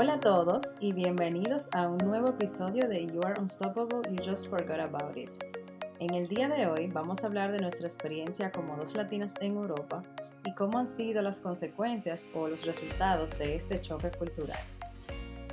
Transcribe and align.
Hola 0.00 0.14
a 0.14 0.20
todos 0.20 0.62
y 0.78 0.92
bienvenidos 0.92 1.66
a 1.72 1.88
un 1.88 1.98
nuevo 1.98 2.28
episodio 2.28 2.86
de 2.86 3.04
You 3.04 3.20
Are 3.24 3.40
Unstoppable, 3.40 3.98
You 4.08 4.24
Just 4.24 4.48
Forgot 4.48 4.78
About 4.78 5.16
It. 5.16 5.30
En 5.98 6.14
el 6.14 6.28
día 6.28 6.48
de 6.48 6.68
hoy 6.68 6.86
vamos 6.86 7.24
a 7.24 7.26
hablar 7.26 7.50
de 7.50 7.58
nuestra 7.58 7.88
experiencia 7.88 8.52
como 8.52 8.76
dos 8.76 8.94
latinas 8.94 9.34
en 9.40 9.56
Europa 9.56 10.04
y 10.44 10.54
cómo 10.54 10.78
han 10.78 10.86
sido 10.86 11.20
las 11.20 11.40
consecuencias 11.40 12.28
o 12.32 12.46
los 12.46 12.64
resultados 12.64 13.36
de 13.40 13.56
este 13.56 13.80
choque 13.80 14.12
cultural. 14.12 14.60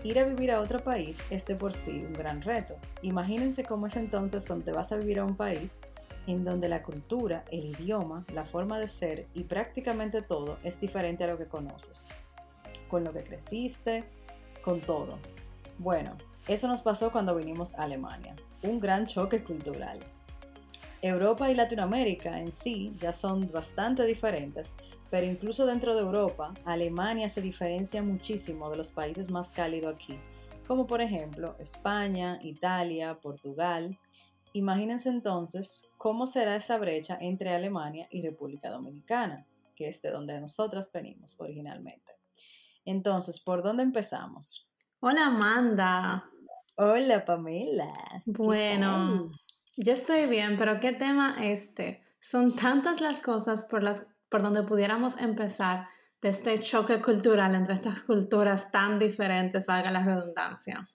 Ir 0.04 0.20
a 0.20 0.26
vivir 0.26 0.52
a 0.52 0.62
otro 0.62 0.78
país 0.78 1.18
es 1.32 1.44
de 1.48 1.56
por 1.56 1.74
sí 1.74 2.04
un 2.06 2.14
gran 2.14 2.44
reto. 2.44 2.76
Imagínense 3.02 3.64
cómo 3.64 3.88
es 3.88 3.96
entonces 3.96 4.46
cuando 4.46 4.76
vas 4.76 4.92
a 4.92 4.98
vivir 4.98 5.18
a 5.18 5.26
un 5.26 5.36
país 5.36 5.82
en 6.28 6.46
donde 6.46 6.70
la 6.70 6.84
cultura, 6.84 7.46
el 7.50 7.66
idioma, 7.66 8.24
la 8.32 8.44
forma 8.44 8.78
de 8.78 8.90
ser 8.90 9.26
y 9.34 9.46
prácticamente 9.46 10.22
todo 10.22 10.60
es 10.64 10.80
diferente 10.80 11.24
a 11.24 11.28
lo 11.30 11.40
que 11.40 11.48
conoces, 11.48 12.10
con 12.88 13.04
lo 13.04 13.12
que 13.12 13.24
creciste, 13.24 14.04
con 14.66 14.82
todo. 14.82 15.20
Bueno, 15.78 16.18
eso 16.48 16.68
nos 16.68 16.82
pasó 16.82 17.12
cuando 17.12 17.36
vinimos 17.36 17.76
a 17.76 17.84
Alemania, 17.84 18.36
un 18.64 18.80
gran 18.80 19.06
choque 19.06 19.44
cultural. 19.44 20.00
Europa 21.04 21.52
y 21.52 21.56
Latinoamérica 21.56 22.40
en 22.40 22.52
sí 22.52 22.92
ya 22.98 23.14
son 23.14 23.52
bastante 23.52 24.04
diferentes, 24.06 24.74
pero 25.12 25.28
incluso 25.28 25.68
dentro 25.68 25.94
de 25.94 26.02
Europa, 26.02 26.52
Alemania 26.66 27.30
se 27.30 27.44
diferencia 27.44 28.02
muchísimo 28.02 28.72
de 28.72 28.78
los 28.78 28.90
países 28.90 29.30
más 29.30 29.52
cálidos 29.52 29.94
aquí, 29.94 30.18
como 30.68 30.88
por 30.88 31.00
ejemplo 31.00 31.56
España, 31.60 32.40
Italia, 32.42 33.20
Portugal. 33.22 33.96
Imagínense 34.54 35.10
entonces 35.10 35.84
cómo 36.00 36.26
será 36.26 36.56
esa 36.56 36.80
brecha 36.80 37.20
entre 37.22 37.54
Alemania 37.54 38.08
y 38.10 38.24
República 38.24 38.72
Dominicana, 38.72 39.46
que 39.76 39.90
es 39.90 40.02
de 40.02 40.10
donde 40.10 40.42
nosotras 40.42 40.92
venimos 40.92 41.40
originalmente. 41.40 42.15
Entonces, 42.86 43.40
¿por 43.40 43.64
dónde 43.64 43.84
empezamos? 43.84 44.72
Hola 45.00 45.28
Amanda. 45.28 46.30
Hola 46.78 47.26
Pamela. 47.26 47.92
Bueno, 48.26 49.32
yo 49.76 49.94
estoy 49.94 50.28
bien, 50.28 50.58
pero 50.58 50.80
¿qué 50.80 50.94
tema 50.94 51.38
este? 51.42 52.04
Son 52.20 52.56
tantas 52.56 53.02
las 53.02 53.22
cosas 53.22 53.66
por, 53.66 53.84
las, 53.84 54.06
por 54.30 54.44
donde 54.44 54.64
pudiéramos 54.64 55.18
empezar 55.18 55.88
de 56.22 56.30
este 56.30 56.60
choque 56.60 57.02
cultural 57.02 57.56
entre 57.56 57.74
estas 57.74 58.04
culturas 58.04 58.72
tan 58.72 59.00
diferentes, 59.00 59.66
valga 59.68 59.92
la 59.92 60.04
redundancia. 60.04 60.88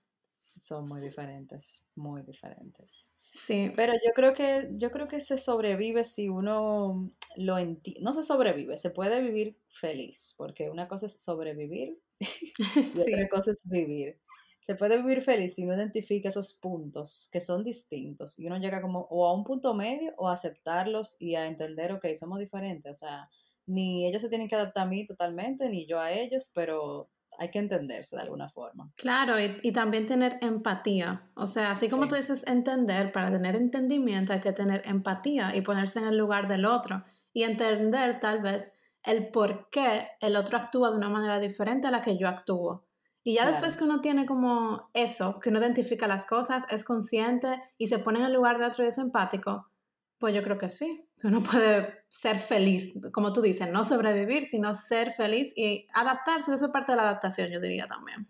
Son 0.60 0.86
muy 0.86 1.00
diferentes, 1.00 1.84
muy 1.96 2.22
diferentes. 2.22 3.10
Sí. 3.32 3.72
Pero 3.74 3.94
yo 3.94 4.12
creo 4.14 4.32
que, 4.32 4.70
yo 4.72 4.90
creo 4.90 5.08
que 5.08 5.20
se 5.20 5.38
sobrevive 5.38 6.04
si 6.04 6.28
uno 6.28 7.10
lo. 7.36 7.56
No 8.00 8.14
se 8.14 8.22
sobrevive, 8.22 8.76
se 8.76 8.90
puede 8.90 9.20
vivir 9.20 9.58
feliz, 9.68 10.34
porque 10.36 10.70
una 10.70 10.88
cosa 10.88 11.06
es 11.06 11.22
sobrevivir 11.22 11.98
y 12.20 13.00
otra 13.00 13.28
cosa 13.28 13.52
es 13.52 13.68
vivir 13.68 14.18
se 14.60 14.74
puede 14.74 14.98
vivir 14.98 15.22
feliz 15.22 15.54
si 15.54 15.64
uno 15.64 15.74
identifica 15.74 16.28
esos 16.28 16.54
puntos 16.54 17.28
que 17.32 17.40
son 17.40 17.64
distintos 17.64 18.38
y 18.38 18.46
uno 18.46 18.58
llega 18.58 18.80
como 18.82 19.00
o 19.10 19.26
a 19.26 19.34
un 19.34 19.44
punto 19.44 19.74
medio 19.74 20.12
o 20.16 20.28
a 20.28 20.34
aceptarlos 20.34 21.16
y 21.20 21.34
a 21.34 21.46
entender, 21.46 21.92
ok, 21.92 22.06
somos 22.14 22.38
diferentes, 22.38 22.92
o 22.92 22.94
sea, 22.94 23.28
ni 23.66 24.06
ellos 24.06 24.22
se 24.22 24.28
tienen 24.28 24.48
que 24.48 24.56
adaptar 24.56 24.86
a 24.86 24.90
mí 24.90 25.06
totalmente, 25.06 25.68
ni 25.68 25.86
yo 25.86 25.98
a 25.98 26.12
ellos, 26.12 26.50
pero 26.54 27.10
hay 27.38 27.50
que 27.50 27.58
entenderse 27.58 28.16
de 28.16 28.22
alguna 28.22 28.50
forma. 28.50 28.92
Claro, 28.96 29.36
y, 29.40 29.72
también 29.72 30.06
tener 30.06 30.38
empatía. 30.42 31.30
O 31.34 31.46
sea, 31.46 31.70
así 31.70 31.88
como 31.88 32.06
tú 32.06 32.14
dices 32.14 32.46
entender, 32.46 33.12
para 33.12 33.30
tener 33.30 33.56
entendimiento 33.56 34.32
hay 34.34 34.40
que 34.40 34.52
tener 34.52 34.82
empatía 34.84 35.56
y 35.56 35.62
ponerse 35.62 36.00
en 36.00 36.06
el 36.06 36.18
lugar 36.18 36.48
del 36.48 36.66
otro 36.66 37.02
y 37.32 37.44
entender 37.44 38.20
tal 38.20 38.42
vez 38.42 38.72
el 39.02 39.30
por 39.30 39.70
qué 39.70 40.08
el 40.20 40.36
otro 40.36 40.58
actúa 40.58 40.90
de 40.90 40.96
una 40.96 41.08
manera 41.08 41.38
diferente 41.38 41.88
a 41.88 41.90
la 41.90 42.02
que 42.02 42.18
yo 42.18 42.28
actúo. 42.28 42.86
Y 43.22 43.34
ya 43.34 43.46
después 43.46 43.76
que 43.76 43.84
uno 43.84 44.00
tiene 44.00 44.24
como 44.24 44.90
eso, 44.94 45.40
que 45.40 45.50
uno 45.50 45.58
identifica 45.58 46.08
las 46.08 46.24
cosas, 46.24 46.64
es 46.70 46.84
consciente 46.84 47.60
y 47.76 47.88
se 47.88 47.98
pone 47.98 48.18
en 48.18 48.24
el 48.26 48.32
lugar 48.32 48.58
de 48.58 48.66
otro 48.66 48.84
y 48.84 48.88
es 48.88 48.96
empático, 48.96 49.70
pues 50.18 50.34
yo 50.34 50.42
creo 50.42 50.58
que 50.58 50.70
sí, 50.70 51.10
que 51.18 51.26
uno 51.26 51.42
puede 51.42 52.04
ser 52.08 52.38
feliz, 52.38 52.94
como 53.12 53.32
tú 53.32 53.42
dices, 53.42 53.70
no 53.70 53.84
sobrevivir, 53.84 54.44
sino 54.44 54.74
ser 54.74 55.12
feliz 55.12 55.52
y 55.56 55.86
adaptarse, 55.92 56.54
eso 56.54 56.66
es 56.66 56.72
parte 56.72 56.92
de 56.92 56.96
la 56.96 57.02
adaptación, 57.02 57.50
yo 57.50 57.60
diría 57.60 57.86
también. 57.86 58.26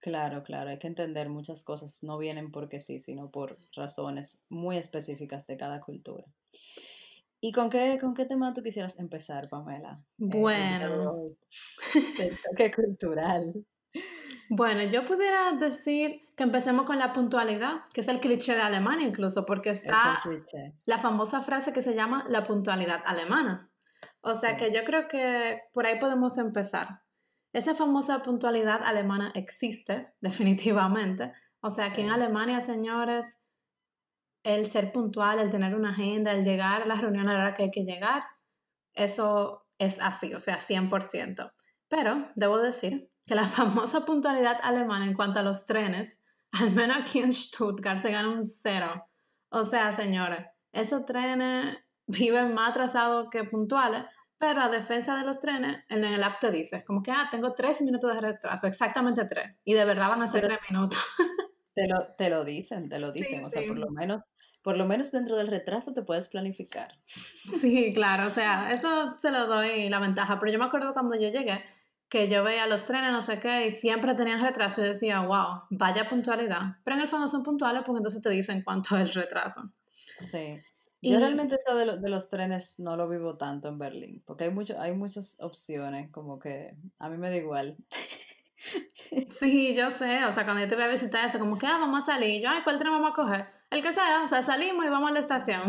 Claro, 0.00 0.42
claro, 0.42 0.70
hay 0.70 0.78
que 0.80 0.88
entender 0.88 1.28
muchas 1.28 1.62
cosas, 1.62 2.02
no 2.02 2.18
vienen 2.18 2.50
porque 2.50 2.80
sí, 2.80 2.98
sino 2.98 3.30
por 3.30 3.58
razones 3.76 4.42
muy 4.48 4.76
específicas 4.76 5.46
de 5.46 5.56
cada 5.56 5.80
cultura. 5.80 6.24
¿Y 7.44 7.50
con 7.50 7.70
qué, 7.70 7.98
con 8.00 8.14
qué 8.14 8.24
tema 8.24 8.52
tú 8.52 8.62
quisieras 8.62 9.00
empezar, 9.00 9.48
Pamela? 9.48 10.00
Eh, 10.00 10.14
bueno. 10.16 11.24
el 12.20 12.38
choque 12.40 12.70
cultural. 12.70 13.52
Bueno, 14.48 14.84
yo 14.84 15.04
pudiera 15.04 15.50
decir 15.52 16.20
que 16.36 16.44
empecemos 16.44 16.84
con 16.84 17.00
la 17.00 17.12
puntualidad, 17.12 17.80
que 17.92 18.02
es 18.02 18.06
el 18.06 18.20
cliché 18.20 18.54
de 18.54 18.62
Alemania 18.62 19.08
incluso, 19.08 19.44
porque 19.44 19.70
está 19.70 20.22
la 20.84 20.98
famosa 20.98 21.40
frase 21.40 21.72
que 21.72 21.82
se 21.82 21.96
llama 21.96 22.24
la 22.28 22.44
puntualidad 22.44 23.02
alemana. 23.06 23.68
O 24.20 24.36
sea 24.36 24.56
que 24.56 24.72
yo 24.72 24.84
creo 24.84 25.08
que 25.08 25.62
por 25.72 25.84
ahí 25.86 25.98
podemos 25.98 26.38
empezar. 26.38 27.00
Esa 27.52 27.74
famosa 27.74 28.22
puntualidad 28.22 28.82
alemana 28.84 29.32
existe, 29.34 30.12
definitivamente. 30.20 31.32
O 31.60 31.70
sea 31.70 31.92
que 31.92 32.02
en 32.02 32.10
Alemania, 32.10 32.60
señores, 32.60 33.40
el 34.42 34.66
ser 34.66 34.92
puntual, 34.92 35.38
el 35.38 35.50
tener 35.50 35.74
una 35.74 35.90
agenda, 35.90 36.32
el 36.32 36.44
llegar 36.44 36.82
a 36.82 36.86
las 36.86 37.00
reuniones 37.00 37.30
a 37.30 37.34
la 37.34 37.40
hora 37.40 37.54
que 37.54 37.64
hay 37.64 37.70
que 37.70 37.84
llegar, 37.84 38.24
eso 38.94 39.66
es 39.78 40.00
así, 40.00 40.34
o 40.34 40.40
sea, 40.40 40.58
100%. 40.58 41.52
Pero 41.88 42.28
debo 42.36 42.58
decir 42.58 43.10
que 43.26 43.34
la 43.34 43.46
famosa 43.48 44.04
puntualidad 44.04 44.58
alemana 44.62 45.06
en 45.06 45.14
cuanto 45.14 45.40
a 45.40 45.42
los 45.42 45.66
trenes, 45.66 46.20
al 46.52 46.70
menos 46.72 46.98
aquí 46.98 47.20
en 47.20 47.32
Stuttgart, 47.32 48.00
se 48.00 48.10
gana 48.10 48.28
un 48.28 48.44
cero. 48.44 49.06
O 49.48 49.64
sea, 49.64 49.92
señores, 49.92 50.46
esos 50.72 51.04
trenes 51.04 51.78
viven 52.06 52.54
más 52.54 52.70
atrasados 52.70 53.28
que 53.30 53.44
puntuales, 53.44 54.04
pero 54.38 54.60
a 54.60 54.68
defensa 54.68 55.16
de 55.16 55.24
los 55.24 55.40
trenes, 55.40 55.84
en 55.88 56.04
el 56.04 56.22
app 56.22 56.40
te 56.40 56.50
dice, 56.50 56.84
como 56.84 57.02
que, 57.02 57.12
ah, 57.12 57.28
tengo 57.30 57.54
tres 57.54 57.80
minutos 57.82 58.12
de 58.12 58.20
retraso, 58.20 58.66
exactamente 58.66 59.24
tres, 59.24 59.54
y 59.64 59.74
de 59.74 59.84
verdad 59.84 60.08
van 60.08 60.22
a 60.22 60.26
ser 60.26 60.44
tres 60.44 60.58
minutos. 60.68 60.98
Te 61.74 61.88
lo, 61.88 62.06
te 62.18 62.28
lo 62.30 62.44
dicen, 62.44 62.88
te 62.88 62.98
lo 62.98 63.12
dicen, 63.12 63.44
o 63.44 63.50
sea, 63.50 63.62
por 63.66 63.78
lo 63.78 63.90
menos 63.90 64.34
por 64.62 64.76
lo 64.76 64.86
menos 64.86 65.10
dentro 65.10 65.36
del 65.36 65.48
retraso 65.48 65.92
te 65.92 66.02
puedes 66.02 66.28
planificar. 66.28 66.96
Sí, 67.60 67.92
claro, 67.92 68.28
o 68.28 68.30
sea, 68.30 68.72
eso 68.72 69.18
se 69.18 69.30
lo 69.30 69.46
doy 69.46 69.88
la 69.88 69.98
ventaja, 69.98 70.38
pero 70.38 70.52
yo 70.52 70.58
me 70.58 70.64
acuerdo 70.64 70.92
cuando 70.92 71.16
yo 71.16 71.28
llegué, 71.28 71.64
que 72.08 72.28
yo 72.28 72.44
veía 72.44 72.66
los 72.66 72.84
trenes, 72.84 73.10
no 73.10 73.22
sé 73.22 73.40
qué, 73.40 73.66
y 73.66 73.70
siempre 73.70 74.14
tenían 74.14 74.40
retraso 74.40 74.80
y 74.80 74.88
decía, 74.88 75.20
wow, 75.20 75.62
vaya 75.70 76.08
puntualidad. 76.08 76.76
Pero 76.84 76.96
en 76.96 77.02
el 77.02 77.08
fondo 77.08 77.28
son 77.28 77.42
puntuales 77.42 77.82
porque 77.84 77.98
entonces 77.98 78.22
te 78.22 78.30
dicen 78.30 78.62
cuánto 78.62 78.96
es 78.96 79.02
el 79.02 79.14
retraso. 79.22 79.72
Sí. 80.18 80.58
Yo 81.04 81.18
realmente 81.18 81.56
eso 81.56 81.76
de, 81.76 81.98
de, 81.98 82.08
los 82.08 82.30
trenes 82.30 82.78
no 82.78 82.96
lo 82.96 83.08
vivo 83.08 83.36
tanto 83.36 83.66
en 83.66 83.76
Berlín, 83.76 84.22
porque 84.24 84.44
hay, 84.44 84.50
mucho, 84.50 84.80
hay 84.80 84.92
muchas 84.92 85.40
opciones, 85.40 86.12
como 86.12 86.38
que 86.38 86.76
a 87.00 87.08
mí 87.08 87.16
me 87.16 87.28
da 87.28 87.36
igual. 87.36 87.76
Sí, 89.38 89.74
yo 89.74 89.90
sé, 89.90 90.24
o 90.24 90.32
sea, 90.32 90.44
cuando 90.44 90.62
yo 90.62 90.68
te 90.68 90.74
voy 90.74 90.84
a 90.84 90.88
visitar 90.88 91.26
eso, 91.26 91.38
como 91.38 91.58
que, 91.58 91.66
ah, 91.66 91.78
vamos 91.78 92.02
a 92.02 92.12
salir, 92.12 92.42
yo, 92.42 92.48
ay, 92.48 92.62
¿cuál 92.62 92.78
tren 92.78 92.92
vamos 92.92 93.10
a 93.10 93.14
coger? 93.14 93.46
El 93.70 93.82
que 93.82 93.92
sea, 93.92 94.22
o 94.22 94.26
sea, 94.26 94.42
salimos 94.42 94.84
y 94.86 94.88
vamos 94.88 95.10
a 95.10 95.12
la 95.12 95.20
estación. 95.20 95.62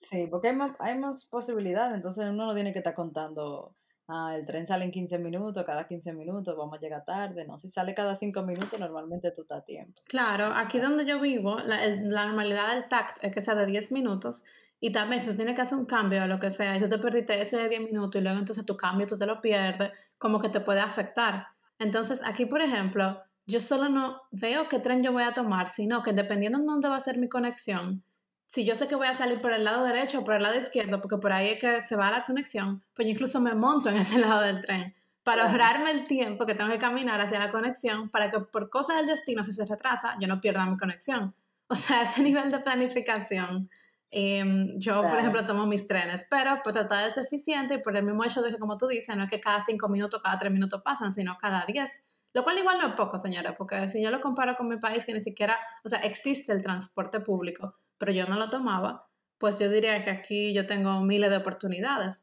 Sí, 0.00 0.26
porque 0.30 0.48
hay 0.48 0.56
más, 0.56 0.72
hay 0.78 0.98
más 0.98 1.26
posibilidades, 1.26 1.94
entonces 1.94 2.24
uno 2.24 2.46
no 2.46 2.54
tiene 2.54 2.72
que 2.72 2.78
estar 2.78 2.94
contando 2.94 3.74
ah, 4.08 4.34
el 4.36 4.46
tren 4.46 4.66
sale 4.66 4.84
en 4.84 4.90
15 4.90 5.18
minutos, 5.18 5.64
cada 5.64 5.86
15 5.86 6.12
minutos 6.14 6.56
vamos 6.56 6.78
a 6.78 6.80
llegar 6.80 7.04
tarde, 7.04 7.44
¿no? 7.44 7.58
Si 7.58 7.68
sale 7.68 7.94
cada 7.94 8.14
5 8.14 8.42
minutos, 8.42 8.78
normalmente 8.80 9.30
tú 9.32 9.42
estás 9.42 9.58
a 9.58 9.64
tiempo. 9.64 10.00
Claro, 10.06 10.52
aquí 10.54 10.78
donde 10.78 11.04
yo 11.04 11.20
vivo, 11.20 11.58
la, 11.58 11.86
la 11.86 12.26
normalidad 12.26 12.74
del 12.74 12.88
TACT 12.88 13.24
es 13.24 13.34
que 13.34 13.42
sea 13.42 13.54
de 13.54 13.66
10 13.66 13.92
minutos 13.92 14.44
y 14.80 14.92
también 14.92 15.20
si 15.20 15.36
tiene 15.36 15.54
que 15.54 15.62
hacer 15.62 15.76
un 15.76 15.86
cambio 15.86 16.22
o 16.22 16.26
lo 16.26 16.38
que 16.38 16.50
sea 16.50 16.76
y 16.76 16.80
tú 16.80 16.88
te 16.88 16.98
perdiste 16.98 17.40
ese 17.40 17.58
de 17.58 17.68
10 17.68 17.92
minutos 17.92 18.20
y 18.20 18.22
luego 18.22 18.38
entonces 18.38 18.64
tu 18.64 18.76
cambio 18.76 19.06
tú 19.06 19.18
te 19.18 19.26
lo 19.26 19.40
pierdes, 19.40 19.92
como 20.16 20.40
que 20.40 20.48
te 20.48 20.60
puede 20.60 20.80
afectar. 20.80 21.48
Entonces 21.78 22.20
aquí, 22.24 22.46
por 22.46 22.60
ejemplo, 22.60 23.22
yo 23.46 23.60
solo 23.60 23.88
no 23.88 24.22
veo 24.30 24.68
qué 24.68 24.78
tren 24.78 25.02
yo 25.02 25.12
voy 25.12 25.22
a 25.22 25.34
tomar, 25.34 25.68
sino 25.68 26.02
que 26.02 26.12
dependiendo 26.12 26.58
de 26.58 26.66
dónde 26.66 26.88
va 26.88 26.96
a 26.96 27.00
ser 27.00 27.18
mi 27.18 27.28
conexión, 27.28 28.02
si 28.46 28.64
yo 28.64 28.74
sé 28.74 28.88
que 28.88 28.94
voy 28.94 29.06
a 29.06 29.14
salir 29.14 29.40
por 29.40 29.52
el 29.52 29.64
lado 29.64 29.84
derecho 29.84 30.20
o 30.20 30.24
por 30.24 30.34
el 30.34 30.42
lado 30.42 30.58
izquierdo, 30.58 31.00
porque 31.00 31.18
por 31.18 31.32
ahí 31.32 31.50
es 31.50 31.60
que 31.60 31.82
se 31.82 31.96
va 31.96 32.10
la 32.10 32.24
conexión, 32.24 32.82
pues 32.94 33.06
yo 33.06 33.12
incluso 33.12 33.40
me 33.40 33.54
monto 33.54 33.90
en 33.90 33.96
ese 33.98 34.18
lado 34.18 34.40
del 34.42 34.60
tren 34.60 34.94
para 35.28 35.44
ahorrarme 35.44 35.90
el 35.90 36.04
tiempo 36.04 36.46
que 36.46 36.54
tengo 36.54 36.70
que 36.70 36.78
caminar 36.78 37.20
hacia 37.20 37.38
la 37.38 37.50
conexión, 37.50 38.08
para 38.08 38.30
que 38.30 38.40
por 38.40 38.70
cosas 38.70 38.96
del 38.96 39.06
destino, 39.06 39.44
si 39.44 39.52
se 39.52 39.66
retrasa, 39.66 40.16
yo 40.18 40.26
no 40.26 40.40
pierda 40.40 40.64
mi 40.64 40.78
conexión. 40.78 41.34
O 41.66 41.74
sea, 41.74 42.00
ese 42.04 42.22
nivel 42.22 42.50
de 42.50 42.60
planificación. 42.60 43.68
Em, 44.10 44.78
yo, 44.78 45.02
por 45.02 45.18
ejemplo, 45.18 45.44
tomo 45.44 45.66
mis 45.66 45.86
trenes, 45.86 46.26
pero 46.30 46.62
por 46.62 46.72
tratar 46.72 47.04
de 47.04 47.10
ser 47.10 47.24
eficiente 47.24 47.74
y 47.74 47.78
por 47.78 47.94
el 47.96 48.04
mismo 48.04 48.24
hecho 48.24 48.40
de 48.40 48.50
que, 48.50 48.58
como 48.58 48.78
tú 48.78 48.86
dices, 48.86 49.14
no 49.16 49.24
es 49.24 49.30
que 49.30 49.40
cada 49.40 49.60
cinco 49.60 49.88
minutos, 49.88 50.22
cada 50.22 50.38
tres 50.38 50.52
minutos 50.52 50.80
pasan, 50.82 51.12
sino 51.12 51.36
cada 51.38 51.64
diez. 51.66 52.00
Lo 52.32 52.42
cual 52.44 52.58
igual 52.58 52.78
no 52.78 52.88
es 52.88 52.94
poco, 52.94 53.18
señora, 53.18 53.56
porque 53.56 53.88
si 53.88 54.02
yo 54.02 54.10
lo 54.10 54.20
comparo 54.20 54.56
con 54.56 54.68
mi 54.68 54.78
país, 54.78 55.04
que 55.04 55.12
ni 55.12 55.20
siquiera, 55.20 55.58
o 55.84 55.88
sea, 55.88 56.00
existe 56.00 56.52
el 56.52 56.62
transporte 56.62 57.20
público, 57.20 57.76
pero 57.98 58.12
yo 58.12 58.26
no 58.26 58.36
lo 58.36 58.48
tomaba, 58.48 59.08
pues 59.38 59.58
yo 59.58 59.68
diría 59.70 60.04
que 60.04 60.10
aquí 60.10 60.54
yo 60.54 60.66
tengo 60.66 61.00
miles 61.00 61.30
de 61.30 61.36
oportunidades, 61.36 62.22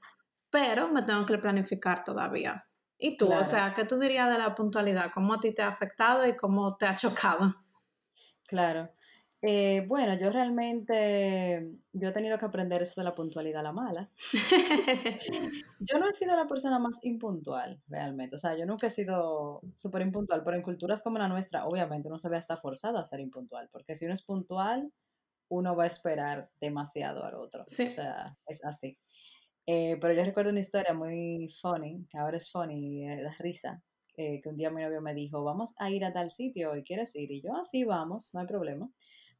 pero 0.49 0.89
me 0.89 1.03
tengo 1.03 1.25
que 1.25 1.37
planificar 1.37 2.03
todavía. 2.03 2.67
¿Y 2.97 3.17
tú? 3.17 3.31
O 3.31 3.43
sea, 3.43 3.73
¿qué 3.73 3.83
tú 3.85 3.99
dirías 3.99 4.29
de 4.29 4.37
la 4.37 4.55
puntualidad? 4.55 5.11
¿Cómo 5.13 5.33
a 5.33 5.39
ti 5.39 5.53
te 5.53 5.61
ha 5.61 5.67
afectado 5.67 6.25
y 6.25 6.35
cómo 6.35 6.77
te 6.77 6.85
ha 6.85 6.95
chocado? 6.95 7.53
Claro. 8.47 8.89
Eh, 9.41 9.85
bueno, 9.87 10.17
yo 10.17 10.31
realmente, 10.31 11.69
yo 11.93 12.09
he 12.09 12.11
tenido 12.11 12.39
que 12.39 12.45
aprender 12.45 12.81
eso 12.81 13.01
de 13.01 13.05
la 13.05 13.13
puntualidad 13.13 13.59
a 13.59 13.63
la 13.63 13.71
mala. 13.73 14.09
yo 15.79 15.99
no 15.99 16.09
he 16.09 16.13
sido 16.13 16.35
la 16.35 16.47
persona 16.47 16.79
más 16.79 16.99
impuntual, 17.03 17.79
realmente. 17.87 18.35
O 18.35 18.39
sea, 18.39 18.57
yo 18.57 18.65
nunca 18.65 18.87
he 18.87 18.89
sido 18.89 19.61
súper 19.75 20.01
impuntual, 20.01 20.43
pero 20.43 20.57
en 20.57 20.63
culturas 20.63 21.03
como 21.03 21.19
la 21.19 21.27
nuestra, 21.27 21.67
obviamente 21.67 22.07
uno 22.07 22.17
se 22.17 22.29
ve 22.29 22.37
hasta 22.37 22.57
forzado 22.57 22.97
a 22.97 23.05
ser 23.05 23.19
impuntual, 23.19 23.69
porque 23.71 23.95
si 23.95 24.05
uno 24.05 24.15
es 24.15 24.23
puntual, 24.23 24.91
uno 25.49 25.75
va 25.75 25.83
a 25.83 25.87
esperar 25.87 26.49
demasiado 26.59 27.23
al 27.23 27.35
otro. 27.35 27.63
O 27.63 27.67
sea, 27.67 28.37
es 28.47 28.65
así. 28.65 28.97
Eh, 29.67 29.97
pero 29.99 30.13
yo 30.13 30.23
recuerdo 30.23 30.51
una 30.51 30.59
historia 30.59 30.93
muy 30.93 31.49
funny, 31.61 32.05
que 32.09 32.17
ahora 32.17 32.37
es 32.37 32.51
funny, 32.51 33.07
eh, 33.07 33.21
da 33.23 33.35
risa, 33.39 33.81
eh, 34.15 34.39
que 34.41 34.49
un 34.49 34.57
día 34.57 34.69
mi 34.69 34.83
novio 34.83 35.01
me 35.01 35.13
dijo, 35.13 35.43
vamos 35.43 35.73
a 35.77 35.89
ir 35.89 36.05
a 36.05 36.13
tal 36.13 36.29
sitio 36.29 36.75
y 36.75 36.83
quieres 36.83 37.15
ir. 37.15 37.31
Y 37.31 37.41
yo, 37.41 37.55
así 37.55 37.83
ah, 37.83 37.87
vamos, 37.87 38.31
no 38.33 38.41
hay 38.41 38.47
problema. 38.47 38.89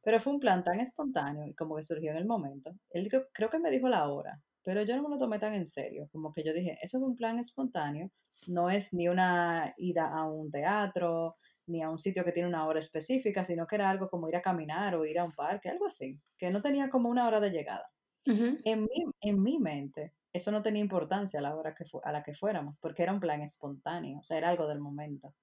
Pero 0.06 0.20
fue 0.20 0.34
un 0.34 0.38
plan 0.38 0.62
tan 0.62 0.78
espontáneo 0.78 1.44
y 1.48 1.54
como 1.56 1.74
que 1.74 1.82
surgió 1.82 2.12
en 2.12 2.16
el 2.18 2.26
momento. 2.26 2.70
Él 2.90 3.08
creo 3.32 3.50
que 3.50 3.58
me 3.58 3.72
dijo 3.72 3.88
la 3.88 4.08
hora, 4.08 4.40
pero 4.62 4.84
yo 4.84 4.94
no 4.94 5.02
me 5.02 5.08
lo 5.08 5.18
tomé 5.18 5.40
tan 5.40 5.52
en 5.52 5.66
serio. 5.66 6.08
Como 6.12 6.32
que 6.32 6.44
yo 6.44 6.52
dije, 6.52 6.78
eso 6.80 7.00
fue 7.00 7.08
un 7.08 7.16
plan 7.16 7.40
espontáneo, 7.40 8.12
no 8.46 8.70
es 8.70 8.94
ni 8.94 9.08
una 9.08 9.74
ida 9.78 10.08
a 10.16 10.30
un 10.30 10.48
teatro, 10.48 11.38
ni 11.66 11.82
a 11.82 11.90
un 11.90 11.98
sitio 11.98 12.24
que 12.24 12.30
tiene 12.30 12.48
una 12.48 12.68
hora 12.68 12.78
específica, 12.78 13.42
sino 13.42 13.66
que 13.66 13.74
era 13.74 13.90
algo 13.90 14.08
como 14.08 14.28
ir 14.28 14.36
a 14.36 14.42
caminar 14.42 14.94
o 14.94 15.04
ir 15.04 15.18
a 15.18 15.24
un 15.24 15.32
parque, 15.32 15.70
algo 15.70 15.86
así, 15.86 16.20
que 16.38 16.52
no 16.52 16.62
tenía 16.62 16.88
como 16.88 17.08
una 17.08 17.26
hora 17.26 17.40
de 17.40 17.50
llegada. 17.50 17.90
en, 18.24 18.82
mi, 18.84 19.06
en 19.22 19.42
mi 19.42 19.58
mente, 19.58 20.14
eso 20.32 20.52
no 20.52 20.62
tenía 20.62 20.82
importancia 20.82 21.40
a 21.40 21.42
la 21.42 21.56
hora 21.56 21.74
que 21.74 21.84
a 22.04 22.12
la 22.12 22.22
que 22.22 22.32
fuéramos, 22.32 22.78
porque 22.78 23.02
era 23.02 23.12
un 23.12 23.18
plan 23.18 23.42
espontáneo, 23.42 24.20
o 24.20 24.22
sea, 24.22 24.38
era 24.38 24.50
algo 24.50 24.68
del 24.68 24.78
momento. 24.78 25.34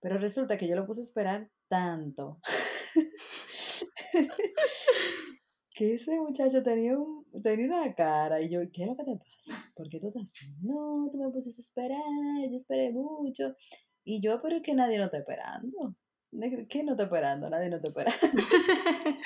Pero 0.00 0.18
resulta 0.18 0.56
que 0.56 0.66
yo 0.66 0.76
lo 0.76 0.86
puse 0.86 1.00
a 1.00 1.04
esperar 1.04 1.50
tanto 1.68 2.40
que 5.74 5.94
ese 5.94 6.18
muchacho 6.18 6.62
tenía, 6.62 6.98
un, 6.98 7.24
tenía 7.42 7.66
una 7.66 7.94
cara 7.94 8.40
y 8.40 8.50
yo, 8.50 8.60
¿qué 8.72 8.82
es 8.82 8.88
lo 8.88 8.96
que 8.96 9.04
te 9.04 9.16
pasa? 9.16 9.72
¿Por 9.74 9.88
qué 9.88 10.00
tú 10.00 10.08
estás 10.08 10.24
así? 10.24 10.54
No, 10.62 11.08
tú 11.10 11.18
me 11.18 11.30
pusiste 11.30 11.60
a 11.60 11.64
esperar, 11.64 12.00
yo 12.50 12.56
esperé 12.56 12.92
mucho. 12.92 13.56
Y 14.04 14.20
yo, 14.20 14.40
pero 14.42 14.56
es 14.56 14.62
que 14.62 14.74
nadie 14.74 14.98
no 14.98 15.04
está 15.04 15.18
esperando. 15.18 15.96
¿Qué 16.68 16.82
no 16.82 16.92
está 16.92 17.04
esperando? 17.04 17.48
Nadie 17.50 17.70
no 17.70 17.76
está 17.76 17.88
esperando. 17.88 18.20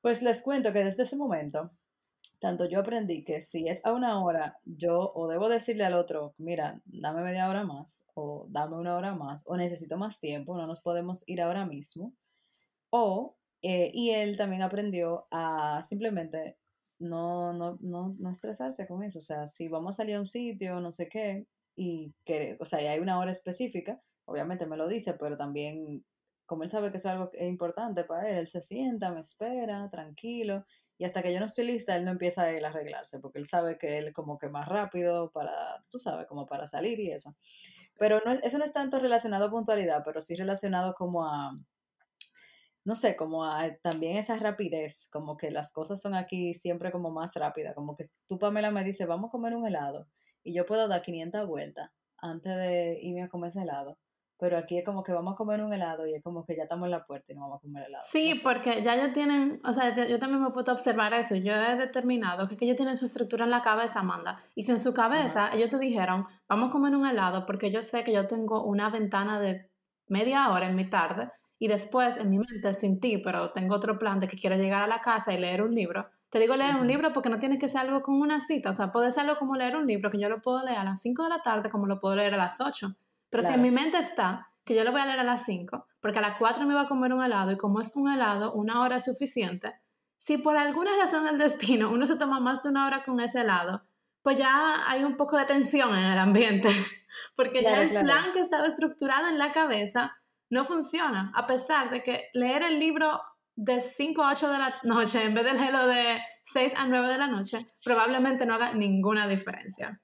pues 0.00 0.22
les 0.22 0.42
cuento 0.42 0.72
que 0.72 0.84
desde 0.84 1.02
ese 1.04 1.16
momento, 1.16 1.70
tanto 2.40 2.64
yo 2.64 2.80
aprendí 2.80 3.22
que 3.22 3.40
si 3.42 3.68
es 3.68 3.84
a 3.84 3.92
una 3.92 4.22
hora, 4.24 4.58
yo 4.64 5.12
o 5.14 5.28
debo 5.28 5.48
decirle 5.48 5.84
al 5.84 5.94
otro, 5.94 6.34
mira, 6.38 6.80
dame 6.86 7.22
media 7.22 7.48
hora 7.48 7.64
más, 7.64 8.06
o 8.14 8.46
dame 8.48 8.76
una 8.76 8.96
hora 8.96 9.14
más, 9.14 9.44
o 9.46 9.56
necesito 9.56 9.98
más 9.98 10.20
tiempo, 10.20 10.56
no 10.56 10.66
nos 10.66 10.80
podemos 10.80 11.28
ir 11.28 11.42
ahora 11.42 11.66
mismo. 11.66 12.14
O, 12.90 13.36
eh, 13.62 13.90
y 13.94 14.10
él 14.10 14.36
también 14.38 14.62
aprendió 14.62 15.26
a 15.30 15.82
simplemente 15.82 16.56
no, 16.98 17.52
no, 17.52 17.78
no, 17.80 18.16
no 18.18 18.30
estresarse 18.30 18.88
con 18.88 19.02
eso. 19.02 19.18
O 19.18 19.22
sea, 19.22 19.46
si 19.46 19.68
vamos 19.68 19.96
a 19.96 19.98
salir 19.98 20.16
a 20.16 20.20
un 20.20 20.26
sitio, 20.26 20.80
no 20.80 20.92
sé 20.92 21.08
qué, 21.08 21.46
y 21.76 22.14
que, 22.24 22.56
o 22.60 22.64
sea, 22.64 22.82
y 22.82 22.86
hay 22.86 23.00
una 23.00 23.18
hora 23.18 23.32
específica, 23.32 24.00
obviamente 24.24 24.66
me 24.66 24.76
lo 24.76 24.88
dice, 24.88 25.14
pero 25.14 25.36
también, 25.36 26.04
como 26.46 26.62
él 26.62 26.70
sabe 26.70 26.90
que 26.90 26.96
es 26.96 27.06
algo 27.06 27.30
importante 27.38 28.04
para 28.04 28.30
él, 28.30 28.38
él 28.38 28.46
se 28.46 28.62
sienta, 28.62 29.12
me 29.12 29.20
espera, 29.20 29.88
tranquilo, 29.90 30.64
y 31.00 31.04
hasta 31.06 31.22
que 31.22 31.32
yo 31.32 31.40
no 31.40 31.46
estoy 31.46 31.64
lista, 31.64 31.96
él 31.96 32.04
no 32.04 32.10
empieza 32.10 32.42
a 32.42 32.48
arreglarse, 32.48 33.20
porque 33.20 33.38
él 33.38 33.46
sabe 33.46 33.78
que 33.78 33.96
él 33.96 34.12
como 34.12 34.36
que 34.36 34.50
más 34.50 34.68
rápido 34.68 35.30
para, 35.32 35.82
tú 35.90 35.98
sabes, 35.98 36.26
como 36.26 36.44
para 36.44 36.66
salir 36.66 37.00
y 37.00 37.10
eso. 37.10 37.34
Pero 37.98 38.20
no, 38.26 38.32
eso 38.32 38.58
no 38.58 38.66
es 38.66 38.74
tanto 38.74 38.98
relacionado 38.98 39.46
a 39.46 39.50
puntualidad, 39.50 40.02
pero 40.04 40.20
sí 40.20 40.36
relacionado 40.36 40.92
como 40.92 41.24
a, 41.24 41.58
no 42.84 42.94
sé, 42.94 43.16
como 43.16 43.46
a 43.46 43.74
también 43.78 44.18
esa 44.18 44.36
rapidez, 44.36 45.08
como 45.10 45.38
que 45.38 45.50
las 45.50 45.72
cosas 45.72 46.02
son 46.02 46.14
aquí 46.14 46.52
siempre 46.52 46.92
como 46.92 47.10
más 47.10 47.32
rápidas, 47.34 47.74
como 47.74 47.94
que 47.94 48.04
tú 48.26 48.38
Pamela 48.38 48.70
me 48.70 48.84
dice, 48.84 49.06
vamos 49.06 49.28
a 49.28 49.32
comer 49.32 49.56
un 49.56 49.66
helado, 49.66 50.06
y 50.42 50.52
yo 50.52 50.66
puedo 50.66 50.86
dar 50.86 51.00
500 51.00 51.48
vueltas 51.48 51.88
antes 52.18 52.54
de 52.54 52.98
irme 53.00 53.22
a 53.22 53.30
comer 53.30 53.48
ese 53.48 53.62
helado. 53.62 53.98
Pero 54.40 54.56
aquí 54.56 54.78
es 54.78 54.84
como 54.84 55.02
que 55.02 55.12
vamos 55.12 55.34
a 55.34 55.36
comer 55.36 55.62
un 55.62 55.72
helado 55.72 56.06
y 56.06 56.14
es 56.14 56.22
como 56.22 56.44
que 56.44 56.56
ya 56.56 56.62
estamos 56.62 56.86
en 56.86 56.92
la 56.92 57.04
puerta 57.04 57.32
y 57.32 57.34
no 57.36 57.42
vamos 57.42 57.58
a 57.58 57.60
comer 57.60 57.84
helado. 57.86 58.04
Sí, 58.08 58.40
porque 58.42 58.82
ya 58.82 58.94
ellos 58.94 59.12
tienen, 59.12 59.60
o 59.64 59.72
sea, 59.72 59.94
yo 59.94 60.18
también 60.18 60.42
me 60.42 60.48
he 60.48 60.52
puesto 60.52 60.70
a 60.70 60.74
observar 60.74 61.12
eso. 61.12 61.36
Yo 61.36 61.52
he 61.52 61.76
determinado 61.76 62.48
que, 62.48 62.56
ellos 62.64 62.76
tienen 62.76 62.96
su 62.96 63.04
estructura 63.04 63.44
en 63.44 63.50
la 63.50 63.62
cabeza, 63.62 64.00
Amanda. 64.00 64.38
Y 64.54 64.64
si 64.64 64.72
en 64.72 64.80
su 64.80 64.94
cabeza 64.94 65.50
ellos 65.52 65.68
te 65.68 65.78
dijeron, 65.78 66.24
vamos 66.48 66.70
a 66.70 66.72
comer 66.72 66.96
un 66.96 67.06
helado, 67.06 67.44
porque 67.46 67.70
yo 67.70 67.82
sé 67.82 68.02
que 68.02 68.12
yo 68.12 68.26
tengo 68.26 68.64
una 68.64 68.90
ventana 68.90 69.38
de 69.38 69.70
media 70.08 70.50
hora 70.50 70.68
en 70.68 70.74
mi 70.74 70.88
tarde 70.88 71.30
y 71.58 71.68
después 71.68 72.16
en 72.16 72.30
mi 72.30 72.38
mente 72.38 72.72
sin 72.74 72.98
ti, 72.98 73.18
pero 73.18 73.52
tengo 73.52 73.74
otro 73.74 73.98
plan 73.98 74.18
de 74.18 74.26
que 74.26 74.36
quiero 74.36 74.56
llegar 74.56 74.82
a 74.82 74.86
la 74.86 75.00
casa 75.00 75.32
y 75.32 75.38
leer 75.38 75.62
un 75.62 75.74
libro 75.74 76.08
te 76.30 76.38
digo 76.38 76.56
leer 76.56 76.76
un 76.76 76.86
libro 76.86 77.12
porque 77.12 77.28
no 77.28 77.38
tiene 77.38 77.58
que 77.58 77.68
ser 77.68 77.80
algo 77.82 78.02
con 78.02 78.20
una 78.20 78.38
cita, 78.38 78.70
o 78.70 78.72
sea, 78.72 78.92
puede 78.92 79.10
ser 79.10 79.24
algo 79.24 79.36
como 79.36 79.56
leer 79.56 79.76
un 79.76 79.86
libro 79.86 80.10
que 80.10 80.18
yo 80.18 80.28
lo 80.28 80.40
puedo 80.40 80.64
leer 80.64 80.78
a 80.78 80.84
las 80.84 81.00
5 81.02 81.24
de 81.24 81.28
la 81.28 81.42
tarde 81.42 81.70
como 81.70 81.86
lo 81.86 82.00
puedo 82.00 82.14
leer 82.14 82.34
a 82.34 82.36
las 82.36 82.60
8. 82.60 82.94
Pero 83.30 83.44
si 83.44 83.54
en 83.54 83.62
mi 83.62 83.70
mente 83.70 83.98
está 83.98 84.50
que 84.64 84.74
yo 84.74 84.84
lo 84.84 84.92
voy 84.92 85.00
a 85.00 85.06
leer 85.06 85.20
a 85.20 85.24
las 85.24 85.44
5, 85.44 85.86
porque 86.00 86.18
a 86.18 86.22
las 86.22 86.36
4 86.38 86.64
me 86.66 86.74
iba 86.74 86.82
a 86.82 86.88
comer 86.88 87.12
un 87.12 87.24
helado 87.24 87.52
y 87.52 87.56
como 87.56 87.80
es 87.80 87.94
un 87.96 88.12
helado, 88.12 88.52
una 88.52 88.82
hora 88.82 88.96
es 88.96 89.04
suficiente, 89.04 89.74
si 90.18 90.36
por 90.36 90.56
alguna 90.56 90.90
razón 90.96 91.24
del 91.24 91.38
destino 91.38 91.90
uno 91.90 92.04
se 92.06 92.16
toma 92.16 92.40
más 92.40 92.62
de 92.62 92.68
una 92.68 92.86
hora 92.86 93.02
con 93.04 93.20
ese 93.20 93.40
helado, 93.40 93.82
pues 94.22 94.36
ya 94.36 94.88
hay 94.88 95.02
un 95.02 95.16
poco 95.16 95.38
de 95.38 95.46
tensión 95.46 95.96
en 95.96 96.04
el 96.04 96.18
ambiente, 96.18 96.68
porque 97.36 97.62
ya 97.62 97.82
el 97.82 97.90
plan 97.90 98.32
que 98.32 98.40
estaba 98.40 98.66
estructurado 98.66 99.28
en 99.28 99.38
la 99.38 99.52
cabeza 99.52 100.16
no 100.50 100.64
funciona, 100.64 101.32
a 101.34 101.46
pesar 101.46 101.90
de 101.90 102.02
que 102.02 102.28
leer 102.34 102.62
el 102.62 102.78
libro 102.78 103.22
de 103.56 103.80
5 103.80 104.22
a 104.22 104.32
8 104.32 104.52
de 104.52 104.58
la 104.58 104.74
noche 104.84 105.22
en 105.22 105.34
vez 105.34 105.44
del 105.44 105.58
gelo 105.58 105.86
de 105.86 106.20
6 106.42 106.74
a 106.76 106.86
9 106.86 107.08
de 107.08 107.18
la 107.18 107.26
noche, 107.26 107.66
probablemente 107.84 108.46
no 108.46 108.54
haga 108.54 108.74
ninguna 108.74 109.26
diferencia. 109.26 110.00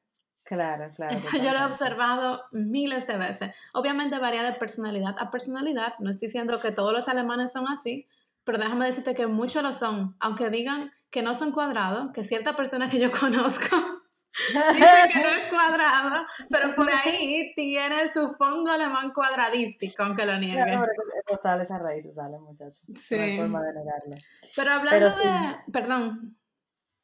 Claro, 0.47 0.93
claro. 0.95 1.15
Eso 1.15 1.37
yo 1.39 1.53
lo 1.53 1.59
he 1.59 1.65
observado 1.65 2.45
miles 2.53 3.07
de 3.09 3.19
veces. 3.19 3.51
Obviamente 3.75 4.19
varía 4.21 4.45
de 4.45 4.53
personalidad 4.53 5.17
a 5.19 5.31
personalidad. 5.31 5.95
No 5.99 6.09
estoy 6.09 6.29
diciendo 6.29 6.57
que 6.59 6.71
todos 6.71 6.93
los 6.93 7.09
alemanes 7.09 7.53
son 7.53 7.67
así, 7.67 8.07
pero 8.45 8.59
déjame 8.59 8.87
decirte 8.87 9.17
que 9.17 9.27
muchos 9.27 9.65
lo 9.65 9.73
son. 9.73 10.15
Aunque 10.21 10.49
digan 10.49 10.93
que 11.11 11.23
no 11.23 11.35
son 11.35 11.51
cuadrados, 11.51 12.13
que 12.13 12.23
cierta 12.23 12.55
persona 12.55 12.89
que 12.89 13.01
yo 13.01 13.11
conozco 13.21 13.97
Dice 14.49 15.09
que 15.13 15.23
no 15.23 15.29
es 15.29 15.47
cuadrado, 15.49 16.26
pero 16.50 16.75
por 16.75 16.88
ahí 16.93 17.53
tiene 17.55 18.12
su 18.12 18.35
fondo 18.35 18.71
alemán 18.71 19.12
cuadradístico, 19.12 20.03
aunque 20.03 20.26
lo 20.26 20.38
niegue. 20.38 20.62
Claro, 20.62 20.85
eso 21.26 21.38
sale, 21.43 21.62
esa 21.65 21.79
raíz 21.79 22.15
sale, 22.15 22.38
muchachos. 22.38 22.85
Sí. 22.97 23.17
No 23.17 23.23
hay 23.23 23.37
forma 23.38 23.62
de 23.62 23.73
negarlo. 23.73 24.17
Pero 24.55 24.73
hablando 24.73 25.11
de... 25.17 25.57
Perdón. 25.73 26.37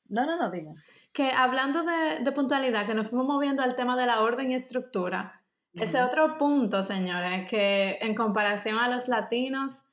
No, 0.08 0.26
no, 0.26 0.36
no, 0.36 0.50
dime. 0.50 0.74
Que 1.12 1.30
hablando 1.30 1.82
de, 1.82 2.20
de, 2.20 2.32
puntualidad, 2.32 2.86
que 2.86 2.94
nos 2.94 3.08
fuimos 3.08 3.26
moviendo 3.26 3.62
al 3.62 3.74
tema 3.74 3.96
de 3.96 4.06
la 4.06 4.22
orden 4.22 4.50
y 4.50 4.54
estructura, 4.54 5.42
ese 5.74 6.02
otro 6.02 6.36
punto, 6.36 6.82
señores, 6.82 7.48
que 7.48 7.98
en 8.02 8.14
comparación 8.14 8.78
a 8.78 8.88
los 8.88 9.08
latinos 9.08 9.84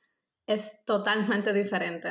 es 0.46 0.84
totalmente 0.84 1.52
diferente. 1.52 2.10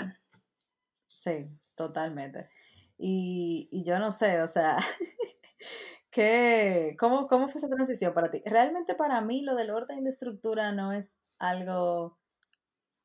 Sí, 1.08 1.50
totalmente. 1.76 2.50
Y, 2.98 3.70
y 3.72 3.84
yo 3.84 4.00
no 4.00 4.12
sé, 4.12 4.42
o 4.42 4.48
sea, 4.48 4.78
¿qué, 6.12 6.96
cómo, 7.00 7.28
¿cómo 7.28 7.48
fue 7.48 7.60
esa 7.60 7.70
transición 7.70 8.14
para 8.14 8.32
ti? 8.32 8.42
Realmente 8.46 8.96
para 8.96 9.22
mí 9.22 9.42
lo 9.42 9.56
del 9.56 9.70
orden 9.70 10.00
y 10.00 10.04
la 10.04 10.10
estructura 10.10 10.72
no 10.72 10.92
es 10.92 11.20
algo, 11.38 12.18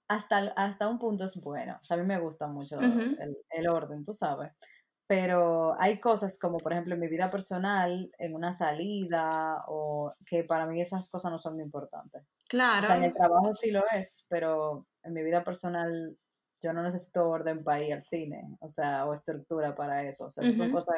hasta, 0.08 0.52
hasta 0.56 0.88
un 0.88 0.99
punto 0.99 1.25
es 1.25 1.40
bueno. 1.42 1.78
O 1.82 1.84
sea, 1.84 1.96
a 1.96 2.00
mí 2.00 2.06
me 2.06 2.18
gusta 2.18 2.46
mucho 2.46 2.80
el, 2.80 3.37
el, 3.50 3.68
orden, 3.68 4.02
tú 4.04 4.14
sabes. 4.14 4.52
Pero 5.06 5.78
hay 5.80 6.00
cosas 6.00 6.38
como, 6.38 6.58
por 6.58 6.73
ejemplo, 6.73 6.94
en 6.94 7.00
mi 7.00 7.08
vida 7.08 7.30
personal, 7.30 8.11
en 8.18 8.34
una 8.34 8.52
salida, 8.52 9.62
o 9.68 10.12
que 10.26 10.44
para 10.44 10.66
mí 10.66 10.80
esas 10.80 11.11
cosas 11.11 11.30
no 11.30 11.38
son 11.38 11.54
muy 11.54 11.64
importantes. 11.64 12.23
Claro. 12.49 12.84
O 12.84 12.87
sea, 12.87 12.96
en 12.96 13.04
el 13.04 13.12
trabajo 13.12 13.52
sí 13.52 13.70
lo 13.70 13.82
es, 13.92 14.25
pero 14.28 14.87
en 15.02 15.12
mi 15.12 15.23
vida 15.23 15.44
personal 15.44 16.16
yo 16.62 16.73
no 16.73 16.82
necesito 16.82 17.28
orden 17.28 17.62
para 17.62 17.82
ir 17.82 17.92
al 17.92 18.02
cine, 18.02 18.56
o 18.61 18.68
sea, 18.68 19.04
o 19.04 19.12
estructura 19.12 19.75
para 19.75 20.02
eso. 20.04 20.26
O 20.26 20.30
sea, 20.30 20.44
esas 20.44 20.56
son 20.56 20.73
cosas 20.73 20.96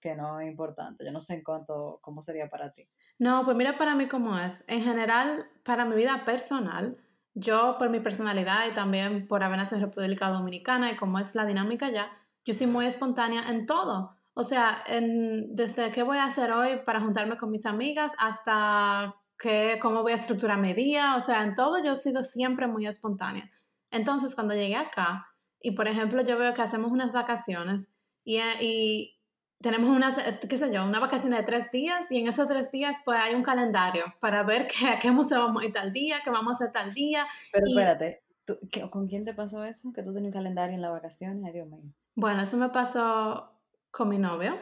que 0.00 0.14
no 0.14 0.40
es 0.40 0.48
importante. 0.48 1.04
Yo 1.04 1.12
no 1.12 1.20
sé 1.20 1.34
en 1.34 1.42
cuánto, 1.42 1.98
cómo 2.02 2.22
sería 2.22 2.48
para 2.48 2.72
ti. 2.72 2.88
No, 3.18 3.44
pues 3.44 3.56
mira 3.56 3.78
para 3.78 3.94
mí 3.94 4.08
cómo 4.08 4.38
es. 4.38 4.62
En 4.68 4.82
general, 4.82 5.46
para 5.64 5.84
mi 5.86 5.96
vida 5.96 6.24
personal, 6.24 6.98
yo 7.34 7.76
por 7.78 7.90
mi 7.90 8.00
personalidad 8.00 8.66
y 8.70 8.74
también 8.74 9.26
por 9.26 9.42
haber 9.42 9.58
nacido 9.58 9.78
en 9.78 9.86
República 9.86 10.28
Dominicana 10.28 10.92
y 10.92 10.96
cómo 10.96 11.18
es 11.18 11.34
la 11.34 11.46
dinámica 11.46 11.90
ya, 11.90 12.10
yo 12.48 12.54
soy 12.54 12.66
muy 12.66 12.86
espontánea 12.86 13.50
en 13.50 13.66
todo. 13.66 14.16
O 14.32 14.42
sea, 14.42 14.82
en, 14.86 15.54
desde 15.54 15.92
qué 15.92 16.02
voy 16.02 16.16
a 16.16 16.24
hacer 16.24 16.50
hoy 16.50 16.80
para 16.86 17.00
juntarme 17.00 17.36
con 17.36 17.50
mis 17.50 17.66
amigas 17.66 18.12
hasta 18.18 19.16
que, 19.38 19.78
cómo 19.82 20.00
voy 20.00 20.12
a 20.12 20.14
estructurar 20.14 20.58
mi 20.58 20.72
día, 20.72 21.14
o 21.14 21.20
sea, 21.20 21.42
en 21.42 21.54
todo 21.54 21.84
yo 21.84 21.92
he 21.92 21.96
sido 21.96 22.22
siempre 22.22 22.66
muy 22.66 22.86
espontánea. 22.86 23.50
Entonces, 23.90 24.34
cuando 24.34 24.54
llegué 24.54 24.76
acá, 24.76 25.26
y 25.60 25.72
por 25.72 25.88
ejemplo, 25.88 26.22
yo 26.22 26.38
veo 26.38 26.54
que 26.54 26.62
hacemos 26.62 26.90
unas 26.90 27.12
vacaciones 27.12 27.90
y, 28.24 28.38
y 28.60 29.20
tenemos 29.60 29.90
unas, 29.90 30.16
qué 30.48 30.56
sé 30.56 30.72
yo, 30.72 30.86
una 30.86 31.00
vacación 31.00 31.32
de 31.32 31.42
tres 31.42 31.70
días 31.70 32.10
y 32.10 32.18
en 32.18 32.28
esos 32.28 32.46
tres 32.46 32.70
días 32.70 32.96
pues 33.04 33.18
hay 33.20 33.34
un 33.34 33.42
calendario 33.42 34.04
para 34.20 34.42
ver 34.42 34.66
que, 34.68 34.86
a 34.86 34.98
qué 34.98 35.10
museo 35.10 35.40
vamos 35.40 35.62
a 35.62 35.66
ir 35.66 35.72
tal 35.74 35.92
día, 35.92 36.20
qué 36.24 36.30
vamos 36.30 36.52
a 36.52 36.54
hacer 36.54 36.72
tal 36.72 36.94
día. 36.94 37.26
Pero 37.52 37.66
espérate, 37.66 38.22
¿con 38.88 39.06
quién 39.06 39.26
te 39.26 39.34
pasó 39.34 39.64
eso? 39.64 39.92
Que 39.92 40.02
tú 40.02 40.14
tenías 40.14 40.32
un 40.32 40.40
calendario 40.40 40.76
en 40.76 40.80
las 40.80 40.92
vacaciones, 40.92 41.44
ay 41.44 41.52
Dios 41.52 41.68
mío. 41.68 41.92
Bueno, 42.18 42.42
eso 42.42 42.56
me 42.56 42.68
pasó 42.70 43.48
con 43.92 44.08
mi 44.08 44.18
novio. 44.18 44.58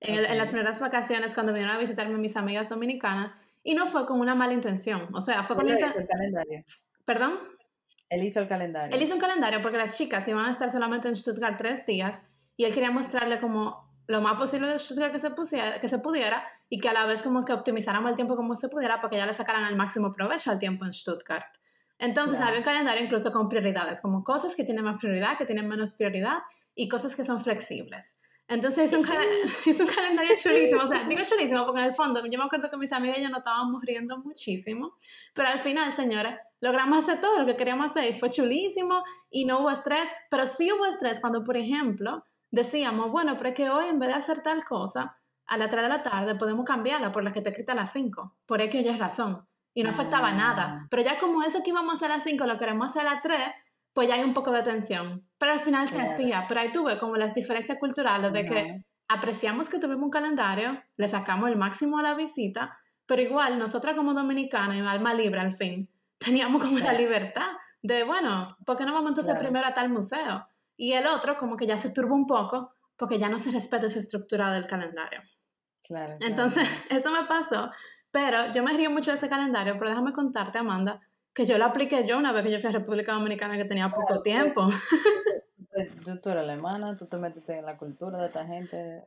En, 0.00 0.24
en, 0.24 0.36
las 0.36 0.48
primeras 0.48 0.80
vacaciones, 0.80 1.32
cuando 1.32 1.52
vinieron 1.52 1.76
a 1.76 1.78
visitarme 1.78 2.18
mis 2.18 2.36
amigas 2.36 2.68
dominicanas, 2.68 3.32
y 3.62 3.76
no 3.76 3.86
fue 3.86 4.04
con 4.06 4.18
una 4.18 4.34
mala 4.34 4.54
intención. 4.54 5.08
O 5.12 5.20
sea, 5.20 5.44
fue 5.44 5.54
con 5.54 5.68
el 5.68 5.78
calendario? 5.78 6.64
¿Perdón? 7.04 7.38
Él 8.08 8.24
hizo 8.24 8.40
el 8.40 8.48
calendario. 8.48 8.96
Él 8.96 9.00
hizo 9.00 9.14
un 9.14 9.20
calendario 9.20 9.62
porque 9.62 9.78
las 9.78 9.96
chicas 9.96 10.26
iban 10.26 10.46
a 10.46 10.50
estar 10.50 10.68
solamente 10.68 11.06
en 11.06 11.14
Stuttgart 11.14 11.56
tres 11.56 11.86
días 11.86 12.24
y 12.56 12.64
él 12.64 12.74
quería 12.74 12.90
mostrarle 12.90 13.38
como 13.38 13.88
lo 14.08 14.20
más 14.20 14.34
posible 14.34 14.66
de 14.66 14.80
Stuttgart 14.80 15.12
que 15.12 15.20
se, 15.20 15.30
pusiera, 15.30 15.78
que 15.78 15.86
se 15.86 16.00
pudiera 16.00 16.44
y 16.68 16.80
que 16.80 16.88
a 16.88 16.92
la 16.92 17.06
vez 17.06 17.22
como 17.22 17.44
que 17.44 17.52
optimizáramos 17.52 18.10
el 18.10 18.16
tiempo 18.16 18.34
como 18.34 18.56
se 18.56 18.68
pudiera 18.68 18.96
para 18.96 19.10
que 19.10 19.16
ya 19.16 19.26
le 19.26 19.34
sacaran 19.34 19.64
el 19.66 19.76
máximo 19.76 20.10
provecho 20.10 20.50
al 20.50 20.58
tiempo 20.58 20.84
en 20.84 20.92
Stuttgart. 20.92 21.46
Entonces 21.98 22.40
había 22.40 22.58
un 22.58 22.64
calendario 22.64 23.04
incluso 23.04 23.32
con 23.32 23.48
prioridades, 23.48 24.00
como 24.00 24.22
cosas 24.22 24.54
que 24.54 24.64
tienen 24.64 24.84
más 24.84 25.00
prioridad, 25.00 25.36
que 25.36 25.44
tienen 25.44 25.68
menos 25.68 25.94
prioridad 25.94 26.38
y 26.74 26.88
cosas 26.88 27.16
que 27.16 27.24
son 27.24 27.40
flexibles. 27.40 28.18
Entonces 28.46 28.92
es 28.92 28.98
un, 28.98 29.06
es 29.66 29.80
un 29.80 29.86
calendario 29.86 30.34
chulísimo, 30.40 30.82
o 30.82 30.88
sea, 30.88 31.04
digo 31.04 31.22
chulísimo 31.24 31.66
porque 31.66 31.82
en 31.82 31.88
el 31.88 31.94
fondo 31.94 32.24
yo 32.24 32.38
me 32.38 32.44
acuerdo 32.44 32.70
que 32.70 32.76
mis 32.76 32.92
amigas 32.92 33.18
y 33.18 33.22
yo 33.22 33.28
nos 33.28 33.38
estábamos 33.38 33.82
riendo 33.84 34.16
muchísimo, 34.18 34.90
pero 35.34 35.48
al 35.48 35.58
final, 35.58 35.92
señores, 35.92 36.34
logramos 36.60 37.00
hacer 37.00 37.20
todo 37.20 37.38
lo 37.38 37.46
que 37.46 37.56
queríamos 37.56 37.90
hacer 37.90 38.10
y 38.10 38.14
fue 38.14 38.30
chulísimo 38.30 39.02
y 39.30 39.44
no 39.44 39.60
hubo 39.60 39.70
estrés, 39.70 40.08
pero 40.30 40.46
sí 40.46 40.72
hubo 40.72 40.86
estrés 40.86 41.20
cuando, 41.20 41.44
por 41.44 41.56
ejemplo, 41.56 42.24
decíamos, 42.50 43.10
bueno, 43.10 43.36
pero 43.36 43.50
es 43.50 43.54
que 43.54 43.70
hoy 43.70 43.88
en 43.88 43.98
vez 43.98 44.08
de 44.08 44.14
hacer 44.14 44.42
tal 44.42 44.64
cosa, 44.64 45.18
a 45.46 45.56
las 45.56 45.70
3 45.70 45.82
de 45.82 45.88
la 45.88 46.02
tarde 46.02 46.34
podemos 46.34 46.64
cambiarla 46.64 47.10
por 47.10 47.24
la 47.24 47.32
que 47.32 47.40
te 47.40 47.52
quita 47.52 47.72
a 47.72 47.74
las 47.74 47.92
5, 47.92 48.36
por 48.46 48.60
X 48.60 48.86
o 48.86 48.90
Y 48.90 48.96
razón, 48.96 49.46
y 49.78 49.84
no 49.84 49.90
afectaba 49.90 50.32
nada, 50.32 50.88
pero 50.90 51.04
ya 51.04 51.20
como 51.20 51.44
eso 51.44 51.62
que 51.62 51.70
íbamos 51.70 51.92
a 51.92 51.96
hacer 51.96 52.10
a 52.10 52.16
las 52.16 52.24
5 52.24 52.46
lo 52.46 52.58
queremos 52.58 52.88
hacer 52.88 53.06
a 53.06 53.14
las 53.14 53.22
3, 53.22 53.38
pues 53.92 54.08
ya 54.08 54.16
hay 54.16 54.24
un 54.24 54.34
poco 54.34 54.50
de 54.50 54.64
tensión. 54.64 55.24
Pero 55.38 55.52
al 55.52 55.60
final 55.60 55.88
se 55.88 56.00
hacía, 56.00 56.46
pero 56.48 56.58
ahí 56.58 56.72
tuve 56.72 56.98
como 56.98 57.14
las 57.14 57.32
diferencias 57.32 57.78
culturales 57.78 58.32
de 58.32 58.44
que 58.44 58.84
apreciamos 59.06 59.68
que 59.68 59.78
tuvimos 59.78 60.02
un 60.02 60.10
calendario, 60.10 60.82
le 60.96 61.06
sacamos 61.06 61.48
el 61.48 61.56
máximo 61.56 61.96
a 62.00 62.02
la 62.02 62.14
visita, 62.14 62.76
pero 63.06 63.22
igual 63.22 63.56
nosotras 63.56 63.94
como 63.94 64.14
dominicanas 64.14 64.76
y 64.76 64.80
alma 64.80 65.14
libre 65.14 65.38
al 65.38 65.52
fin, 65.52 65.88
teníamos 66.18 66.60
como 66.60 66.80
la 66.80 66.94
libertad 66.94 67.52
de, 67.80 68.02
bueno, 68.02 68.56
¿por 68.66 68.76
qué 68.76 68.84
no 68.84 68.92
vamos 68.92 69.10
entonces 69.10 69.36
primero 69.38 69.64
a 69.64 69.74
tal 69.74 69.90
museo? 69.90 70.48
Y 70.76 70.94
el 70.94 71.06
otro 71.06 71.38
como 71.38 71.56
que 71.56 71.68
ya 71.68 71.78
se 71.78 71.90
turba 71.90 72.16
un 72.16 72.26
poco 72.26 72.74
porque 72.96 73.20
ya 73.20 73.28
no 73.28 73.38
se 73.38 73.52
respeta 73.52 73.86
esa 73.86 74.00
estructura 74.00 74.52
del 74.52 74.66
calendario. 74.66 75.22
Claro, 75.84 76.16
Entonces, 76.20 76.68
eso 76.90 77.12
me 77.12 77.24
pasó, 77.28 77.70
pero 78.10 78.52
yo 78.52 78.62
me 78.62 78.72
río 78.72 78.90
mucho 78.90 79.10
de 79.10 79.16
ese 79.16 79.28
calendario, 79.28 79.76
pero 79.78 79.90
déjame 79.90 80.12
contarte, 80.12 80.58
Amanda, 80.58 81.00
que 81.34 81.46
yo 81.46 81.58
lo 81.58 81.66
apliqué 81.66 82.06
yo 82.06 82.18
una 82.18 82.32
vez 82.32 82.42
que 82.42 82.50
yo 82.50 82.60
fui 82.60 82.68
a 82.68 82.72
República 82.72 83.12
Dominicana 83.12 83.56
que 83.56 83.64
tenía 83.64 83.90
poco 83.90 84.22
tiempo. 84.22 84.68
Tú, 86.04 86.16
tú 86.20 86.30
eres 86.30 86.42
alemana, 86.42 86.96
tú 86.96 87.06
te 87.06 87.16
metiste 87.18 87.56
en 87.56 87.64
la 87.64 87.76
cultura 87.76 88.18
de 88.18 88.26
esta 88.26 88.44
gente. 88.44 89.04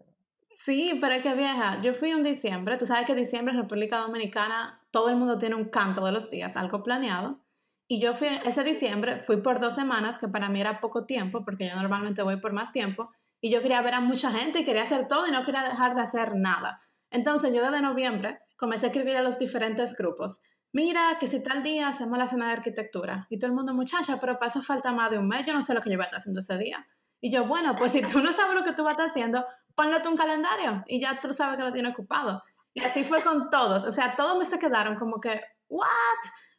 Sí, 0.53 0.97
pero 1.01 1.15
es 1.15 1.23
que 1.23 1.33
vieja, 1.33 1.81
yo 1.81 1.93
fui 1.93 2.13
un 2.13 2.23
diciembre, 2.23 2.77
tú 2.77 2.85
sabes 2.85 3.05
que 3.05 3.15
diciembre 3.15 3.53
en 3.53 3.61
República 3.61 3.97
Dominicana 3.97 4.79
todo 4.91 5.09
el 5.09 5.15
mundo 5.15 5.37
tiene 5.37 5.55
un 5.55 5.65
canto 5.65 6.05
de 6.05 6.11
los 6.11 6.29
días, 6.29 6.55
algo 6.55 6.83
planeado. 6.83 7.39
Y 7.87 7.99
yo 7.99 8.13
fui, 8.13 8.27
ese 8.45 8.63
diciembre, 8.63 9.17
fui 9.17 9.41
por 9.41 9.59
dos 9.59 9.75
semanas, 9.75 10.17
que 10.17 10.29
para 10.29 10.47
mí 10.47 10.61
era 10.61 10.79
poco 10.79 11.05
tiempo, 11.05 11.43
porque 11.43 11.67
yo 11.67 11.75
normalmente 11.75 12.21
voy 12.21 12.39
por 12.39 12.53
más 12.53 12.71
tiempo, 12.71 13.11
y 13.41 13.49
yo 13.51 13.61
quería 13.61 13.81
ver 13.81 13.95
a 13.95 13.99
mucha 13.99 14.31
gente 14.31 14.59
y 14.59 14.65
quería 14.65 14.83
hacer 14.83 15.07
todo 15.07 15.27
y 15.27 15.31
no 15.31 15.43
quería 15.43 15.63
dejar 15.63 15.95
de 15.95 16.01
hacer 16.01 16.35
nada. 16.35 16.79
Entonces 17.09 17.53
yo 17.53 17.61
desde 17.63 17.81
noviembre 17.81 18.39
comencé 18.61 18.85
a 18.85 18.89
escribir 18.89 19.17
a 19.17 19.21
los 19.21 19.37
diferentes 19.37 19.97
grupos 19.97 20.39
mira, 20.73 21.17
que 21.19 21.27
si 21.27 21.41
tal 21.43 21.63
día 21.63 21.87
hacemos 21.87 22.17
la 22.17 22.27
cena 22.27 22.47
de 22.47 22.53
arquitectura. 22.53 23.27
Y 23.29 23.39
todo 23.39 23.49
el 23.49 23.55
mundo, 23.55 23.73
muchacha, 23.73 24.17
pero 24.19 24.37
para 24.39 24.49
eso 24.49 24.61
falta 24.61 24.91
más 24.91 25.09
de 25.11 25.17
un 25.17 25.27
mes, 25.27 25.45
yo 25.45 25.53
no 25.53 25.61
sé 25.61 25.73
lo 25.73 25.81
que 25.81 25.89
yo 25.89 25.97
voy 25.97 26.03
a 26.03 26.05
estar 26.05 26.19
haciendo 26.19 26.39
ese 26.39 26.57
día. 26.57 26.85
Y 27.19 27.31
yo, 27.31 27.45
bueno, 27.45 27.75
pues 27.75 27.91
si 27.91 28.01
tú 28.01 28.19
no 28.19 28.31
sabes 28.33 28.55
lo 28.55 28.63
que 28.63 28.73
tú 28.73 28.83
vas 28.83 28.91
a 28.91 28.91
estar 28.91 29.07
haciendo, 29.07 29.45
ponlo 29.75 30.01
tú 30.01 30.09
un 30.09 30.17
calendario 30.17 30.83
y 30.87 30.99
ya 31.01 31.19
tú 31.19 31.33
sabes 31.33 31.57
que 31.57 31.63
lo 31.63 31.71
tienes 31.71 31.93
ocupado. 31.93 32.41
Y 32.73 32.81
así 32.81 33.03
fue 33.03 33.21
con 33.21 33.49
todos, 33.49 33.83
o 33.85 33.91
sea, 33.91 34.15
todos 34.15 34.37
me 34.37 34.45
se 34.45 34.57
quedaron 34.57 34.95
como 34.95 35.19
que, 35.19 35.41
¿what? 35.67 35.87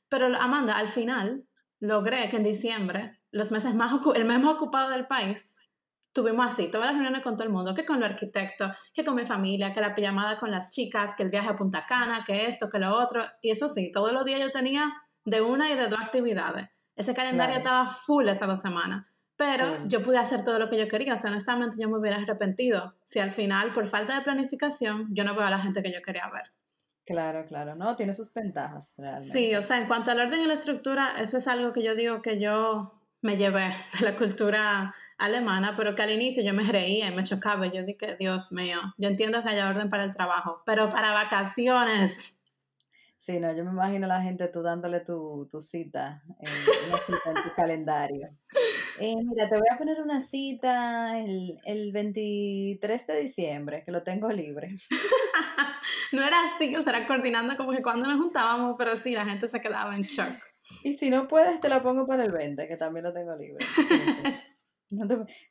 Pero 0.09 0.27
Amanda, 0.39 0.77
al 0.77 0.89
final, 0.89 1.47
logré 1.81 2.29
que 2.29 2.37
en 2.37 2.43
diciembre, 2.43 3.19
los 3.31 3.51
meses 3.51 3.75
más 3.75 3.93
el 4.15 4.25
mes 4.27 4.41
más 4.41 4.55
ocupado 4.55 4.91
del 4.91 5.07
país, 5.07 5.52
tuvimos 6.13 6.53
así, 6.53 6.69
todas 6.69 6.87
las 6.87 6.95
reuniones 6.95 7.23
con 7.23 7.37
todo 7.37 7.45
el 7.45 7.53
mundo, 7.53 7.75
que 7.75 7.85
con 7.85 8.01
los 8.01 8.11
arquitectos, 8.11 8.73
que 8.93 9.05
con 9.05 9.15
mi 9.15 9.27
familia, 9.27 9.73
que 9.73 9.81
la 9.81 9.95
pijamada 9.95 10.39
con 10.39 10.51
las 10.51 10.71
chicas, 10.73 11.15
que 11.17 11.23
el 11.23 11.31
viaje 11.31 11.49
a 11.49 11.57
Punta 11.57 11.87
Cana, 11.87 12.25
que 12.27 12.47
esto, 12.47 12.69
que 12.69 12.79
lo 12.79 12.95
otro. 12.95 13.25
Y 13.41 13.51
eso 13.51 13.69
sí, 13.69 13.91
todos 13.91 14.13
los 14.13 14.25
días 14.25 14.41
yo 14.41 14.51
tenía 14.51 14.93
de 15.25 15.41
una 15.41 15.71
y 15.71 15.75
de 15.75 15.89
dos 15.89 16.01
actividades. 16.01 16.69
Ese 16.95 17.15
calendario 17.15 17.57
estaba 17.57 17.87
full 17.87 18.29
esas 18.29 18.49
dos 18.49 18.61
semanas. 18.61 19.07
Pero 19.37 19.89
yo 19.89 20.03
pude 20.03 20.19
hacer 20.19 20.45
todo 20.45 20.59
lo 20.59 20.69
que 20.69 20.79
yo 20.79 20.87
quería. 20.87 21.15
O 21.15 21.17
sea, 21.17 21.31
honestamente 21.31 21.77
yo 21.81 21.89
me 21.89 21.99
hubiera 21.99 22.19
arrepentido 22.19 22.95
si 23.05 23.19
al 23.19 23.33
final, 23.33 23.73
por 23.73 23.87
falta 23.87 24.15
de 24.15 24.21
planificación, 24.21 25.09
yo 25.11 25.25
no 25.25 25.35
veo 25.35 25.47
a 25.47 25.51
la 25.51 25.59
gente 25.59 25.83
que 25.83 25.93
yo 25.93 26.03
quería 26.03 26.29
ver. 26.31 26.53
Claro, 27.05 27.45
claro, 27.47 27.75
no, 27.75 27.97
tiene 27.97 28.13
sus 28.13 28.33
ventajas 28.33 28.95
realmente. 28.97 29.27
Sí, 29.27 29.55
o 29.57 29.63
sea, 29.63 29.81
en 29.81 29.89
cuanto 29.89 30.13
al 30.13 30.21
orden 30.21 30.43
y 30.43 30.47
la 30.47 30.55
estructura, 30.55 31.15
eso 31.19 31.39
es 31.39 31.49
algo 31.49 31.73
que 31.73 31.83
yo 31.83 31.97
digo 31.97 32.23
que 32.23 32.39
yo 32.39 33.03
me 33.23 33.37
llevé 33.37 33.75
de 33.99 34.05
la 34.05 34.17
cultura 34.17 34.95
alemana, 35.25 35.75
pero 35.77 35.95
que 35.95 36.03
al 36.03 36.11
inicio 36.11 36.43
yo 36.43 36.53
me 36.53 36.65
reía 36.65 37.09
y 37.09 37.15
me 37.15 37.23
chocaba. 37.23 37.67
Yo 37.67 37.85
dije, 37.85 38.17
Dios 38.19 38.53
mío, 38.53 38.79
yo 38.99 39.09
entiendo 39.09 39.43
que 39.43 39.51
haya 39.51 39.69
orden 39.69 39.89
para 39.89 40.05
el 40.05 40.13
trabajo, 40.13 40.63
pero 40.67 40.91
para 40.91 41.13
vacaciones. 41.13 42.39
Sí, 43.17 43.39
no, 43.39 43.55
yo 43.55 43.65
me 43.65 43.71
imagino 43.71 44.07
a 44.07 44.09
la 44.09 44.23
gente 44.23 44.49
tú 44.49 44.63
dándole 44.63 44.99
tu, 44.99 45.47
cita, 45.61 46.25
en, 46.41 47.35
tu 47.35 47.55
calendario. 47.55 48.31
Eh, 48.99 49.15
mira, 49.17 49.49
te 49.49 49.57
voy 49.57 49.69
a 49.71 49.79
poner 49.79 50.03
una 50.03 50.19
cita 50.19 51.17
el, 51.21 51.57
el 51.65 51.93
23 51.93 53.07
de 53.07 53.21
diciembre, 53.21 53.85
que 53.85 53.93
lo 53.93 54.03
tengo 54.03 54.29
libre. 54.29 54.75
no 56.13 56.27
era 56.27 56.37
así, 56.53 56.75
o 56.75 56.83
sea, 56.83 56.97
era 56.97 57.07
coordinando 57.07 57.57
como 57.57 57.71
que 57.71 57.81
cuando 57.81 58.09
nos 58.09 58.19
juntábamos, 58.19 58.75
pero 58.77 58.97
sí, 58.97 59.13
la 59.13 59.25
gente 59.25 59.49
se 59.49 59.61
quedaba 59.61 59.95
en 59.95 60.03
shock. 60.03 60.37
Y 60.83 60.95
si 60.95 61.09
no 61.09 61.29
puedes, 61.29 61.61
te 61.61 61.69
la 61.69 61.81
pongo 61.81 62.07
para 62.07 62.25
el 62.25 62.33
20, 62.33 62.67
que 62.67 62.77
también 62.77 63.05
lo 63.05 63.13
tengo 63.13 63.37
libre. 63.37 63.65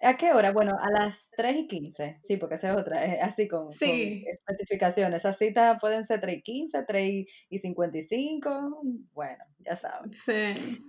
¿A 0.02 0.18
qué 0.18 0.34
hora? 0.34 0.52
Bueno, 0.52 0.78
a 0.80 0.90
las 0.92 1.32
3 1.36 1.58
y 1.58 1.68
15. 1.68 2.20
Sí, 2.22 2.38
porque 2.38 2.56
esa 2.56 2.72
es 2.72 2.78
otra, 2.78 3.06
es 3.06 3.22
así 3.22 3.48
con, 3.48 3.70
especificaciones. 3.70 5.22
Esas 5.22 5.38
citas 5.38 5.78
pueden 5.80 6.04
ser 6.04 6.22
3 6.22 6.38
y 6.38 6.42
15, 6.42 6.84
3 6.84 7.26
y 7.50 7.60
55. 7.60 8.82
Bueno, 9.14 9.44
ya 9.60 9.76
saben. 9.76 10.14
Sí. 10.14 10.80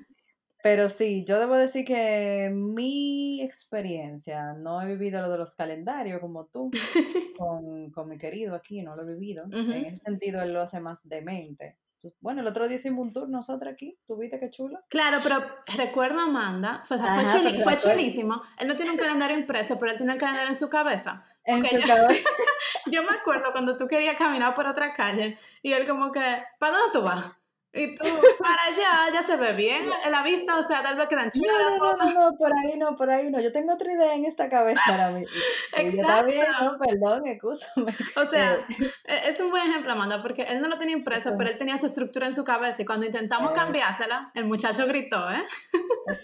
Pero 0.62 0.88
sí, 0.88 1.24
yo 1.26 1.40
debo 1.40 1.56
decir 1.56 1.84
que 1.84 2.48
mi 2.52 3.42
experiencia, 3.42 4.52
no 4.52 4.80
he 4.80 4.86
vivido 4.86 5.20
lo 5.20 5.28
de 5.30 5.38
los 5.38 5.56
calendarios 5.56 6.20
como 6.20 6.46
tú, 6.46 6.70
con, 7.38 7.90
con 7.90 8.08
mi 8.08 8.16
querido 8.16 8.54
aquí, 8.54 8.80
no 8.82 8.94
lo 8.94 9.02
he 9.02 9.12
vivido. 9.12 9.44
En 9.50 9.86
ese 9.86 9.96
sentido, 9.96 10.40
él 10.40 10.52
lo 10.52 10.60
hace 10.60 10.78
más 10.78 11.08
demente. 11.08 11.78
Bueno, 12.20 12.40
el 12.40 12.46
otro 12.46 12.66
día 12.66 12.76
hicimos 12.76 13.06
un 13.06 13.12
tour 13.12 13.28
nosotros 13.28 13.72
aquí, 13.72 13.98
¿tuviste 14.06 14.38
qué 14.38 14.50
chulo? 14.50 14.78
Claro, 14.88 15.18
pero 15.22 15.44
recuerdo 15.76 16.20
a 16.20 16.24
Amanda, 16.24 16.82
fue, 16.84 16.98
fue, 16.98 17.76
chulísimo. 17.76 18.40
Él 18.58 18.68
no 18.68 18.76
tiene 18.76 18.92
un 18.92 18.96
calendario 18.96 19.36
impreso, 19.36 19.78
pero 19.78 19.92
él 19.92 19.96
tiene 19.96 20.14
el 20.14 20.20
calendario 20.20 20.50
en 20.50 20.56
su 20.56 20.68
cabeza. 20.68 21.24
En 21.44 21.66
su 21.66 21.76
yo, 21.76 21.86
cabeza. 21.86 22.28
yo 22.86 23.02
me 23.02 23.16
acuerdo 23.16 23.52
cuando 23.52 23.76
tú 23.76 23.86
querías 23.86 24.16
caminar 24.16 24.54
por 24.54 24.66
otra 24.66 24.94
calle 24.94 25.38
y 25.62 25.72
él 25.72 25.86
como 25.86 26.10
que, 26.12 26.42
¿para 26.58 26.76
dónde 26.76 26.92
tú 26.92 27.02
vas? 27.02 27.32
Y 27.74 27.94
tú, 27.94 28.04
para 28.38 28.64
allá, 28.66 29.12
ya 29.14 29.22
se 29.22 29.36
ve 29.36 29.54
bien 29.54 29.88
la 30.10 30.22
vista, 30.22 30.58
o 30.58 30.66
sea, 30.66 30.82
tal 30.82 30.98
vez 30.98 31.08
quedan 31.08 31.30
chulas 31.30 31.56
no, 31.78 31.78
no, 31.78 31.96
No, 31.96 32.30
no, 32.30 32.36
por 32.36 32.52
ahí 32.52 32.76
no, 32.76 32.96
por 32.96 33.10
ahí 33.10 33.30
no. 33.30 33.40
Yo 33.40 33.50
tengo 33.50 33.72
otra 33.72 33.92
idea 33.92 34.14
en 34.14 34.26
esta 34.26 34.48
cabeza 34.48 34.82
ahora 34.86 35.10
mismo. 35.10 35.28
No, 36.62 36.78
perdón, 36.78 37.26
excúsame. 37.26 37.94
O 38.16 38.26
sea, 38.26 38.54
eh. 38.54 38.64
e, 39.04 39.30
es 39.30 39.40
un 39.40 39.50
buen 39.50 39.68
ejemplo, 39.68 39.92
Amanda, 39.92 40.20
porque 40.20 40.42
él 40.42 40.60
no 40.60 40.68
lo 40.68 40.78
tenía 40.78 40.96
impreso, 40.96 41.34
pero 41.36 41.50
él 41.50 41.58
tenía 41.58 41.78
su 41.78 41.86
estructura 41.86 42.26
en 42.26 42.34
su 42.34 42.44
cabeza 42.44 42.82
y 42.82 42.84
cuando 42.84 43.06
intentamos 43.06 43.52
eh. 43.52 43.54
cambiársela, 43.54 44.30
el 44.34 44.44
muchacho 44.44 44.86
gritó, 44.86 45.30
¿eh? 45.30 45.42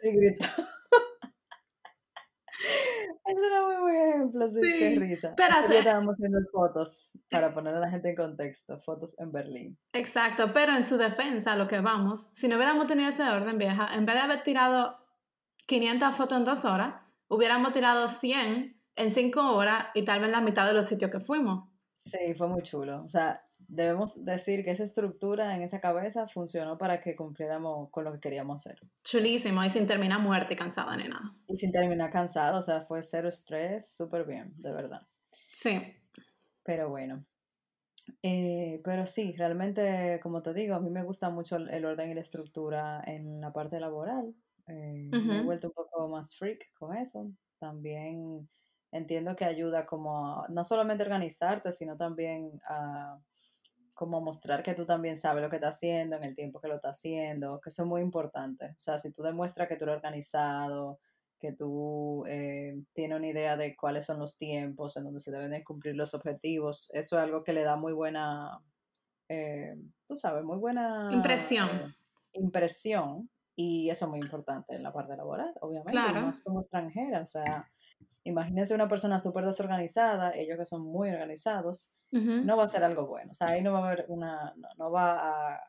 Sí, 0.00 0.12
gritó. 0.12 0.44
Es 3.28 3.36
un 3.36 3.66
muy 3.66 3.76
buen 3.82 4.08
ejemplo, 4.08 4.50
sí, 4.50 4.60
qué 4.62 4.96
risa. 4.98 5.34
Pero 5.36 5.54
ya 5.68 5.78
estábamos 5.80 6.14
haciendo 6.14 6.38
fotos 6.50 7.18
para 7.30 7.52
poner 7.52 7.74
a 7.74 7.80
la 7.80 7.90
gente 7.90 8.08
en 8.08 8.16
contexto, 8.16 8.78
fotos 8.80 9.18
en 9.20 9.30
Berlín. 9.30 9.78
Exacto, 9.92 10.50
pero 10.54 10.74
en 10.74 10.86
su 10.86 10.96
defensa, 10.96 11.54
lo 11.54 11.68
que 11.68 11.80
vamos, 11.80 12.28
si 12.32 12.48
no 12.48 12.56
hubiéramos 12.56 12.86
tenido 12.86 13.10
ese 13.10 13.24
orden 13.24 13.58
vieja, 13.58 13.94
en 13.94 14.06
vez 14.06 14.14
de 14.16 14.22
haber 14.22 14.42
tirado 14.42 14.96
500 15.66 16.16
fotos 16.16 16.38
en 16.38 16.44
dos 16.46 16.64
horas, 16.64 16.94
hubiéramos 17.28 17.72
tirado 17.72 18.08
100 18.08 18.80
en 18.96 19.12
cinco 19.12 19.52
horas 19.54 19.88
y 19.94 20.06
tal 20.06 20.22
vez 20.22 20.30
la 20.30 20.40
mitad 20.40 20.66
de 20.66 20.72
los 20.72 20.86
sitios 20.86 21.10
que 21.10 21.20
fuimos. 21.20 21.68
Sí, 21.92 22.32
fue 22.34 22.48
muy 22.48 22.62
chulo. 22.62 23.02
O 23.02 23.08
sea, 23.08 23.42
debemos 23.68 24.24
decir 24.24 24.64
que 24.64 24.70
esa 24.70 24.82
estructura 24.82 25.54
en 25.54 25.62
esa 25.62 25.80
cabeza 25.80 26.26
funcionó 26.26 26.78
para 26.78 27.00
que 27.00 27.14
cumpliéramos 27.14 27.90
con 27.90 28.04
lo 28.04 28.12
que 28.12 28.20
queríamos 28.20 28.66
hacer. 28.66 28.80
Chulísimo, 29.04 29.62
y 29.62 29.70
sin 29.70 29.86
terminar 29.86 30.20
muerta 30.20 30.54
y 30.54 30.56
cansada 30.56 30.96
ni 30.96 31.04
nada. 31.04 31.34
Y 31.46 31.58
sin 31.58 31.70
terminar 31.70 32.10
cansado, 32.10 32.58
o 32.58 32.62
sea, 32.62 32.80
fue 32.86 33.02
cero 33.02 33.28
estrés, 33.28 33.94
súper 33.94 34.24
bien, 34.24 34.54
de 34.56 34.72
verdad. 34.72 35.02
Sí. 35.52 35.78
Pero 36.64 36.88
bueno. 36.88 37.24
Eh, 38.22 38.80
pero 38.82 39.04
sí, 39.04 39.34
realmente, 39.36 40.18
como 40.22 40.40
te 40.42 40.54
digo, 40.54 40.74
a 40.74 40.80
mí 40.80 40.88
me 40.88 41.04
gusta 41.04 41.28
mucho 41.28 41.56
el, 41.56 41.84
orden 41.84 42.10
y 42.10 42.14
la 42.14 42.22
estructura 42.22 43.02
en 43.06 43.40
la 43.40 43.52
parte 43.52 43.78
laboral. 43.78 44.34
Eh, 44.66 45.10
me 45.12 45.38
he 45.38 45.42
vuelto 45.42 45.68
un 45.68 45.74
poco 45.74 46.08
más 46.08 46.34
freak 46.34 46.72
con 46.74 46.96
eso. 46.96 47.30
También 47.58 48.48
entiendo 48.92 49.36
que 49.36 49.44
ayuda 49.44 49.84
como 49.84 50.46
no 50.48 50.64
solamente 50.64 51.02
a 51.02 51.06
organizarte, 51.06 51.70
sino 51.72 51.98
también 51.98 52.58
a 52.66 53.18
como 53.98 54.20
mostrar 54.20 54.62
que 54.62 54.74
tú 54.74 54.86
también 54.86 55.16
sabes 55.16 55.42
lo 55.42 55.50
que 55.50 55.56
estás 55.56 55.74
haciendo 55.74 56.14
en 56.14 56.22
el 56.22 56.36
tiempo 56.36 56.60
que 56.60 56.68
lo 56.68 56.76
estás 56.76 56.98
haciendo, 56.98 57.60
que 57.60 57.68
eso 57.68 57.82
es 57.82 57.88
muy 57.88 58.00
importante. 58.00 58.66
O 58.66 58.78
sea, 58.78 58.96
si 58.96 59.12
tú 59.12 59.24
demuestras 59.24 59.66
que 59.66 59.74
tú 59.74 59.86
eres 59.86 59.96
organizado, 59.96 61.00
que 61.40 61.50
tú 61.50 62.24
eh, 62.28 62.80
tienes 62.92 63.18
una 63.18 63.26
idea 63.26 63.56
de 63.56 63.74
cuáles 63.74 64.04
son 64.04 64.20
los 64.20 64.38
tiempos 64.38 64.96
en 64.96 65.02
donde 65.02 65.18
se 65.18 65.32
deben 65.32 65.50
de 65.50 65.64
cumplir 65.64 65.96
los 65.96 66.14
objetivos, 66.14 66.92
eso 66.94 67.16
es 67.16 67.22
algo 67.24 67.42
que 67.42 67.52
le 67.52 67.64
da 67.64 67.74
muy 67.74 67.92
buena, 67.92 68.60
eh, 69.28 69.74
tú 70.06 70.14
sabes, 70.14 70.44
muy 70.44 70.58
buena 70.58 71.10
impresión. 71.12 71.68
Eh, 71.68 71.94
impresión. 72.34 73.28
Y 73.56 73.90
eso 73.90 74.04
es 74.04 74.10
muy 74.12 74.20
importante 74.20 74.76
en 74.76 74.84
la 74.84 74.92
parte 74.92 75.16
laboral, 75.16 75.52
obviamente, 75.60 75.90
claro. 75.90 76.20
más 76.20 76.40
como 76.40 76.60
extranjera. 76.60 77.22
O 77.22 77.26
sea, 77.26 77.68
imagínense 78.22 78.76
una 78.76 78.88
persona 78.88 79.18
súper 79.18 79.44
desorganizada, 79.44 80.30
ellos 80.36 80.56
que 80.56 80.64
son 80.64 80.82
muy 80.82 81.10
organizados, 81.10 81.97
no 82.10 82.56
va 82.56 82.64
a 82.64 82.68
ser 82.68 82.84
algo 82.84 83.06
bueno. 83.06 83.32
O 83.32 83.34
sea, 83.34 83.48
ahí 83.48 83.62
no 83.62 83.72
va 83.72 83.80
a 83.80 83.86
haber 83.86 84.06
una, 84.08 84.54
no, 84.76 84.90
va 84.90 85.54
a, 85.54 85.60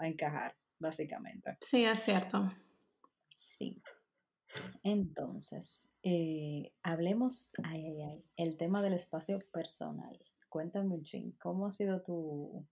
encajar, 0.00 0.54
básicamente. 0.78 1.56
Sí, 1.60 1.84
es 1.84 2.00
cierto. 2.00 2.52
Sí. 3.32 3.82
Entonces, 4.82 5.92
eh, 6.02 6.72
hablemos, 6.82 7.52
ay, 7.64 7.86
ay, 7.86 8.02
ay, 8.02 8.24
el 8.36 8.56
tema 8.56 8.82
del 8.82 8.94
espacio 8.94 9.40
personal. 9.52 10.18
Cuéntame 10.48 10.94
un 10.94 11.02
ching, 11.02 11.32
¿cómo 11.38 11.66
ha 11.66 11.70
sido 11.70 12.02
tu... 12.02 12.66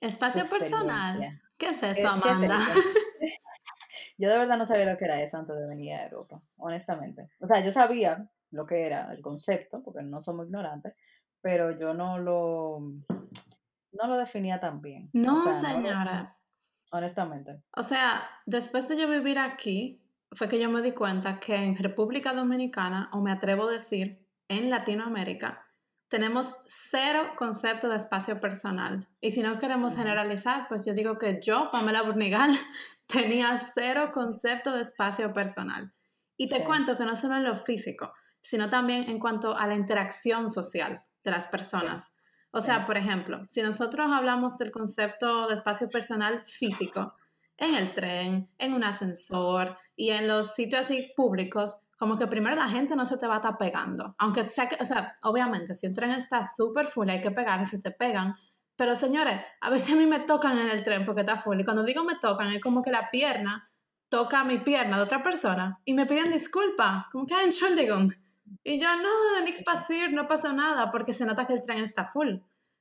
Espacio 0.00 0.44
personal. 0.48 1.40
¿Qué 1.58 1.68
es 1.68 1.82
eso, 1.82 2.08
Amanda? 2.08 2.58
yo 4.18 4.28
de 4.28 4.38
verdad 4.38 4.58
no 4.58 4.66
sabía 4.66 4.90
lo 4.90 4.98
que 4.98 5.04
era 5.04 5.22
eso 5.22 5.36
antes 5.36 5.56
de 5.56 5.66
venir 5.66 5.94
a 5.94 6.04
Europa, 6.04 6.42
honestamente. 6.56 7.30
O 7.40 7.46
sea, 7.46 7.64
yo 7.64 7.70
sabía 7.70 8.28
lo 8.50 8.66
que 8.66 8.86
era 8.86 9.12
el 9.12 9.22
concepto, 9.22 9.82
porque 9.82 10.02
no 10.02 10.20
somos 10.20 10.46
ignorantes, 10.46 10.94
pero 11.42 11.76
yo 11.78 11.92
no 11.92 12.18
lo, 12.18 12.78
no 13.92 14.06
lo 14.06 14.16
definía 14.16 14.60
tan 14.60 14.80
bien. 14.80 15.10
No, 15.12 15.52
señora. 15.60 16.38
honestamente. 16.92 17.62
O 17.76 17.82
sea, 17.82 18.22
después 18.46 18.88
de 18.88 18.96
yo 18.96 19.08
vivir 19.08 19.38
aquí, 19.38 20.00
fue 20.30 20.48
que 20.48 20.60
yo 20.60 20.70
me 20.70 20.80
di 20.80 20.92
cuenta 20.92 21.38
que 21.40 21.56
en 21.56 21.76
República 21.76 22.32
Dominicana, 22.32 23.10
o 23.12 23.20
me 23.20 23.32
atrevo 23.32 23.68
a 23.68 23.72
decir, 23.72 24.24
en 24.48 24.70
Latinoamérica, 24.70 25.66
tenemos 26.08 26.54
cero 26.66 27.32
concepto 27.36 27.88
de 27.88 27.96
espacio 27.96 28.40
personal. 28.40 29.08
Y 29.20 29.32
si 29.32 29.42
no 29.42 29.58
queremos 29.58 29.96
generalizar, 29.96 30.68
pues 30.68 30.86
yo 30.86 30.94
digo 30.94 31.18
que 31.18 31.40
yo, 31.42 31.70
Pamela 31.72 32.02
Burnigal, 32.02 32.50
tenía 33.06 33.56
cero 33.58 34.10
concepto 34.12 34.72
de 34.72 34.82
espacio 34.82 35.32
personal. 35.32 35.92
Y 36.36 36.48
te 36.48 36.64
cuento 36.64 36.96
que 36.96 37.04
no 37.04 37.16
solo 37.16 37.36
en 37.36 37.44
lo 37.44 37.56
físico, 37.56 38.12
sino 38.40 38.68
también 38.68 39.08
en 39.08 39.18
cuanto 39.18 39.56
a 39.56 39.66
la 39.66 39.74
interacción 39.74 40.50
social 40.50 41.04
de 41.24 41.30
las 41.30 41.48
personas. 41.48 42.14
O 42.50 42.60
sea, 42.60 42.84
por 42.84 42.98
ejemplo, 42.98 43.42
si 43.46 43.62
nosotros 43.62 44.10
hablamos 44.10 44.58
del 44.58 44.70
concepto 44.70 45.48
de 45.48 45.54
espacio 45.54 45.88
personal 45.88 46.42
físico, 46.46 47.14
en 47.56 47.74
el 47.74 47.94
tren, 47.94 48.50
en 48.58 48.74
un 48.74 48.84
ascensor 48.84 49.78
y 49.94 50.10
en 50.10 50.28
los 50.28 50.54
sitios 50.54 50.82
así 50.82 51.12
públicos, 51.16 51.78
como 51.96 52.18
que 52.18 52.26
primero 52.26 52.56
la 52.56 52.68
gente 52.68 52.96
no 52.96 53.06
se 53.06 53.16
te 53.16 53.26
va 53.26 53.34
a 53.34 53.36
estar 53.36 53.56
pegando. 53.56 54.14
Aunque 54.18 54.46
sea 54.48 54.68
que, 54.68 54.76
o 54.80 54.84
sea, 54.84 55.14
obviamente, 55.22 55.74
si 55.74 55.86
un 55.86 55.94
tren 55.94 56.10
está 56.10 56.44
súper 56.44 56.86
full, 56.86 57.08
hay 57.08 57.20
que 57.20 57.30
pegarse, 57.30 57.76
se 57.76 57.82
te 57.82 57.92
pegan. 57.92 58.34
Pero 58.76 58.96
señores, 58.96 59.40
a 59.60 59.70
veces 59.70 59.92
a 59.92 59.96
mí 59.96 60.06
me 60.06 60.20
tocan 60.20 60.58
en 60.58 60.68
el 60.68 60.82
tren 60.82 61.04
porque 61.04 61.20
está 61.20 61.36
full. 61.36 61.60
Y 61.60 61.64
cuando 61.64 61.84
digo 61.84 62.02
me 62.04 62.16
tocan, 62.16 62.50
es 62.52 62.60
como 62.60 62.82
que 62.82 62.90
la 62.90 63.10
pierna 63.10 63.70
toca 64.08 64.44
mi 64.44 64.58
pierna 64.58 64.96
de 64.96 65.04
otra 65.04 65.22
persona 65.22 65.78
y 65.84 65.94
me 65.94 66.06
piden 66.06 66.32
disculpa. 66.32 67.08
Como 67.12 67.24
que, 67.24 67.40
en 67.40 67.52
Schuldigung. 67.52 68.12
Y 68.62 68.80
yo, 68.80 68.88
no, 68.96 69.40
nix 69.44 69.62
pasir, 69.62 70.12
no 70.12 70.26
pasó 70.26 70.52
nada, 70.52 70.90
porque 70.90 71.12
se 71.12 71.24
nota 71.24 71.46
que 71.46 71.54
el 71.54 71.62
tren 71.62 71.78
está 71.78 72.04
full. 72.04 72.36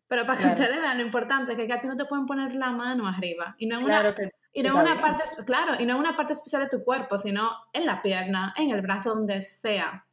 Pero 0.08 0.26
para 0.26 0.40
que 0.40 0.48
ustedes 0.48 0.82
vean 0.82 0.98
lo 0.98 1.04
importante, 1.04 1.56
que 1.56 1.72
a 1.72 1.80
ti 1.80 1.88
no 1.88 1.96
te 1.96 2.06
pueden 2.06 2.26
poner 2.26 2.54
la 2.56 2.72
mano 2.72 3.08
arriba. 3.08 3.56
Y 3.58 3.68
no 3.68 3.80
en 3.80 3.86
una, 3.86 4.14
y 4.52 4.62
no 4.62 4.78
una 4.78 5.00
parte, 5.00 5.24
claro, 5.46 5.76
y 5.80 5.86
no 5.86 5.94
en 5.94 6.00
una 6.00 6.16
parte 6.16 6.34
especial 6.34 6.64
de 6.64 6.70
tu 6.70 6.84
cuerpo, 6.84 7.18
sino 7.18 7.50
en 7.72 7.86
la 7.86 8.02
pierna, 8.02 8.54
en 8.58 8.72
el 8.72 8.82
brazo, 8.82 9.16
donde 9.16 9.42
sea. 9.42 10.06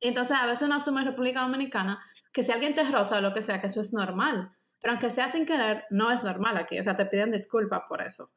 entonces 0.00 0.36
a 0.36 0.44
veces 0.44 0.62
uno 0.62 0.74
asume 0.74 1.00
en 1.00 1.06
República 1.06 1.40
Dominicana 1.40 1.98
que 2.32 2.42
si 2.42 2.52
alguien 2.52 2.74
te 2.74 2.84
roza 2.84 3.18
o 3.18 3.20
lo 3.20 3.32
que 3.32 3.42
sea, 3.42 3.60
que 3.60 3.68
eso 3.68 3.80
es 3.80 3.92
normal. 3.92 4.52
Pero 4.80 4.92
aunque 4.92 5.10
sea 5.10 5.28
sin 5.28 5.46
querer, 5.46 5.84
no 5.90 6.10
es 6.10 6.22
normal 6.22 6.56
aquí. 6.56 6.78
O 6.78 6.84
sea, 6.84 6.94
te 6.94 7.06
piden 7.06 7.30
disculpas 7.30 7.82
por 7.88 8.02
eso. 8.02 8.30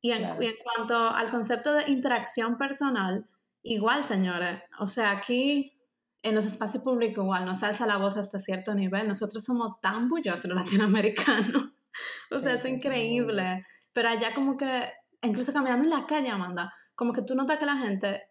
Y 0.00 0.12
en, 0.12 0.42
y 0.42 0.46
en 0.46 0.54
cuanto 0.62 0.94
al 0.94 1.30
concepto 1.30 1.72
de 1.72 1.90
interacción 1.90 2.56
personal, 2.58 3.26
Igual, 3.68 4.04
señores, 4.04 4.60
o 4.78 4.86
sea, 4.86 5.10
aquí 5.10 5.76
en 6.22 6.36
los 6.36 6.46
espacios 6.46 6.84
públicos 6.84 7.24
igual 7.24 7.44
nos 7.44 7.64
alza 7.64 7.84
la 7.84 7.96
voz 7.96 8.16
hasta 8.16 8.38
cierto 8.38 8.72
nivel. 8.74 9.08
Nosotros 9.08 9.42
somos 9.42 9.80
tan 9.80 10.06
bullosos 10.06 10.44
los 10.44 10.56
latinoamericanos. 10.56 11.70
o 12.30 12.38
sea, 12.38 12.54
es 12.54 12.64
increíble. 12.64 13.66
Pero 13.92 14.08
allá 14.08 14.32
como 14.34 14.56
que, 14.56 14.84
incluso 15.22 15.52
caminando 15.52 15.82
en 15.82 15.90
la 15.90 16.06
calle, 16.06 16.30
Amanda, 16.30 16.72
como 16.94 17.12
que 17.12 17.22
tú 17.22 17.34
notas 17.34 17.58
que 17.58 17.66
la 17.66 17.76
gente, 17.76 18.22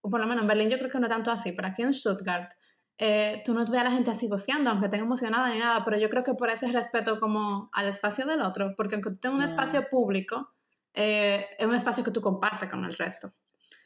o 0.00 0.10
por 0.10 0.18
lo 0.18 0.26
menos 0.26 0.42
en 0.42 0.48
Berlín 0.48 0.70
yo 0.70 0.78
creo 0.78 0.90
que 0.90 0.98
no 0.98 1.08
tanto 1.08 1.30
así, 1.30 1.52
pero 1.52 1.68
aquí 1.68 1.82
en 1.82 1.94
Stuttgart, 1.94 2.50
eh, 2.98 3.42
tú 3.44 3.54
no 3.54 3.64
ves 3.64 3.80
a 3.80 3.84
la 3.84 3.92
gente 3.92 4.10
así 4.10 4.26
voceando, 4.26 4.70
aunque 4.70 4.88
tenga 4.88 5.04
emocionada 5.04 5.50
ni 5.50 5.60
nada, 5.60 5.84
pero 5.84 5.98
yo 5.98 6.10
creo 6.10 6.24
que 6.24 6.34
por 6.34 6.50
ese 6.50 6.66
respeto 6.72 7.20
como 7.20 7.70
al 7.72 7.86
espacio 7.86 8.26
del 8.26 8.42
otro, 8.42 8.74
porque 8.76 8.96
aunque 8.96 9.10
tú 9.10 9.18
tengas 9.18 9.38
un 9.38 9.44
espacio 9.44 9.88
público, 9.88 10.50
eh, 10.94 11.46
es 11.58 11.66
un 11.66 11.76
espacio 11.76 12.02
que 12.02 12.10
tú 12.10 12.20
compartes 12.20 12.68
con 12.68 12.84
el 12.84 12.94
resto. 12.94 13.32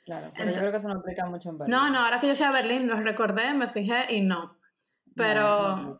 Claro, 0.04 0.30
pero 0.36 0.52
yo 0.52 0.58
creo 0.58 0.70
que 0.70 0.76
eso 0.76 0.88
no 0.88 1.00
aplica 1.00 1.26
mucho 1.26 1.50
en 1.50 1.58
Berlín. 1.58 1.74
No, 1.74 1.90
no, 1.90 2.00
ahora 2.00 2.20
que 2.20 2.28
yo 2.28 2.34
sé 2.34 2.44
a 2.44 2.52
Berlín, 2.52 2.86
lo 2.86 2.96
recordé, 2.96 3.54
me 3.54 3.68
fijé 3.68 4.14
y 4.14 4.20
no. 4.20 4.56
Pero... 5.14 5.98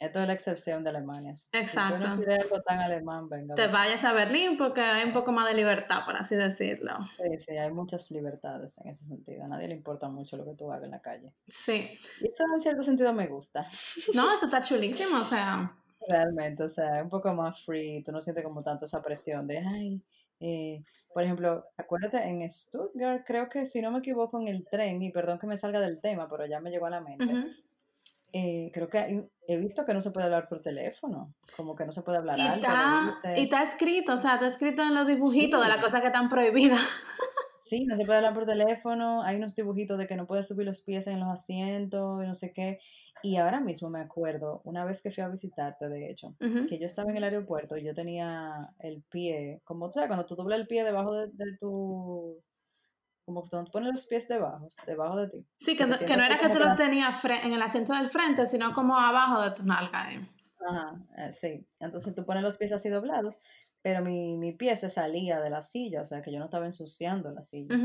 Esto 0.00 0.20
es 0.20 0.28
la 0.28 0.32
excepción 0.32 0.84
de 0.84 0.90
Alemania. 0.90 1.32
Exacto. 1.52 1.96
Si 1.96 2.02
tú 2.02 2.08
no 2.08 2.16
quieres 2.18 2.44
algo 2.44 2.62
tan 2.62 2.78
alemán, 2.78 3.28
venga. 3.28 3.56
Te 3.56 3.66
vayas 3.66 4.04
a 4.04 4.12
Berlín 4.12 4.56
porque 4.56 4.80
hay 4.80 5.04
un 5.04 5.12
poco 5.12 5.32
más 5.32 5.48
de 5.48 5.54
libertad, 5.54 6.04
por 6.06 6.14
así 6.14 6.36
decirlo. 6.36 6.92
Sí, 7.02 7.24
sí, 7.38 7.56
hay 7.56 7.72
muchas 7.72 8.08
libertades 8.12 8.78
en 8.78 8.90
ese 8.90 9.04
sentido. 9.06 9.44
A 9.44 9.48
nadie 9.48 9.66
le 9.66 9.74
importa 9.74 10.08
mucho 10.08 10.36
lo 10.36 10.44
que 10.44 10.54
tú 10.54 10.70
hagas 10.70 10.84
en 10.84 10.92
la 10.92 11.00
calle. 11.00 11.34
Sí. 11.48 11.90
Y 12.20 12.28
eso 12.28 12.44
en 12.52 12.60
cierto 12.60 12.82
sentido 12.82 13.12
me 13.12 13.26
gusta. 13.26 13.66
No, 14.14 14.32
eso 14.32 14.44
está 14.44 14.62
chulísimo, 14.62 15.18
o 15.18 15.24
sea. 15.24 15.76
Realmente, 16.08 16.62
o 16.62 16.68
sea, 16.68 16.98
es 16.98 17.02
un 17.02 17.10
poco 17.10 17.34
más 17.34 17.64
free. 17.64 18.00
Tú 18.04 18.12
no 18.12 18.20
sientes 18.20 18.44
como 18.44 18.62
tanto 18.62 18.84
esa 18.84 19.02
presión 19.02 19.48
de, 19.48 19.58
ay, 19.58 20.00
eh, 20.40 20.82
por 21.12 21.22
ejemplo, 21.22 21.64
acuérdate, 21.76 22.22
en 22.22 22.48
Stuttgart, 22.48 23.24
creo 23.26 23.48
que 23.48 23.66
si 23.66 23.80
no 23.82 23.90
me 23.90 23.98
equivoco 23.98 24.40
en 24.40 24.48
el 24.48 24.66
tren, 24.66 25.02
y 25.02 25.10
perdón 25.10 25.38
que 25.38 25.46
me 25.46 25.56
salga 25.56 25.80
del 25.80 26.00
tema, 26.00 26.28
pero 26.28 26.46
ya 26.46 26.60
me 26.60 26.70
llegó 26.70 26.86
a 26.86 26.90
la 26.90 27.00
mente, 27.00 27.46
eh, 28.32 28.70
creo 28.72 28.88
que 28.88 29.28
he 29.46 29.56
visto 29.56 29.84
que 29.86 29.94
no 29.94 30.00
se 30.00 30.10
puede 30.10 30.26
hablar 30.26 30.46
por 30.48 30.60
teléfono, 30.60 31.34
como 31.56 31.74
que 31.74 31.86
no 31.86 31.92
se 31.92 32.02
puede 32.02 32.18
hablar 32.18 32.38
y. 32.38 32.46
Está, 32.46 33.38
y 33.38 33.44
está 33.44 33.62
escrito, 33.62 34.14
o 34.14 34.18
sea, 34.18 34.34
está 34.34 34.46
escrito 34.46 34.82
en 34.82 34.94
los 34.94 35.06
dibujitos 35.06 35.62
de 35.62 35.68
la 35.68 35.80
cosa 35.80 36.00
que 36.00 36.08
están 36.08 36.28
prohibidas. 36.28 36.80
Sí, 37.68 37.84
no 37.84 37.96
se 37.96 38.06
puede 38.06 38.18
hablar 38.18 38.32
por 38.32 38.46
teléfono, 38.46 39.22
hay 39.22 39.36
unos 39.36 39.54
dibujitos 39.54 39.98
de 39.98 40.06
que 40.06 40.16
no 40.16 40.26
puedes 40.26 40.48
subir 40.48 40.64
los 40.64 40.80
pies 40.80 41.06
en 41.06 41.20
los 41.20 41.28
asientos 41.28 42.24
y 42.24 42.26
no 42.26 42.34
sé 42.34 42.52
qué. 42.54 42.78
Y 43.22 43.36
ahora 43.36 43.60
mismo 43.60 43.90
me 43.90 44.00
acuerdo, 44.00 44.60
una 44.64 44.84
vez 44.84 45.02
que 45.02 45.10
fui 45.10 45.22
a 45.22 45.28
visitarte, 45.28 45.88
de 45.88 46.10
hecho, 46.10 46.34
que 46.38 46.78
yo 46.78 46.86
estaba 46.86 47.10
en 47.10 47.16
el 47.16 47.24
aeropuerto 47.24 47.76
y 47.76 47.84
yo 47.84 47.94
tenía 47.94 48.72
el 48.78 49.02
pie, 49.10 49.60
como 49.64 49.86
tú 49.86 49.94
sabes, 49.94 50.08
cuando 50.08 50.26
tú 50.26 50.36
doblas 50.36 50.60
el 50.60 50.66
pie 50.66 50.84
debajo 50.84 51.14
de, 51.14 51.56
tu... 51.58 52.42
Como 53.24 53.42
cuando 53.42 53.70
pones 53.70 53.92
los 53.92 54.06
pies 54.06 54.26
debajo, 54.26 54.68
debajo 54.86 55.16
de 55.16 55.28
ti. 55.28 55.46
Sí, 55.56 55.76
que, 55.76 55.86
no, 55.86 55.94
era 55.96 56.38
que 56.38 56.48
tú 56.48 56.58
los 56.58 56.76
tenías 56.76 57.22
en 57.24 57.52
el 57.52 57.60
asiento 57.60 57.92
del 57.92 58.08
frente, 58.08 58.46
sino 58.46 58.72
como 58.72 58.96
abajo 58.96 59.42
de 59.42 59.50
tu 59.50 59.64
nalga. 59.64 60.14
Eh. 60.14 60.20
Ajá, 60.66 60.94
eh, 61.18 61.32
sí. 61.32 61.66
Entonces 61.78 62.14
tú 62.14 62.24
pones 62.24 62.42
los 62.42 62.56
pies 62.56 62.72
así 62.72 62.88
doblados, 62.88 63.40
pero 63.82 64.02
mi, 64.02 64.38
mi 64.38 64.52
pie 64.52 64.76
se 64.76 64.88
salía 64.88 65.40
de 65.40 65.50
la 65.50 65.60
silla, 65.60 66.00
o 66.00 66.06
sea 66.06 66.22
que 66.22 66.32
yo 66.32 66.38
no 66.38 66.46
estaba 66.46 66.64
ensuciando 66.64 67.30
la 67.30 67.42
silla. 67.42 67.76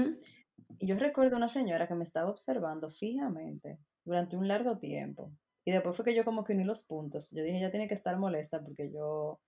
Y 0.80 0.88
yo 0.88 0.98
recuerdo 0.98 1.36
una 1.36 1.50
señora 1.50 1.88
que 1.88 1.96
me 1.96 2.06
estaba 2.06 2.30
observando 2.30 2.90
fijamente 2.90 3.80
durante 4.06 4.36
un 4.36 4.48
largo 4.48 4.78
tiempo. 4.78 5.32
Y 5.66 5.72
después 5.72 5.96
fue 5.96 6.06
que 6.06 6.16
yo 6.16 6.26
como 6.26 6.44
que 6.44 6.54
uní 6.54 6.64
los 6.64 6.84
puntos. 6.84 7.32
Yo 7.32 7.44
dije, 7.44 7.58
ella 7.58 7.72
tiene 7.72 7.88
que 7.88 7.94
estar 7.94 8.18
molesta 8.18 8.62
porque 8.62 8.92
yo 8.92 9.40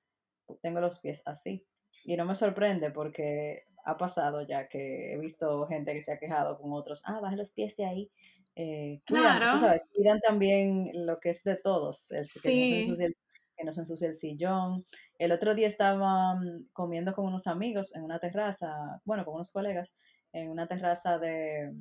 tengo 0.61 0.79
los 0.79 0.99
pies 0.99 1.21
así. 1.25 1.65
Y 2.05 2.15
no 2.15 2.25
me 2.25 2.35
sorprende 2.35 2.91
porque 2.91 3.65
ha 3.85 3.97
pasado 3.97 4.41
ya 4.47 4.67
que 4.67 5.13
he 5.13 5.17
visto 5.19 5.67
gente 5.67 5.93
que 5.93 6.01
se 6.01 6.11
ha 6.11 6.19
quejado 6.19 6.57
con 6.57 6.73
otros, 6.73 7.03
ah, 7.05 7.19
baja 7.19 7.35
los 7.35 7.53
pies 7.53 7.75
de 7.75 7.85
ahí. 7.85 8.11
Eh, 8.55 9.01
claro. 9.05 9.57
sabes, 9.57 9.81
cuidan 9.93 10.19
también 10.21 10.89
lo 11.05 11.19
que 11.19 11.29
es 11.29 11.43
de 11.43 11.57
todos, 11.57 12.11
el, 12.11 12.25
que, 12.41 12.49
no 12.49 12.65
se 12.65 12.77
ensucie 12.79 13.05
el, 13.05 13.15
que 13.57 13.63
no 13.63 13.73
se 13.73 14.05
el 14.07 14.13
sillón. 14.13 14.85
El 15.19 15.31
otro 15.31 15.53
día 15.55 15.67
estaba 15.67 16.35
mm, 16.35 16.69
comiendo 16.73 17.13
con 17.13 17.25
unos 17.25 17.47
amigos 17.47 17.95
en 17.95 18.03
una 18.03 18.19
terraza, 18.19 19.01
bueno, 19.03 19.25
con 19.25 19.35
unos 19.35 19.51
colegas, 19.51 19.97
en 20.31 20.49
una 20.49 20.67
terraza 20.67 21.19
de, 21.19 21.73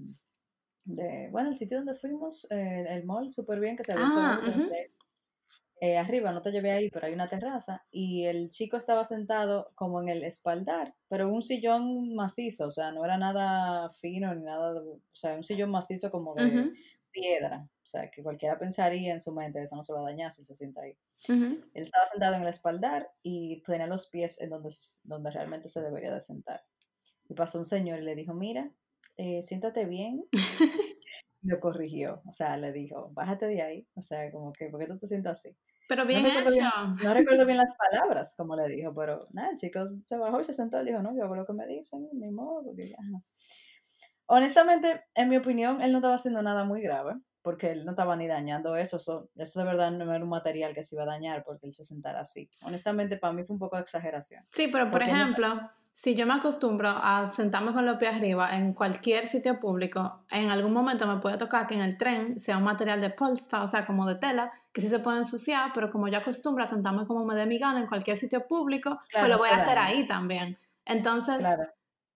de, 0.85 1.29
bueno, 1.31 1.51
el 1.51 1.55
sitio 1.57 1.79
donde 1.79 1.95
fuimos, 1.95 2.47
eh, 2.51 2.87
el 2.89 3.05
mall, 3.05 3.31
súper 3.31 3.61
bien, 3.61 3.77
que 3.77 3.85
se 3.85 3.93
había 3.93 4.05
Ah, 4.05 4.07
hecho 4.07 4.43
ujú, 4.43 4.65
eh, 5.81 5.99
arriba, 5.99 6.33
no 6.33 6.41
te 6.41 6.53
llevé 6.53 6.71
ahí, 6.71 6.89
pero 6.91 7.07
hay 7.07 7.13
una 7.15 7.27
terraza, 7.27 7.87
y 7.91 8.25
el 8.25 8.49
chico 8.49 8.77
estaba 8.77 9.05
sentado 9.05 9.73
como 9.75 10.01
en 10.01 10.09
el 10.09 10.23
espaldar, 10.25 10.95
pero 11.09 11.29
un 11.33 11.43
sillón 11.43 12.15
macizo, 12.15 12.67
o 12.69 12.71
sea, 12.71 12.93
no 12.93 13.05
era 13.05 13.19
nada 13.19 13.91
fino 13.91 14.35
ni 14.35 14.43
nada, 14.45 14.73
de- 14.75 14.81
o 14.81 15.01
sea, 15.13 15.35
un 15.35 15.43
sillón 15.45 15.71
macizo 15.71 16.11
como 16.11 16.35
de 16.37 16.65
ujú, 16.65 16.77
piedra, 17.11 17.69
o 17.83 17.87
sea, 17.87 18.11
que 18.11 18.23
cualquiera 18.23 18.59
pensaría 18.59 19.13
en 19.13 19.21
su 19.21 19.33
mente, 19.35 19.63
eso 19.63 19.77
no 19.77 19.83
se 19.83 19.93
va 19.93 20.01
a 20.01 20.05
dañar 20.05 20.33
si 20.33 20.45
se 20.45 20.55
sienta 20.55 20.83
ahí. 20.83 20.97
ujú. 21.29 21.65
Él 21.75 21.83
estaba 21.83 22.07
sentado 22.07 22.37
en 22.37 22.43
el 22.43 22.49
espaldar 22.49 23.11
y 23.23 23.63
tenía 23.63 23.87
los 23.87 24.09
pies 24.09 24.41
en 24.41 24.51
donde, 24.51 24.71
donde 25.05 25.31
realmente 25.31 25.69
se 25.69 25.83
debería 25.83 26.13
de 26.15 26.21
sentar. 26.21 26.65
Y 27.29 27.35
pasó 27.35 27.59
un 27.59 27.67
señor 27.67 28.01
y 28.01 28.05
le 28.05 28.15
dijo, 28.17 28.35
mira, 28.35 28.73
eh, 29.17 29.43
siéntate 29.43 29.87
bien, 29.87 30.25
lo 31.43 31.61
corrigió, 31.61 32.23
o 32.27 32.33
sea, 32.33 32.57
le 32.57 32.73
dijo, 32.73 33.11
bájate 33.13 33.47
de 33.47 33.63
ahí, 33.63 33.89
o 33.95 34.03
sea, 34.03 34.31
como 34.33 34.53
que, 34.53 34.69
¿por 34.69 34.81
qué 34.81 34.87
tú 34.87 34.99
te 34.99 35.07
sientas 35.07 35.39
así? 35.39 35.57
Pero 35.89 36.07
No 36.11 36.21
bien 36.21 36.25
recuerdo 36.25 36.51
hecho. 36.51 36.57
bien, 36.57 36.71
no 37.03 37.15
recuerdo 37.15 37.47
bien 37.47 37.59
las 37.59 37.75
palabras, 37.79 38.35
como 38.37 38.57
le 38.57 38.69
dijo, 38.69 38.95
pero 38.95 39.21
nada, 39.33 39.55
chicos, 39.57 39.97
se 40.05 40.17
bajó 40.19 40.41
y 40.41 40.45
se 40.45 40.53
sentó 40.55 40.81
y 40.83 40.87
dijo, 40.87 41.03
no, 41.03 41.15
yo 41.17 41.25
hago 41.25 41.37
lo 41.37 41.47
que 41.47 41.53
me 41.53 41.67
dicen, 41.67 42.09
ni 42.15 42.31
modo, 42.31 42.65
porque 42.65 42.89
ya, 42.91 42.97
ajá. 42.99 43.23
Honestamente, 44.27 45.05
en 45.15 45.29
mi 45.29 45.37
opinión, 45.37 45.83
él 45.83 45.93
no 45.93 45.99
estaba 45.99 46.15
haciendo 46.15 46.43
nada 46.43 46.65
muy 46.65 46.81
grave, 46.81 47.15
porque 47.43 47.71
él 47.73 47.85
no 47.85 47.91
estaba 47.93 48.17
ni 48.17 48.27
dañando 48.27 48.77
eso, 48.77 48.97
eso, 48.97 49.29
eso 49.37 49.59
de 49.61 49.67
verdad 49.67 49.91
no 49.93 50.13
era 50.15 50.25
un 50.25 50.31
material 50.31 50.73
que 50.73 50.83
se 50.83 50.97
iba 50.97 51.03
a 51.03 51.07
dañar 51.07 51.45
porque 51.45 51.67
él 51.67 51.75
se 51.75 51.85
sentara 51.85 52.21
así. 52.21 52.49
Honestamente, 52.63 53.19
para 53.19 53.35
mí 53.35 53.45
fue 53.45 53.55
un 53.55 53.61
poco 53.61 53.77
de 53.77 53.83
exageración, 53.83 54.47
Sí, 54.53 54.69
pero 54.69 54.91
por 54.91 55.03
él 55.03 55.09
no 55.09 55.13
ejemplo, 55.15 55.71
si 55.97 56.17
yo 56.17 56.27
me 56.27 56.35
acostumbro 56.35 56.89
a 56.89 57.25
sentarme 57.25 57.73
con 57.73 57.87
los 57.87 57.99
pies 57.99 58.17
arriba 58.17 58.57
en 58.57 58.75
cualquier 58.75 59.29
sitio 59.29 59.61
público, 59.61 60.25
en 60.29 60.51
algún 60.51 60.73
momento 60.73 61.07
me 61.07 61.21
puede 61.21 61.39
tocar 61.39 61.69
que 61.69 61.75
en 61.75 61.83
el 61.83 61.97
tren 61.97 62.41
sea 62.41 62.59
un 62.59 62.65
material 62.65 63.01
de 63.01 63.11
polsta, 63.11 63.63
o 63.63 63.69
sea, 63.69 63.87
como 63.87 64.05
de 64.05 64.17
tela, 64.17 64.51
que 64.73 64.81
sí 64.81 64.89
se 64.89 64.99
puede 64.99 65.19
ensuciar, 65.19 65.71
pero 65.73 65.93
como 65.93 66.09
yo 66.09 66.19
acostumbro 66.19 66.65
a 66.65 66.67
sentarme 66.67 67.07
como 67.07 67.25
me 67.25 67.37
dé 67.37 67.47
mi 67.47 67.61
gana 67.61 67.79
en 67.79 67.87
cualquier 67.87 68.17
sitio 68.17 68.45
público, 68.45 68.97
pues 68.97 69.09
claro, 69.09 69.29
lo 69.29 69.35
no 69.35 69.39
voy 69.39 69.51
a 69.51 69.55
hacer 69.55 69.79
ahí 69.79 70.05
también. 70.05 70.59
Entonces, 70.85 71.39
claro, 71.39 71.63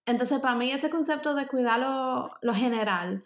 entonces 0.06 0.40
para 0.40 0.56
mí 0.56 0.72
ese 0.72 0.90
concepto 0.90 1.36
de 1.36 1.46
cuidar 1.46 1.78
lo, 1.78 2.32
lo 2.42 2.54
general 2.54 3.22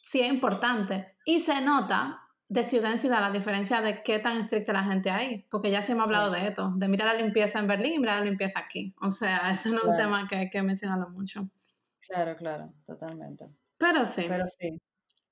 sí 0.00 0.22
es 0.22 0.28
importante. 0.28 1.16
Y 1.26 1.40
se 1.40 1.60
nota 1.60 2.25
de 2.48 2.64
ciudad 2.64 2.92
en 2.92 3.00
ciudad 3.00 3.20
la 3.20 3.30
diferencia 3.30 3.80
de 3.80 4.02
qué 4.02 4.18
tan 4.18 4.38
estricta 4.38 4.72
la 4.72 4.84
gente 4.84 5.10
hay, 5.10 5.42
porque 5.50 5.70
ya 5.70 5.82
se 5.82 5.94
me 5.94 6.00
ha 6.00 6.04
hablado 6.04 6.32
sí, 6.32 6.40
de 6.40 6.48
esto, 6.48 6.72
de 6.76 6.88
mirar 6.88 7.14
la 7.14 7.20
limpieza 7.20 7.58
en 7.58 7.66
Berlín 7.66 7.94
y 7.94 7.98
mirar 7.98 8.20
la 8.20 8.24
limpieza 8.26 8.60
aquí. 8.60 8.94
O 9.00 9.10
sea, 9.10 9.50
eso 9.52 9.70
no 9.70 9.78
es 9.78 9.84
un 9.84 9.96
tema 9.96 10.26
que 10.28 10.36
hay 10.36 10.50
que 10.50 10.62
mencionarlo 10.62 11.08
mucho. 11.10 11.48
claro, 12.00 12.36
claro, 12.36 12.72
totalmente. 12.86 13.46
Pero 13.78 14.06
sí. 14.06 14.24
Pero 14.28 14.44
sí, 14.48 14.80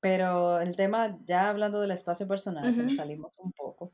pero 0.01 0.61
el 0.61 0.77
tema, 0.77 1.19
ya 1.25 1.49
hablando 1.49 1.81
del 1.81 1.93
espacio 1.93 2.29
personal, 2.29 2.75
que 2.75 2.83
nos 2.83 2.97
salimos 2.97 3.39
un 3.39 3.53
poco, 3.53 3.93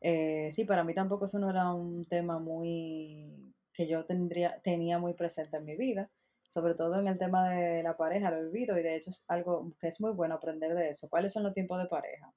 Eh, 0.00 0.50
sí, 0.52 0.64
para 0.64 0.84
mí 0.84 0.94
tampoco 0.94 1.26
eso 1.26 1.38
no 1.38 1.50
era 1.50 1.72
un 1.74 2.06
tema 2.06 2.38
muy 2.38 3.54
que 3.72 3.86
yo 3.86 4.04
tendría, 4.04 4.60
tenía 4.62 4.98
muy 4.98 5.14
presente 5.14 5.56
en 5.58 5.64
mi 5.64 5.76
vida, 5.76 6.10
sobre 6.46 6.74
todo 6.74 6.98
en 7.00 7.08
el 7.08 7.18
tema 7.18 7.50
de 7.50 7.82
la 7.82 7.96
pareja, 7.96 8.30
lo 8.30 8.38
he 8.38 8.44
vivido 8.46 8.78
y 8.78 8.82
de 8.82 8.96
hecho 8.96 9.10
es 9.10 9.24
algo 9.28 9.72
que 9.80 9.88
es 9.88 10.00
muy 10.00 10.12
bueno 10.12 10.34
aprender 10.36 10.74
de 10.74 10.88
eso. 10.90 11.08
¿Cuáles 11.10 11.32
son 11.32 11.44
los 11.44 11.54
tiempos 11.54 11.78
de 11.78 11.86
pareja? 11.88 12.32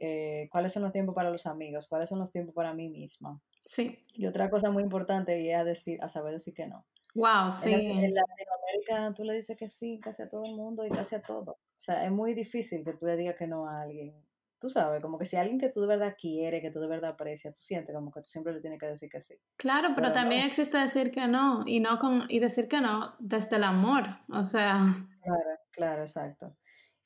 Eh, 0.00 0.48
¿cuáles 0.50 0.72
son 0.72 0.82
los 0.82 0.92
tiempos 0.92 1.14
para 1.14 1.30
los 1.30 1.46
amigos? 1.46 1.86
¿Cuáles 1.88 2.08
son 2.08 2.18
los 2.18 2.32
tiempos 2.32 2.54
para 2.54 2.74
mí 2.74 2.88
misma? 2.88 3.40
Sí. 3.64 4.04
Y 4.14 4.26
otra 4.26 4.50
cosa 4.50 4.70
muy 4.70 4.82
importante 4.82 5.40
y 5.40 5.50
es 5.50 5.56
a 5.58 5.64
decir, 5.64 5.98
a 6.02 6.08
saber 6.08 6.32
decir 6.32 6.54
que 6.54 6.66
no. 6.66 6.86
Wow, 7.14 7.50
En, 7.62 7.70
Lat- 7.72 8.04
en 8.04 8.14
sí. 8.14 8.14
Latinoamérica 8.14 9.14
tú 9.14 9.24
le 9.24 9.34
dices 9.34 9.56
que 9.56 9.68
sí 9.68 10.00
casi 10.00 10.22
a 10.22 10.28
todo 10.28 10.44
el 10.44 10.54
mundo 10.56 10.86
y 10.86 10.90
casi 10.90 11.16
a 11.16 11.22
todo. 11.22 11.52
O 11.52 11.58
sea, 11.76 12.04
es 12.04 12.10
muy 12.10 12.34
difícil 12.34 12.84
que 12.84 12.94
tú 12.94 13.06
le 13.06 13.16
digas 13.16 13.36
que 13.36 13.46
no 13.46 13.68
a 13.68 13.82
alguien. 13.82 14.14
Tú 14.58 14.68
sabes, 14.68 15.00
como 15.02 15.18
que 15.18 15.24
si 15.26 15.36
alguien 15.36 15.58
que 15.58 15.70
tú 15.70 15.80
de 15.80 15.86
verdad 15.86 16.16
quiere, 16.18 16.60
que 16.60 16.70
tú 16.70 16.80
de 16.80 16.86
verdad 16.86 17.10
aprecias, 17.12 17.54
tú 17.54 17.60
sientes 17.60 17.94
como 17.94 18.10
que 18.12 18.20
tú 18.20 18.28
siempre 18.28 18.52
le 18.52 18.60
tienes 18.60 18.78
que 18.78 18.86
decir 18.86 19.08
que 19.08 19.20
sí. 19.20 19.34
Claro, 19.56 19.88
pero 19.96 19.96
Pero 19.96 20.12
también 20.12 20.42
no, 20.42 20.46
existe 20.46 20.76
decir 20.78 21.10
que 21.10 21.26
no 21.28 21.62
y 21.66 21.80
no 21.80 21.98
con 21.98 22.26
y 22.28 22.38
decir 22.40 22.68
que 22.68 22.80
no 22.80 23.14
desde 23.18 23.56
el 23.56 23.64
amor. 23.64 24.04
O 24.32 24.44
sea, 24.44 24.78
claro, 25.22 25.58
claro, 25.72 26.02
exacto. 26.02 26.56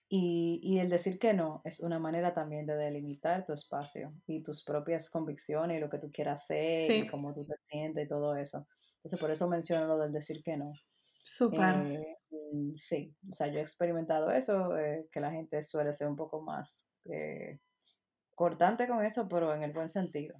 Y, 0.09 0.61
y 0.63 0.79
el 0.79 0.91
decir 0.91 1.19
que 1.19 1.33
no 1.33 1.63
es 1.65 1.81
una 1.81 1.99
manera 1.99 2.35
también 2.35 2.67
de 2.67 2.77
delimitar 2.77 3.45
tu 3.47 3.53
espacio 3.53 4.13
y 4.27 4.43
tus 4.43 4.63
propias 4.63 5.11
convicciones 5.11 5.79
y 5.79 5.81
lo 5.81 5.89
que 5.89 5.99
tú 5.99 6.13
quieras 6.13 6.43
hacer 6.43 6.79
y 6.79 7.03
sí, 7.03 7.07
cómo 7.09 7.33
tú 7.33 7.45
te 7.45 7.55
sientes 7.65 8.05
y 8.05 8.09
todo 8.09 8.37
eso. 8.37 8.67
Entonces, 8.97 9.21
por 9.21 9.31
eso 9.31 9.49
menciono 9.49 9.87
lo 9.87 9.99
del 9.99 10.13
decir 10.13 10.43
que 10.43 10.57
no. 10.57 10.73
súper. 11.19 11.77
Eh, 11.77 12.19
mm, 12.31 12.75
sí, 12.75 13.15
o 13.29 13.33
sea, 13.33 13.49
yo 13.49 13.59
he 13.59 13.63
experimentado 13.63 14.31
eso, 14.31 14.77
eh, 14.79 15.09
que 15.13 15.21
la 15.21 15.31
gente 15.31 15.63
suele 15.63 15.93
ser 15.93 16.09
un 16.09 16.17
poco 16.17 16.41
más 16.41 16.89
eh, 17.07 17.59
cortante 18.35 18.89
con 18.89 19.05
eso, 19.05 19.29
pero 19.29 19.55
en 19.55 19.63
el 19.63 19.73
buen 19.73 19.89
sentido. 19.89 20.39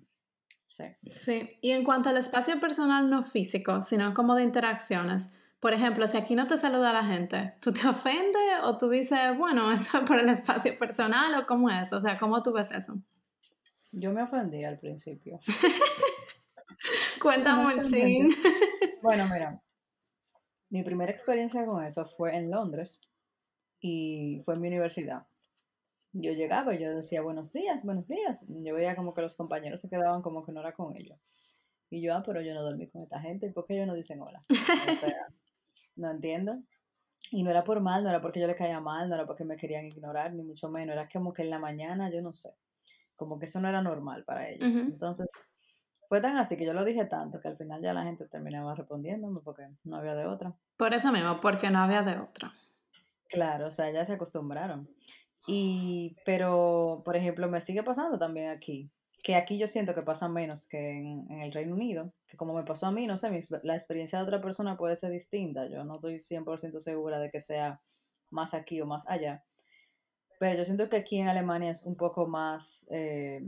Sí. 0.67 0.85
Sí, 1.11 1.59
y 1.61 1.71
en 1.73 1.85
cuanto 1.85 2.09
al 2.09 2.17
espacio 2.17 2.59
personal 2.59 3.11
no 3.11 3.23
físico, 3.23 3.83
sino 3.83 4.15
como 4.15 4.35
de 4.35 4.45
interacciones, 4.45 5.31
por 5.65 5.73
ejemplo, 5.73 6.07
si 6.07 6.19
aquí 6.19 6.37
no 6.37 6.47
te 6.47 6.59
saluda 6.59 6.93
la 6.93 7.07
gente, 7.07 7.55
¿tú 7.59 7.73
te 7.73 7.89
ofendes 7.89 8.61
o 8.65 8.77
tú 8.77 8.91
dices, 8.91 9.19
bueno, 9.39 9.73
eso 9.73 9.97
es 9.97 10.05
por 10.05 10.19
el 10.19 10.29
espacio 10.29 10.79
personal 10.79 11.41
o 11.41 11.47
cómo 11.47 11.71
es? 11.71 11.91
O 11.95 12.03
sea, 12.03 12.19
¿cómo 12.19 12.43
tú 12.43 12.53
ves 12.53 12.71
eso? 12.71 12.99
Yo 13.91 14.13
me 14.13 14.23
ofendí 14.23 14.63
al 14.63 14.79
principio, 14.79 15.41
Cuéntame 17.23 17.63
un 17.65 17.73
honestamente. 17.73 18.37
chin. 18.37 18.43
Bueno, 19.01 19.27
mira, 19.33 19.59
mi 20.69 20.83
primera 20.83 21.11
experiencia 21.11 21.65
con 21.65 21.83
eso 21.83 22.05
fue 22.05 22.37
en 22.37 22.51
Londres 22.51 23.01
y 23.81 24.43
fue 24.45 24.57
en 24.57 24.61
mi 24.61 24.69
universidad. 24.69 25.27
Yo 26.13 26.33
llegaba 26.33 26.75
y 26.75 26.83
yo 26.83 26.95
decía 26.95 27.23
buenos 27.23 27.55
días, 27.55 27.87
buenos 27.87 28.07
días. 28.07 28.45
Yo 28.49 28.75
veía 28.75 28.97
como 28.97 29.15
que 29.15 29.23
los 29.23 29.35
compañeros 29.35 29.81
se 29.81 29.89
quedaban 29.89 30.21
como 30.21 30.45
que 30.45 30.53
no 30.53 30.61
era 30.61 30.75
con 30.75 30.95
ellos. 30.95 31.19
Y 31.89 32.03
yo, 32.03 32.15
ah, 32.15 32.23
pero 32.23 32.43
yo 32.43 32.53
no 32.53 32.61
dormí 32.61 32.87
con 32.87 33.03
esta 33.03 33.19
gente, 33.19 33.47
¿y 33.47 33.53
por 33.53 33.65
qué 33.65 33.77
ellos 33.77 33.87
no 33.87 33.95
dicen 33.95 34.21
hola? 34.21 34.45
O 34.91 34.93
sea, 34.93 35.17
no 35.97 36.11
entiendo. 36.11 36.63
Y 37.31 37.43
no 37.43 37.51
era 37.51 37.65
por 37.65 37.81
mal, 37.81 38.05
no 38.05 38.11
era 38.11 38.21
porque 38.21 38.41
yo 38.41 38.47
le 38.47 38.55
caía 38.55 38.81
mal, 38.81 39.09
no 39.09 39.15
era 39.15 39.27
porque 39.27 39.45
me 39.45 39.57
querían 39.57 39.85
ignorar, 39.85 40.33
ni 40.35 40.43
mucho 40.43 40.69
menos. 40.69 40.95
Era 40.95 41.09
como 41.09 41.33
que 41.33 41.43
en 41.43 41.51
la 41.51 41.59
mañana, 41.59 42.11
yo 42.11 42.21
no 42.23 42.33
sé, 42.33 42.51
como 43.17 43.39
que 43.39 43.47
eso 43.47 43.61
no 43.61 43.69
era 43.69 43.83
normal 43.83 44.25
para 44.25 44.49
ellos. 44.49 44.75
Entonces, 44.77 45.27
fue 46.09 46.21
tan 46.21 46.37
así 46.37 46.57
que 46.57 46.67
yo 46.67 46.75
lo 46.75 46.85
dije 46.85 47.07
tanto 47.07 47.41
que 47.41 47.49
al 47.49 47.57
final 47.57 47.83
ya 47.83 47.93
la 47.93 48.05
gente 48.05 48.29
terminaba 48.29 48.75
respondiéndome 48.75 49.41
porque 49.41 49.67
no 49.85 49.97
había 49.97 50.15
de 50.15 50.27
otra. 50.27 50.55
Por 50.77 50.93
eso 50.95 51.11
mismo, 51.11 51.41
porque 51.41 51.71
no 51.71 51.79
había 51.79 52.03
de 52.03 52.19
otra. 52.19 52.53
Claro, 53.29 53.69
o 53.69 53.71
sea, 53.71 53.91
ya 53.91 54.05
se 54.05 54.13
acostumbraron. 54.13 54.89
Y, 55.47 56.17
pero, 56.25 57.03
por 57.05 57.17
ejemplo, 57.17 57.49
me 57.49 57.61
sigue 57.61 57.83
pasando 57.83 58.19
también 58.19 58.51
aquí, 58.51 58.91
que 59.25 59.37
aquí 59.37 59.57
yo 59.57 59.67
siento 59.67 59.95
que 59.95 60.03
pasa 60.03 60.29
menos 60.29 60.69
que 60.69 60.99
en, 60.99 61.27
en 61.31 61.41
el 61.41 61.51
Reino 61.51 61.73
Unido, 61.73 62.13
que 62.29 62.37
como 62.37 62.53
me 62.53 62.63
pasó 62.63 62.87
a 62.89 62.93
mí, 62.93 63.07
no 63.07 63.17
sé, 63.17 63.31
mi 63.31 63.41
la 63.63 63.75
experiencia 63.75 64.19
de 64.19 64.25
otra 64.25 64.43
persona 64.43 64.77
puede 64.77 64.97
ser 64.97 65.11
distinta. 65.13 65.67
Yo 65.67 65.83
no 65.83 65.95
estoy 65.95 66.17
100% 66.17 66.79
segura 66.79 67.19
de 67.19 67.31
que 67.31 67.41
sea 67.41 67.81
más 68.29 68.53
aquí 68.53 68.83
o 68.83 68.87
más 68.87 69.09
allá. 69.09 69.43
Pero 70.39 70.59
yo 70.59 70.67
siento 70.67 70.91
que 70.91 70.99
aquí 70.99 71.21
en 71.21 71.29
Alemania 71.29 71.71
es 71.71 71.85
un 71.85 71.97
poco 71.97 72.27
más, 72.27 72.87
eh, 72.91 73.41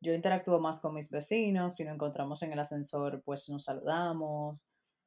yo 0.00 0.12
interactúo 0.12 0.58
más 0.58 0.80
con 0.80 0.92
mis 0.92 1.08
vecinos, 1.08 1.76
si 1.76 1.84
nos 1.84 1.94
encontramos 1.94 2.42
en 2.42 2.52
el 2.52 2.58
ascensor, 2.58 3.22
pues 3.24 3.48
nos 3.48 3.62
saludamos, 3.62 4.58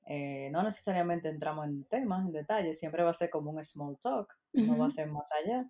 eh, 0.07 0.49
no 0.51 0.63
necesariamente 0.63 1.27
entramos 1.27 1.67
en 1.67 1.83
temas, 1.83 2.25
en 2.25 2.31
detalles, 2.31 2.79
siempre 2.79 3.03
va 3.03 3.09
a 3.09 3.13
ser 3.13 3.29
como 3.29 3.51
un 3.51 3.61
small 3.61 3.97
talk, 4.01 4.33
no 4.53 4.77
va 4.77 4.85
a 4.85 4.89
ser 4.89 5.11
más 5.11 5.29
allá, 5.43 5.69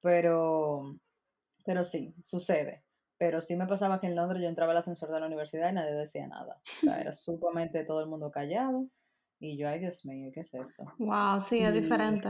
pero, 0.00 0.96
pero 1.64 1.82
sí, 1.82 2.14
sucede. 2.22 2.84
Pero 3.18 3.40
sí 3.40 3.56
me 3.56 3.66
pasaba 3.66 4.00
que 4.00 4.06
en 4.08 4.16
Londres 4.16 4.42
yo 4.42 4.48
entraba 4.48 4.72
al 4.72 4.78
ascensor 4.78 5.10
de 5.12 5.20
la 5.20 5.26
universidad 5.26 5.70
y 5.70 5.74
nadie 5.74 5.94
decía 5.94 6.26
nada. 6.28 6.62
O 6.78 6.80
sea, 6.80 7.00
era 7.00 7.12
sumamente 7.12 7.84
todo 7.84 8.00
el 8.00 8.08
mundo 8.08 8.30
callado 8.30 8.88
y 9.40 9.56
yo, 9.58 9.68
ay 9.68 9.80
Dios 9.80 10.04
mío, 10.06 10.30
¿qué 10.32 10.40
es 10.40 10.54
esto? 10.54 10.84
Wow, 10.98 11.40
sí, 11.40 11.58
es 11.60 11.72
Y 11.72 11.72
diferente. 11.74 12.28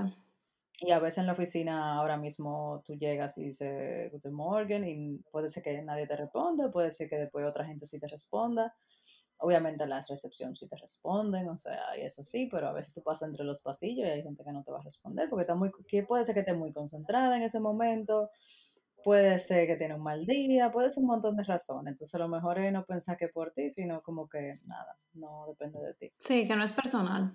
y 0.80 0.92
a 0.92 0.98
veces 1.00 1.18
en 1.18 1.26
la 1.26 1.32
oficina 1.32 1.96
ahora 1.96 2.16
mismo 2.16 2.82
tú 2.86 2.94
llegas 2.94 3.36
y 3.38 3.44
dices 3.46 4.10
Guten 4.12 4.32
Morgen 4.32 4.86
y 4.88 5.18
puede 5.30 5.48
ser 5.48 5.62
que 5.62 5.82
nadie 5.82 6.06
te 6.06 6.16
responda, 6.16 6.70
puede 6.70 6.90
ser 6.92 7.08
que 7.08 7.16
después 7.16 7.44
otra 7.46 7.64
gente 7.64 7.84
sí 7.86 7.98
te 7.98 8.06
responda. 8.06 8.74
Obviamente 9.40 9.86
la 9.86 10.04
recepción 10.08 10.56
sí 10.56 10.68
te 10.68 10.76
responden, 10.76 11.48
o 11.48 11.58
sea, 11.58 11.96
y 11.98 12.02
eso 12.02 12.24
sí, 12.24 12.48
pero 12.50 12.68
a 12.68 12.72
veces 12.72 12.92
tú 12.92 13.02
pasas 13.02 13.28
entre 13.28 13.44
los 13.44 13.62
pasillos 13.62 14.06
y 14.06 14.10
hay 14.10 14.22
gente 14.22 14.44
que 14.44 14.52
no 14.52 14.62
te 14.64 14.72
va 14.72 14.78
a 14.80 14.82
responder 14.82 15.28
porque 15.30 15.42
está 15.42 15.54
muy, 15.56 15.70
que 15.88 16.02
puede 16.04 16.24
ser 16.24 16.34
que 16.34 16.40
esté 16.40 16.54
muy 16.54 16.72
concentrada 16.72 17.36
en 17.36 17.42
ese 17.42 17.60
momento, 17.60 18.30
puede 19.08 19.38
ser 19.38 19.66
que 19.66 19.76
tiene 19.76 19.94
un 19.94 20.02
mal 20.02 20.26
día, 20.26 20.70
puede 20.70 20.90
ser 20.90 21.00
un 21.02 21.08
montón 21.08 21.34
de 21.34 21.42
razones. 21.42 21.92
Entonces 21.92 22.20
lo 22.20 22.28
mejor 22.28 22.58
es 22.58 22.70
no 22.70 22.84
pensar 22.84 23.16
que 23.16 23.28
por 23.28 23.52
ti, 23.52 23.70
sino 23.70 24.02
como 24.02 24.28
que 24.28 24.60
nada, 24.66 24.98
no 25.14 25.46
depende 25.48 25.80
de 25.80 25.94
ti. 25.94 26.12
Sí, 26.16 26.46
que 26.46 26.54
no 26.54 26.64
es 26.64 26.74
personal. 26.74 27.32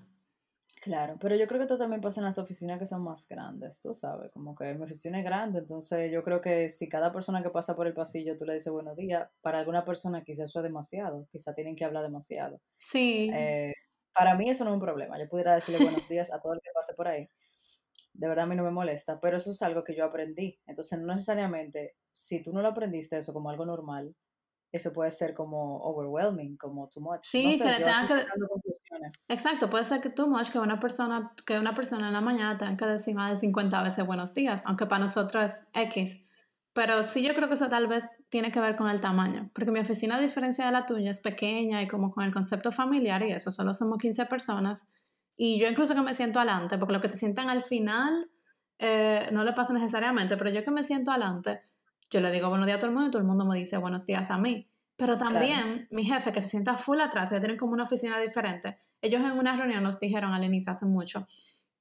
Claro, 0.84 1.18
pero 1.20 1.36
yo 1.36 1.48
creo 1.48 1.58
que 1.58 1.64
esto 1.64 1.80
también 1.80 2.00
pasa 2.00 2.20
en 2.20 2.26
las 2.26 2.38
oficinas 2.38 2.78
que 2.78 2.86
son 2.86 3.04
más 3.04 3.28
grandes, 3.28 3.82
tú 3.82 3.96
sabes, 3.96 4.32
como 4.32 4.54
que 4.54 4.72
mi 4.76 4.84
oficina 4.84 5.18
es 5.18 5.26
grande, 5.26 5.60
entonces 5.60 6.12
yo 6.12 6.24
creo 6.24 6.42
que 6.42 6.70
si 6.70 6.88
cada 6.90 7.12
persona 7.12 7.42
que 7.42 7.50
pasa 7.50 7.74
por 7.74 7.88
el 7.88 7.94
pasillo 7.96 8.38
tú 8.38 8.46
le 8.46 8.54
dices 8.56 8.72
buenos 8.72 8.96
días, 8.96 9.30
para 9.42 9.60
alguna 9.60 9.84
persona 9.84 10.24
quizás 10.24 10.50
eso 10.50 10.60
es 10.60 10.64
demasiado, 10.64 11.28
quizás 11.32 11.56
tienen 11.56 11.76
que 11.76 11.86
hablar 11.86 12.04
demasiado. 12.04 12.62
Sí, 12.78 13.30
Eh, 13.34 13.74
para 14.14 14.36
mí 14.36 14.50
eso 14.50 14.64
no 14.66 14.72
es 14.72 14.76
un 14.76 14.82
problema, 14.82 15.18
yo 15.20 15.28
pudiera 15.30 15.56
decirle 15.56 15.80
buenos 15.80 16.08
días 16.10 16.32
a 16.34 16.40
todo 16.42 16.54
el 16.54 16.62
que 16.62 16.72
pase 16.76 16.94
por 16.96 17.08
ahí, 17.08 17.30
de 18.14 18.28
verdad 18.28 18.46
a 18.46 18.48
mí 18.48 18.56
no 18.56 18.64
me 18.64 18.72
molesta, 18.72 19.20
pero 19.20 19.38
eso 19.38 19.52
es 19.52 19.62
algo 19.62 19.84
que 19.84 19.96
yo 19.96 20.06
aprendí. 20.06 20.60
Entonces, 20.66 21.00
no 21.00 21.14
necesariamente, 21.14 21.96
si 22.12 22.42
tú 22.44 22.54
no 22.54 22.62
lo 22.62 22.70
aprendiste 22.70 23.18
eso 23.18 23.34
como 23.34 23.50
algo 23.50 23.66
normal, 23.66 24.16
eso 24.72 24.92
puede 24.92 25.12
ser 25.12 25.36
como 25.36 25.78
overwhelming, 25.84 26.58
como 26.58 26.90
too 26.90 27.00
much. 27.00 27.22
Sí, 27.22 27.60
que 27.60 27.66
le 27.66 27.78
tengan 27.78 28.08
que... 28.08 28.26
Exacto, 29.28 29.70
puede 29.70 29.86
ser 29.86 30.02
que 30.02 30.10
too 30.10 30.28
much, 30.28 30.50
que 30.50 30.60
una 30.60 30.80
persona, 30.80 31.34
que 31.46 31.60
una 31.60 31.76
persona 31.76 32.08
en 32.08 32.14
la 32.14 32.22
mañana 32.22 32.58
tenga 32.58 32.76
que 32.76 32.86
decir 32.86 33.16
más 33.16 33.32
de 33.32 33.40
50 33.40 33.84
veces 33.84 34.06
buenos 34.06 34.34
días, 34.34 34.64
aunque 34.66 34.88
para 34.88 35.04
nosotros 35.04 35.52
es 35.52 35.62
X. 35.74 36.28
Pero 36.74 37.04
sí 37.04 37.22
yo 37.24 37.36
creo 37.36 37.48
que 37.48 37.54
eso 37.54 37.70
tal 37.70 37.86
vez 37.88 38.10
tiene 38.30 38.52
que 38.52 38.60
ver 38.60 38.76
con 38.76 38.90
el 38.90 39.00
tamaño, 39.00 39.52
porque 39.54 39.72
mi 39.72 39.80
oficina, 39.80 40.16
a 40.16 40.20
diferencia 40.20 40.66
de 40.66 40.72
la 40.72 40.88
tuya, 40.88 41.12
es 41.12 41.22
pequeña 41.22 41.84
y 41.84 41.88
como 41.88 42.12
con 42.12 42.24
el 42.24 42.34
concepto 42.34 42.72
familiar 42.72 43.22
y 43.22 43.32
eso, 43.32 43.52
solo 43.52 43.76
somos 43.76 44.00
15 44.00 44.26
personas. 44.26 44.90
Y 45.36 45.60
yo 45.60 45.68
incluso 45.68 45.96
que 45.96 46.02
me 46.02 46.14
siento 46.14 46.40
adelante, 46.40 46.78
porque 46.78 46.94
lo 46.94 47.02
que 47.02 47.08
se 47.08 47.18
sientan 47.18 47.50
al 47.50 47.64
final 47.64 48.30
eh, 48.80 49.30
no 49.32 49.44
le 49.44 49.54
pasa 49.54 49.74
necesariamente, 49.74 50.38
pero 50.38 50.50
yo 50.50 50.64
que 50.64 50.72
me 50.72 50.84
siento 50.84 51.12
adelante, 51.12 51.62
yo 52.10 52.22
le 52.22 52.32
digo 52.32 52.50
buenos 52.50 52.68
días 52.68 52.78
a 52.78 52.80
todo 52.80 52.90
el 52.90 52.96
mundo 52.96 53.08
y 53.10 53.12
todo 53.12 53.22
el 53.22 53.28
mundo 53.28 53.46
me 53.46 53.58
dice 53.58 53.78
buenos 53.78 54.06
días 54.06 54.30
a 54.30 54.38
mí. 54.38 54.68
Pero 54.96 55.18
también 55.18 55.88
mi 55.90 56.06
jefe, 56.06 56.32
que 56.32 56.42
se 56.42 56.50
sienta 56.50 56.78
full 56.78 57.00
atrás, 57.00 57.32
ya 57.32 57.40
tienen 57.40 57.58
como 57.58 57.74
una 57.74 57.84
oficina 57.84 58.20
diferente, 58.20 58.78
ellos 59.02 59.22
en 59.22 59.32
una 59.38 59.56
reunión 59.56 59.84
nos 59.84 60.00
dijeron 60.00 60.34
al 60.34 60.44
inicio 60.44 60.72
hace 60.72 60.86
mucho 60.86 61.28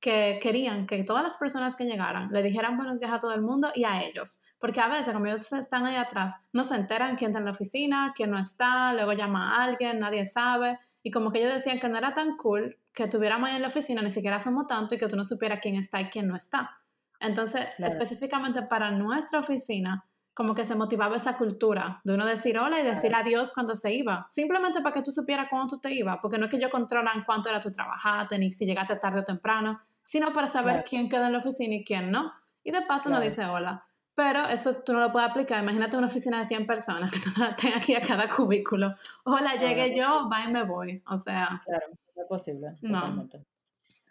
que 0.02 0.40
querían 0.42 0.86
que 0.86 1.04
todas 1.04 1.22
las 1.22 1.36
personas 1.36 1.76
que 1.76 1.84
llegaran 1.84 2.28
le 2.30 2.42
dijeran 2.42 2.76
buenos 2.76 2.98
días 2.98 3.12
a 3.12 3.20
todo 3.20 3.34
el 3.34 3.40
mundo 3.40 3.70
y 3.72 3.84
a 3.84 4.02
ellos. 4.02 4.42
Porque 4.58 4.80
a 4.80 4.88
veces, 4.88 5.14
como 5.14 5.26
ellos 5.26 5.52
están 5.52 5.86
ahí 5.86 5.94
atrás, 5.94 6.34
no 6.52 6.64
se 6.64 6.74
enteran 6.74 7.14
quién 7.14 7.30
está 7.30 7.38
en 7.38 7.44
la 7.44 7.52
oficina, 7.52 8.12
quién 8.12 8.32
no 8.32 8.38
está, 8.38 8.92
luego 8.94 9.12
llama 9.12 9.54
a 9.54 9.62
alguien, 9.62 10.00
nadie 10.00 10.26
sabe. 10.26 10.78
Y 11.04 11.12
como 11.12 11.30
que 11.30 11.38
ellos 11.38 11.54
decían 11.54 11.78
que 11.78 11.88
no 11.88 11.98
era 11.98 12.14
tan 12.14 12.36
cool 12.36 12.78
que 12.92 13.09
tuviéramos 13.09 13.50
en 13.50 13.62
la 13.62 13.68
oficina, 13.68 14.02
ni 14.02 14.11
siquiera 14.11 14.38
somos 14.38 14.66
tanto 14.66 14.94
y 14.94 14.98
que 14.98 15.09
tú 15.09 15.16
no 15.16 15.24
supieras 15.24 15.61
quién 15.62 15.76
está 15.76 16.00
y 16.00 16.11
quién 16.11 16.28
no 16.28 16.37
está. 16.37 16.78
Entonces, 17.20 17.66
específicamente 17.78 18.62
para 18.62 18.90
nuestra 18.90 19.38
oficina, 19.38 20.05
como 20.35 20.55
que 20.55 20.64
se 20.64 20.74
motivaba 20.74 21.16
esa 21.16 21.37
cultura 21.37 22.00
de 22.05 22.14
uno 22.14 22.24
decir 22.24 22.59
hola 22.59 22.81
y 22.81 22.85
decir 22.85 23.14
adiós 23.14 23.52
cuando 23.52 23.74
se 23.74 23.92
iba, 23.92 24.26
simplemente 24.28 24.81
para 24.81 24.94
que 24.94 25.02
tú 25.02 25.12
supieras 25.12 25.46
cuándo 25.50 25.76
tú 25.76 25.81
te 25.81 25.92
ibas, 25.92 26.18
porque 26.22 26.38
no 26.38 26.46
es 26.46 26.50
que 26.50 26.61
yo 26.61 26.70
controlan 26.70 27.24
cuánto 27.24 27.48
era 27.50 27.61
tu 27.61 27.70
trabajaste 27.70 28.38
ni 28.38 28.50
si 28.50 28.64
llegaste 28.64 28.96
tarde 28.96 29.20
o 29.20 29.24
temprano, 29.24 29.78
sino 30.02 30.33
para 30.33 30.46
saber 30.46 30.83
quién 30.88 31.09
queda 31.09 31.26
en 31.26 31.33
la 31.33 31.38
oficina 31.38 31.74
y 31.74 31.85
quién 31.85 32.11
no. 32.11 32.31
Y 32.64 32.70
de 32.70 32.83
paso 32.83 33.11
no 33.11 33.20
dice 33.20 33.44
hola. 33.44 33.85
Pero 34.14 34.46
eso 34.46 34.83
tú 34.83 34.92
no 34.92 35.00
lo 35.00 35.11
puedes 35.11 35.31
aplicar. 35.31 35.62
Imagínate 35.62 35.96
una 35.96 36.07
oficina 36.07 36.38
de 36.38 36.46
100 36.46 36.66
personas 36.66 37.11
que 37.12 37.18
tú 37.18 37.31
no 37.38 37.55
tengas 37.57 37.78
aquí 37.78 37.94
a 37.94 38.00
cada 38.00 38.28
cubículo. 38.28 38.94
Hola, 39.24 39.55
llegué 39.55 39.96
yo, 39.96 40.28
va 40.31 40.44
y 40.44 40.52
me 40.52 40.64
voy. 40.64 41.02
O 41.07 41.16
sea. 41.16 41.62
Claro, 41.64 41.87
es 42.16 42.29
posible. 42.29 42.75
No. 42.83 43.29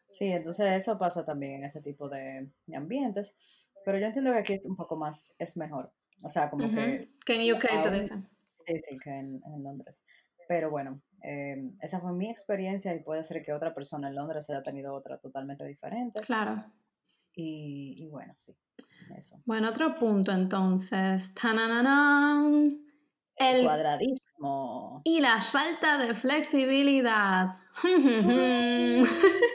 Sí, 0.07 0.25
entonces 0.25 0.73
eso 0.73 0.97
pasa 0.97 1.23
también 1.23 1.55
en 1.55 1.63
ese 1.65 1.81
tipo 1.81 2.09
de 2.09 2.49
ambientes. 2.75 3.35
Pero 3.85 3.97
yo 3.97 4.05
entiendo 4.05 4.31
que 4.31 4.39
aquí 4.39 4.53
es 4.53 4.65
un 4.65 4.75
poco 4.75 4.95
más, 4.95 5.33
es 5.39 5.57
mejor. 5.57 5.91
O 6.23 6.29
sea, 6.29 6.49
como 6.49 6.69
que... 6.69 7.09
Que 7.25 7.35
en 7.35 7.55
UK 7.55 7.65
te 7.83 7.91
dicen. 7.91 8.29
Sí, 8.65 8.73
sí, 8.79 8.97
que 8.97 9.09
en, 9.09 9.41
Londres. 9.63 10.05
Pero 10.47 10.69
bueno, 10.69 11.01
em, 11.21 11.75
esa 11.81 11.99
fue 11.99 12.13
mi 12.13 12.29
experiencia 12.29 12.93
y 12.93 12.99
puede 12.99 13.23
ser 13.23 13.41
que 13.41 13.53
otra 13.53 13.73
persona 13.73 14.09
en 14.09 14.15
Londres 14.15 14.49
haya 14.49 14.61
tenido 14.61 14.93
otra 14.93 15.17
totalmente 15.17 15.65
diferente. 15.65 16.19
Claro. 16.21 16.63
Y, 17.33 18.07
bueno, 18.09 18.33
sí, 18.37 18.53
eso. 19.17 19.41
Bueno, 19.45 19.69
otro 19.69 19.95
punto 19.95 20.31
entonces. 20.31 21.31
El 23.37 24.20
cuadradismo. 24.41 25.01
Y 25.03 25.21
la 25.21 25.41
falta 25.41 25.97
de 25.97 26.13
flexibilidad. 26.15 27.53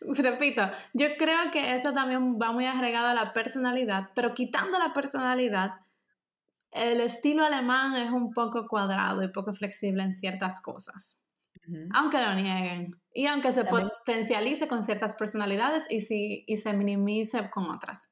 Repito, 0.00 0.62
yo 0.94 1.08
creo 1.18 1.50
que 1.52 1.74
eso 1.74 1.92
también 1.92 2.38
va 2.40 2.52
muy 2.52 2.66
agregado 2.66 3.08
a 3.08 3.14
la 3.14 3.32
personalidad, 3.32 4.10
pero 4.14 4.32
quitando 4.32 4.78
la 4.78 4.92
personalidad, 4.92 5.72
el 6.72 7.00
estilo 7.00 7.44
alemán 7.44 7.96
es 7.96 8.10
un 8.10 8.32
poco 8.32 8.66
cuadrado 8.66 9.22
y 9.22 9.28
poco 9.28 9.52
flexible 9.52 10.02
en 10.02 10.12
ciertas 10.12 10.60
cosas. 10.60 11.18
Aunque 11.94 12.20
lo 12.20 12.34
nieguen. 12.34 13.00
Y 13.12 13.26
aunque 13.26 13.52
se 13.52 13.64
potencialice 13.64 14.66
con 14.66 14.84
ciertas 14.84 15.14
personalidades 15.14 15.84
y, 15.88 16.00
si, 16.00 16.44
y 16.46 16.56
se 16.56 16.72
minimice 16.72 17.48
con 17.50 17.70
otras. 17.70 18.10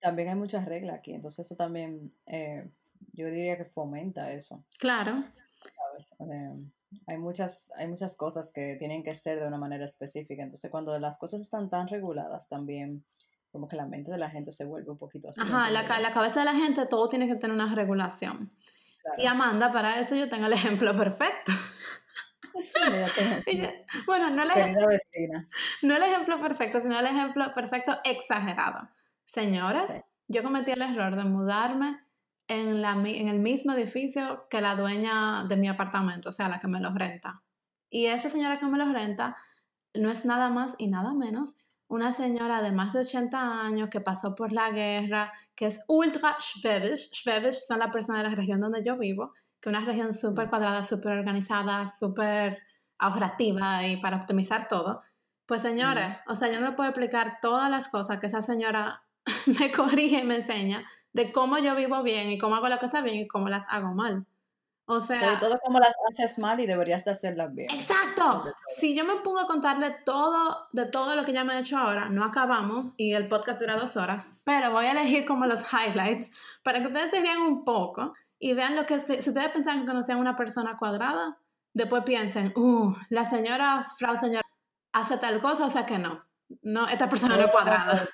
También 0.00 0.28
hay 0.28 0.34
muchas 0.34 0.64
reglas 0.64 0.98
aquí, 0.98 1.12
entonces 1.12 1.46
eso 1.46 1.56
también, 1.56 2.14
eh, 2.26 2.70
yo 3.12 3.26
diría 3.26 3.56
que 3.56 3.64
fomenta 3.64 4.32
eso. 4.32 4.64
Claro. 4.78 5.22
hay, 7.06 7.18
muchas, 7.18 7.72
hay 7.76 7.86
muchas 7.86 8.16
cosas 8.16 8.52
que 8.52 8.76
tienen 8.76 9.02
que 9.02 9.14
ser 9.14 9.40
de 9.40 9.46
una 9.46 9.58
manera 9.58 9.84
específica, 9.84 10.42
entonces 10.42 10.70
cuando 10.70 10.98
las 10.98 11.18
cosas 11.18 11.40
están 11.40 11.70
tan 11.70 11.88
reguladas 11.88 12.48
también 12.48 13.04
como 13.52 13.66
que 13.66 13.76
la 13.76 13.86
mente 13.86 14.12
de 14.12 14.18
la 14.18 14.30
gente 14.30 14.52
se 14.52 14.64
vuelve 14.64 14.90
un 14.90 14.98
poquito 14.98 15.28
así. 15.28 15.40
Ajá, 15.40 15.70
la, 15.70 15.82
la 15.82 16.12
cabeza 16.12 16.40
de 16.40 16.46
la 16.46 16.54
gente 16.54 16.86
todo 16.86 17.08
tiene 17.08 17.26
que 17.26 17.34
tener 17.34 17.54
una 17.54 17.74
regulación. 17.74 18.50
Y 19.16 19.26
Amanda, 19.26 19.72
para 19.72 19.98
eso 20.00 20.14
yo 20.14 20.28
tengo 20.28 20.46
el 20.46 20.52
ejemplo 20.52 20.94
perfecto. 20.94 21.52
bueno, 24.06 24.30
no 24.34 24.42
el, 24.42 24.76
no 25.82 25.96
el 25.96 26.02
ejemplo 26.02 26.40
perfecto, 26.40 26.80
sino 26.80 26.98
el 26.98 27.06
ejemplo 27.06 27.52
perfecto 27.54 27.98
exagerado. 28.04 28.88
Señoras, 29.24 30.04
yo 30.28 30.42
cometí 30.42 30.72
el 30.72 30.82
error 30.82 31.16
de 31.16 31.24
mudarme 31.24 32.00
en, 32.50 32.82
la, 32.82 32.92
en 32.92 33.28
el 33.28 33.38
mismo 33.38 33.72
edificio 33.72 34.48
que 34.50 34.60
la 34.60 34.74
dueña 34.74 35.44
de 35.44 35.56
mi 35.56 35.68
apartamento, 35.68 36.30
o 36.30 36.32
sea, 36.32 36.48
la 36.48 36.58
que 36.58 36.66
me 36.66 36.80
lo 36.80 36.92
renta. 36.92 37.44
Y 37.88 38.06
esa 38.06 38.28
señora 38.28 38.58
que 38.58 38.66
me 38.66 38.76
lo 38.76 38.92
renta 38.92 39.36
no 39.94 40.10
es 40.10 40.24
nada 40.24 40.50
más 40.50 40.74
y 40.76 40.88
nada 40.88 41.14
menos 41.14 41.56
una 41.86 42.12
señora 42.12 42.60
de 42.60 42.72
más 42.72 42.92
de 42.92 43.00
80 43.00 43.62
años 43.64 43.88
que 43.88 44.00
pasó 44.00 44.34
por 44.34 44.52
la 44.52 44.70
guerra, 44.70 45.32
que 45.54 45.66
es 45.66 45.80
ultra 45.86 46.36
schwäbisch. 46.40 47.10
Schwäbisch 47.12 47.60
son 47.66 47.78
las 47.78 47.92
personas 47.92 48.22
de 48.22 48.30
la 48.30 48.34
región 48.34 48.60
donde 48.60 48.82
yo 48.84 48.98
vivo, 48.98 49.32
que 49.60 49.70
es 49.70 49.76
una 49.76 49.84
región 49.84 50.12
súper 50.12 50.48
cuadrada, 50.48 50.82
súper 50.82 51.18
organizada, 51.18 51.86
súper 51.86 52.58
ahorrativa 52.98 53.86
y 53.86 53.96
para 53.98 54.16
optimizar 54.16 54.66
todo. 54.66 55.02
Pues 55.46 55.62
señores, 55.62 56.16
o 56.26 56.34
sea, 56.34 56.50
yo 56.50 56.60
no 56.60 56.70
le 56.70 56.76
puedo 56.76 56.90
explicar 56.90 57.38
todas 57.40 57.70
las 57.70 57.88
cosas 57.88 58.18
que 58.18 58.26
esa 58.26 58.42
señora 58.42 59.04
me 59.58 59.70
corrige 59.70 60.18
y 60.18 60.24
me 60.24 60.36
enseña 60.36 60.84
de 61.12 61.32
cómo 61.32 61.58
yo 61.58 61.74
vivo 61.74 62.02
bien 62.02 62.30
y 62.30 62.38
cómo 62.38 62.56
hago 62.56 62.68
las 62.68 62.80
cosas 62.80 63.02
bien 63.02 63.16
y 63.16 63.28
cómo 63.28 63.48
las 63.48 63.66
hago 63.68 63.94
mal. 63.94 64.26
O 64.92 65.00
sea, 65.00 65.20
Sobre 65.20 65.36
todo 65.36 65.60
cómo 65.62 65.78
las 65.78 65.94
haces 66.10 66.40
mal 66.40 66.58
y 66.58 66.66
deberías 66.66 67.04
de 67.04 67.12
hacerlas 67.12 67.54
bien. 67.54 67.68
Exacto. 67.72 68.52
Si 68.76 68.96
yo 68.96 69.04
me 69.04 69.16
pongo 69.16 69.38
a 69.38 69.46
contarle 69.46 69.96
todo 70.04 70.66
de 70.72 70.86
todo 70.86 71.14
lo 71.14 71.24
que 71.24 71.32
ya 71.32 71.44
me 71.44 71.54
he 71.54 71.60
hecho 71.60 71.78
ahora, 71.78 72.08
no 72.08 72.24
acabamos 72.24 72.86
y 72.96 73.14
el 73.14 73.28
podcast 73.28 73.60
dura 73.60 73.76
dos 73.76 73.96
horas, 73.96 74.32
pero 74.42 74.72
voy 74.72 74.86
a 74.86 74.90
elegir 74.90 75.26
como 75.26 75.46
los 75.46 75.60
highlights 75.72 76.32
para 76.64 76.80
que 76.80 76.88
ustedes 76.88 77.12
se 77.12 77.20
rían 77.20 77.40
un 77.40 77.64
poco 77.64 78.14
y 78.40 78.54
vean 78.54 78.74
lo 78.74 78.84
que, 78.84 78.98
si, 78.98 79.12
ustedes 79.12 79.50
pensaban 79.50 79.82
que 79.82 79.86
conocían 79.86 80.18
una 80.18 80.34
persona 80.34 80.76
cuadrada, 80.76 81.38
después 81.72 82.02
piensen, 82.02 82.52
uh, 82.56 82.92
la 83.10 83.24
señora, 83.24 83.86
Frau 83.96 84.16
señora, 84.16 84.42
hace 84.92 85.18
tal 85.18 85.40
cosa, 85.40 85.66
o 85.66 85.70
sea 85.70 85.86
que 85.86 85.98
no. 85.98 86.20
No, 86.62 86.88
esta 86.88 87.08
persona 87.08 87.36
no 87.36 87.44
es 87.44 87.50
cuadrada. 87.52 88.08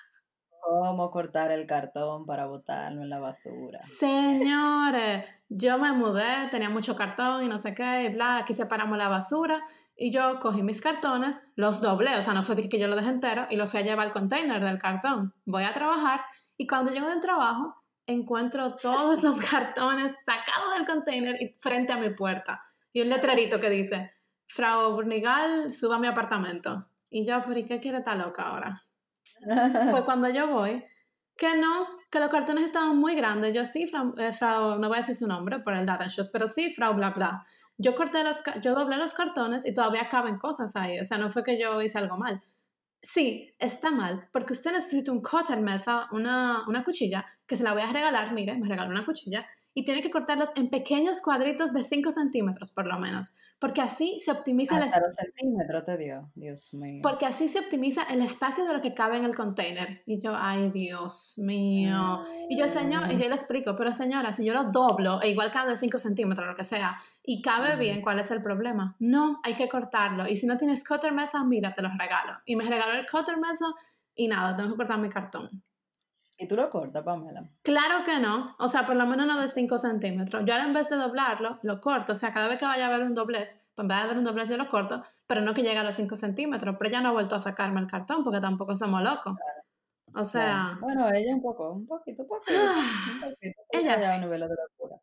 ¿Cómo 0.69 1.13
cortar 1.13 1.53
el 1.53 1.65
cartón 1.65 2.27
para 2.27 2.47
botarlo 2.47 3.03
en 3.03 3.09
la 3.09 3.21
basura? 3.21 3.81
Señores, 3.83 5.25
yo 5.49 5.79
me 5.79 5.93
mudé, 5.93 6.49
tenía 6.51 6.69
mucho 6.69 6.97
cartón 6.97 7.45
y 7.45 7.49
no 7.49 7.61
sé 7.61 7.73
qué, 7.73 8.03
y 8.03 8.09
bla, 8.13 8.39
aquí 8.39 8.53
separamos 8.53 8.99
la 8.99 9.09
basura. 9.09 9.63
Y 9.95 10.11
yo 10.11 10.41
cogí 10.41 10.65
mis 10.65 10.81
cartones, 10.81 11.53
los 11.55 11.81
doblé, 11.81 12.17
o 12.17 12.23
sea, 12.23 12.35
no 12.35 12.43
fue 12.43 12.69
que 12.69 12.81
yo 12.81 12.89
lo 12.89 12.97
dejé 12.97 13.11
entero, 13.11 13.47
y 13.49 13.55
lo 13.55 13.69
fui 13.69 13.79
a 13.79 13.85
llevar 13.85 14.09
al 14.09 14.13
container 14.13 14.61
del 14.65 14.79
cartón. 14.79 15.33
Voy 15.45 15.63
a 15.63 15.73
trabajar, 15.73 16.23
y 16.57 16.67
cuando 16.67 16.91
llego 16.91 17.11
del 17.11 17.21
trabajo, 17.21 17.77
encuentro 18.05 18.75
todos 18.75 19.23
los 19.23 19.37
cartones 19.39 20.17
sacados 20.25 20.75
del 20.77 20.85
container 20.85 21.41
y 21.41 21.55
frente 21.61 21.93
a 21.93 21.99
mi 21.99 22.11
puerta. 22.11 22.61
Y 22.93 23.03
un 23.03 23.09
letrerito 23.09 23.61
que 23.61 23.71
dice, 23.71 24.11
Frau 24.49 24.95
Burnigal, 24.95 25.71
suba 25.71 25.95
a 25.95 26.01
mi 26.01 26.09
apartamento. 26.09 26.89
Y 27.09 27.25
yo, 27.25 27.41
¿y 27.55 27.65
qué 27.65 27.79
quiere 27.79 27.99
esta 27.99 28.17
loca 28.17 28.49
ahora? 28.49 28.83
Pues 29.47 30.03
cuando 30.05 30.29
yo 30.29 30.49
voy, 30.49 30.85
que 31.37 31.57
no, 31.57 31.87
que 32.11 32.21
los 32.21 32.31
cartones 32.31 32.65
estaban 32.65 32.97
muy 32.99 33.15
grandes. 33.15 33.55
Yo 33.55 33.65
sí, 33.65 33.91
eh, 34.19 34.33
Frau, 34.33 34.79
no 34.79 34.89
voy 34.89 34.97
a 34.97 35.01
decir 35.01 35.15
su 35.15 35.27
nombre 35.27 35.61
por 35.61 35.75
el 35.75 35.87
data 35.87 36.09
shows, 36.09 36.31
pero 36.31 36.49
sí, 36.49 36.71
Frau, 36.71 36.95
bla, 36.95 37.11
bla. 37.11 37.45
Yo 37.79 37.95
corté 37.95 38.25
los, 38.25 38.43
yo 38.63 38.75
doblé 38.75 38.97
los 38.97 39.13
cartones 39.13 39.67
y 39.67 39.75
todavía 39.75 40.09
caben 40.09 40.39
cosas 40.39 40.75
ahí. 40.77 40.99
O 40.99 41.05
sea, 41.05 41.19
no 41.19 41.31
fue 41.31 41.45
que 41.45 41.61
yo 41.61 41.81
hice 41.83 41.99
algo 41.99 42.17
mal. 42.17 42.43
Sí, 43.03 43.55
está 43.59 43.91
mal, 43.91 44.29
porque 44.33 44.53
usted 44.55 44.73
necesita 44.73 45.13
un 45.13 45.23
cutter 45.23 45.61
mesa, 45.61 46.09
una, 46.11 46.65
una 46.67 46.83
cuchilla, 46.83 47.25
que 47.47 47.55
se 47.55 47.63
la 47.63 47.73
voy 47.73 47.83
a 47.83 47.93
regalar, 47.93 48.33
mire, 48.33 48.57
me 48.59 48.67
regaló 48.67 48.91
una 48.91 49.05
cuchilla, 49.05 49.47
y 49.79 49.85
tiene 49.85 50.01
que 50.01 50.11
cortarlos 50.11 50.49
en 50.55 50.71
pequeños 50.71 51.21
cuadritos 51.21 51.75
de 51.75 51.83
5 51.83 52.11
centímetros 52.11 52.71
por 52.71 52.87
lo 52.87 52.99
menos, 52.99 53.35
porque 53.59 53.83
así 53.83 54.19
se 54.21 54.33
optimiza 54.33 54.83
el 54.83 54.91
centímetros 55.13 55.85
te 55.85 55.99
dio, 55.99 56.31
Dios 56.35 56.73
mío. 56.73 57.01
Porque 57.03 57.27
así 57.27 57.47
se 57.47 57.59
optimiza 57.61 58.03
el 58.05 58.23
espacio 58.23 58.65
de 58.65 58.73
lo 58.73 58.81
que 58.81 58.95
cabe 58.95 59.19
en 59.19 59.25
el 59.25 59.37
container. 59.37 60.03
Y 60.07 60.19
yo, 60.19 60.33
ay, 60.35 60.71
Dios 60.71 61.35
mío. 61.37 62.23
Y 62.49 62.59
yo, 62.59 62.69
señor, 62.69 63.13
y 63.13 63.19
yo 63.19 63.29
le 63.29 63.35
explico, 63.35 63.77
pero 63.77 63.93
señora, 63.93 64.33
si 64.33 64.47
yo 64.47 64.55
lo 64.55 64.65
doblo, 64.65 65.21
e 65.21 65.29
igual 65.29 65.53
cabe 65.53 65.73
de 65.73 65.77
5 65.77 65.99
centímetros, 65.99 66.49
lo 66.49 66.57
que 66.57 66.65
sea, 66.65 66.97
y 67.23 67.43
cabe 67.43 67.77
bien, 67.77 68.01
¿cuál 68.01 68.19
es 68.19 68.31
el 68.31 68.43
problema? 68.43 68.97
No, 68.99 69.41
hay 69.43 69.53
que 69.53 69.69
cortarlo. 69.69 70.27
Y 70.27 70.37
si 70.37 70.47
no 70.47 70.57
tienes 70.57 70.89
cutter 70.89 71.13
mesa, 71.13 71.45
mira, 71.45 71.75
te 71.75 71.83
los 71.83 71.93
regalo. 71.99 72.39
Y 72.47 72.57
me 72.57 72.65
regaló 72.65 72.99
el 72.99 73.05
cutter 73.05 73.37
mesa 73.37 73.67
y 74.15 74.29
nada, 74.29 74.57
tengo 74.57 74.71
que 74.71 74.77
cortar 74.77 74.99
mi 74.99 75.11
cartón. 75.11 75.63
¿Y 76.39 76.47
tú 76.47 76.57
lo 76.57 76.69
cortas, 76.69 77.03
Pamela? 77.03 77.49
Claro 77.63 78.05
que 78.05 78.19
no, 78.19 78.55
o 78.59 78.69
sea, 78.69 78.85
por 78.85 78.97
lo 78.97 79.07
menos 79.07 79.27
no 79.27 79.41
de 79.41 79.49
5 79.49 79.79
centímetros. 79.79 80.43
Yo 80.45 80.53
ahora 80.53 80.67
en 80.67 80.75
vez 80.75 80.89
de 80.91 80.97
doblarlo, 80.97 81.59
lo 81.63 81.81
corto, 81.81 82.13
o 82.13 82.15
sea, 82.15 82.31
cada 82.31 82.49
vez 82.49 82.59
que 82.59 82.67
vaya 82.67 82.87
a 82.87 82.91
ver 82.91 83.03
un 83.03 83.15
doblez, 83.15 83.59
pues 83.75 83.85
en 83.85 83.89
vez 83.89 84.03
de 84.03 84.09
ver 84.09 84.19
un 84.19 84.25
doblez 84.25 84.51
yo 84.51 84.59
lo 84.59 84.69
corto, 84.69 85.03
pero 85.27 85.41
no 85.41 85.55
que 85.55 85.63
llegue 85.63 85.79
a 85.79 85.85
los 85.85 85.95
5 85.95 86.15
centímetros, 86.17 86.77
pero 86.79 86.91
ella 86.91 87.01
no 87.01 87.09
ha 87.09 87.13
vuelto 87.13 87.37
a 87.37 87.41
sacarme 87.41 87.81
el 87.81 87.87
cartón 87.87 88.23
porque 88.23 88.41
tampoco 88.41 88.77
somos 88.77 89.03
locos. 89.03 89.35
O 90.15 90.25
sea... 90.25 90.77
Bueno, 90.81 91.09
ella 91.13 91.35
un 91.35 91.43
poco, 91.43 91.73
un 91.73 91.87
poquito, 91.87 92.23
un 92.23 92.29
poquito, 92.29 92.61
un 92.61 93.31
poquito. 93.31 93.61
Ella 93.71 93.99
ya 93.99 94.15
a 94.15 94.19
nivel 94.19 94.41
de 94.41 94.49
locura. 94.49 94.97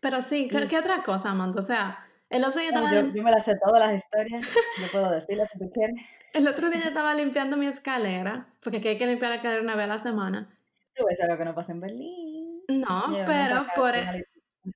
Pero 0.00 0.22
sí, 0.22 0.48
¿qué, 0.48 0.66
¿qué, 0.68 0.78
otra 0.78 1.02
cosa, 1.02 1.30
Amanda? 1.30 1.60
O 1.60 1.62
sea, 1.62 1.98
el 2.30 2.44
otro 2.44 2.60
día 2.60 2.70
estaba... 2.70 2.92
Yo, 2.92 3.12
yo, 3.12 3.22
me 3.22 3.30
las 3.30 3.44
sé 3.44 3.56
todas 3.56 3.80
las 3.80 3.94
historias, 3.94 4.48
yo 4.80 4.86
puedo 4.92 5.10
decirlas 5.10 5.48
si 5.52 5.58
tú 5.58 5.70
quieres. 5.70 6.00
El 6.32 6.46
otro 6.48 6.70
día 6.70 6.80
yo 6.80 6.88
estaba 6.88 7.14
limpiando 7.14 7.56
mi 7.56 7.66
escalera, 7.66 8.48
porque 8.62 8.78
aquí 8.78 8.88
hay 8.88 8.98
que 8.98 9.06
limpiar 9.06 9.30
la 9.30 9.36
escalera 9.36 9.62
una 9.62 9.76
vez 9.76 9.84
a 9.84 9.88
la 9.88 9.98
semana. 9.98 10.48
Tú 10.94 11.04
ves 11.08 11.20
algo 11.20 11.38
que 11.38 11.44
no 11.44 11.54
pasa 11.54 11.72
en 11.72 11.80
Berlín. 11.80 12.62
No, 12.68 13.16
pero 13.26 13.66
por, 13.74 13.94
e 13.94 14.26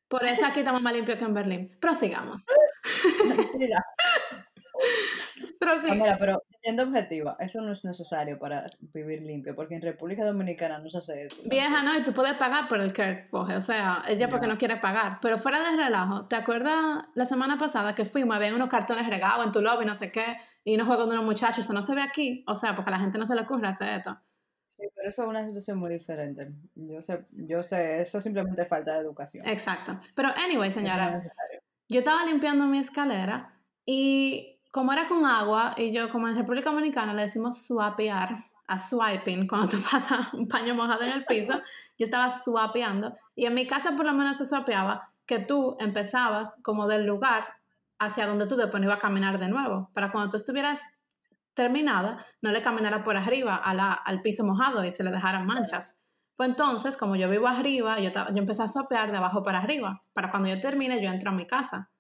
por 0.08 0.24
eso 0.24 0.46
aquí 0.46 0.60
estamos 0.60 0.80
más 0.80 0.94
limpios 0.94 1.18
que 1.18 1.24
en 1.24 1.34
Berlín. 1.34 1.68
Prosigamos. 1.80 2.42
pero 5.60 5.80
sí. 5.80 5.88
Pamela, 5.88 6.16
pero 6.18 6.42
siendo 6.60 6.84
objetiva, 6.84 7.36
eso 7.38 7.60
no 7.60 7.72
es 7.72 7.84
necesario 7.84 8.38
para 8.38 8.70
vivir 8.80 9.22
limpio, 9.22 9.54
porque 9.54 9.74
en 9.74 9.82
República 9.82 10.24
Dominicana 10.24 10.78
no 10.78 10.88
se 10.90 10.98
hace 10.98 11.26
eso. 11.26 11.42
Vieja, 11.48 11.82
no, 11.82 11.98
y 11.98 12.02
tú 12.02 12.12
puedes 12.12 12.34
pagar 12.34 12.68
por 12.68 12.80
el 12.80 12.92
care 12.92 13.24
coge, 13.30 13.56
o 13.56 13.60
sea, 13.60 14.02
ella 14.08 14.28
porque 14.28 14.46
no 14.46 14.58
quiere 14.58 14.76
pagar. 14.76 15.18
Pero 15.20 15.38
fuera 15.38 15.58
de 15.58 15.76
relajo, 15.76 16.26
¿te 16.26 16.36
acuerdas 16.36 17.04
la 17.14 17.26
semana 17.26 17.58
pasada 17.58 17.94
que 17.94 18.04
fuimos, 18.04 18.36
había 18.36 18.54
unos 18.54 18.68
cartones 18.68 19.08
regados 19.08 19.44
en 19.46 19.52
tu 19.52 19.60
lobby, 19.60 19.84
no 19.84 19.94
sé 19.94 20.12
qué, 20.12 20.36
y 20.64 20.74
unos 20.74 20.86
juegos 20.86 21.06
de 21.06 21.14
unos 21.14 21.24
muchachos, 21.24 21.64
eso 21.64 21.72
no 21.72 21.82
se 21.82 21.94
ve 21.94 22.02
aquí, 22.02 22.44
o 22.46 22.54
sea, 22.54 22.74
porque 22.74 22.90
a 22.90 22.92
la 22.92 23.00
gente 23.00 23.18
no 23.18 23.26
se 23.26 23.34
le 23.34 23.42
ocurre 23.42 23.68
hacer 23.68 23.98
esto. 23.98 24.18
Sí, 24.68 24.84
pero 24.94 25.08
eso 25.08 25.22
es 25.22 25.28
una 25.28 25.44
situación 25.44 25.78
muy 25.78 25.90
diferente. 25.90 26.50
Yo 26.74 27.02
sé, 27.02 27.26
yo 27.30 27.62
sé, 27.62 28.00
eso 28.00 28.20
simplemente 28.20 28.64
falta 28.64 28.94
de 28.94 29.00
educación. 29.00 29.46
Exacto. 29.46 30.00
Pero 30.14 30.30
anyway, 30.44 30.70
señora, 30.70 31.20
yo 31.88 31.98
estaba 31.98 32.24
limpiando 32.24 32.64
mi 32.66 32.78
escalera 32.78 33.54
y 33.84 34.51
como 34.72 34.92
era 34.92 35.06
con 35.06 35.24
agua, 35.24 35.74
y 35.76 35.92
yo 35.92 36.10
como 36.10 36.26
en 36.26 36.36
República 36.36 36.70
Dominicana 36.70 37.14
le 37.14 37.22
decimos 37.22 37.64
swapear, 37.64 38.36
a 38.66 38.78
swiping, 38.78 39.46
cuando 39.46 39.68
tú 39.68 39.76
pasas 39.90 40.32
un 40.32 40.48
paño 40.48 40.74
mojado 40.74 41.02
en 41.02 41.10
el 41.10 41.24
piso, 41.26 41.60
yo 41.98 42.04
estaba 42.04 42.42
swapeando, 42.42 43.14
y 43.34 43.46
en 43.46 43.54
mi 43.54 43.66
casa 43.66 43.94
por 43.94 44.06
lo 44.06 44.14
menos 44.14 44.38
se 44.38 44.46
swapeaba 44.46 45.12
que 45.26 45.38
tú 45.38 45.76
empezabas 45.78 46.54
como 46.62 46.88
del 46.88 47.04
lugar 47.04 47.46
hacia 47.98 48.26
donde 48.26 48.46
tú 48.46 48.56
después 48.56 48.82
ibas 48.82 48.96
a 48.96 49.00
caminar 49.00 49.38
de 49.38 49.48
nuevo, 49.48 49.90
para 49.92 50.10
cuando 50.10 50.30
tú 50.30 50.36
estuvieras 50.38 50.80
terminada, 51.54 52.24
no 52.40 52.50
le 52.50 52.62
caminara 52.62 53.04
por 53.04 53.16
arriba 53.16 53.60
a 53.62 53.92
al 53.92 54.22
piso 54.22 54.42
mojado 54.42 54.84
y 54.84 54.90
se 54.90 55.04
le 55.04 55.10
dejaran 55.10 55.46
manchas. 55.46 55.98
Pues 56.34 56.48
entonces, 56.48 56.96
como 56.96 57.14
yo 57.14 57.28
vivo 57.28 57.46
arriba, 57.46 58.00
yo, 58.00 58.10
yo 58.10 58.38
empecé 58.38 58.62
a 58.62 58.68
sopear 58.68 59.12
de 59.12 59.18
abajo 59.18 59.42
para 59.42 59.58
arriba, 59.58 60.02
para 60.14 60.30
cuando 60.30 60.48
yo 60.48 60.58
termine 60.60 61.02
yo 61.02 61.10
entro 61.10 61.30
a 61.30 61.34
mi 61.34 61.46
casa. 61.46 61.91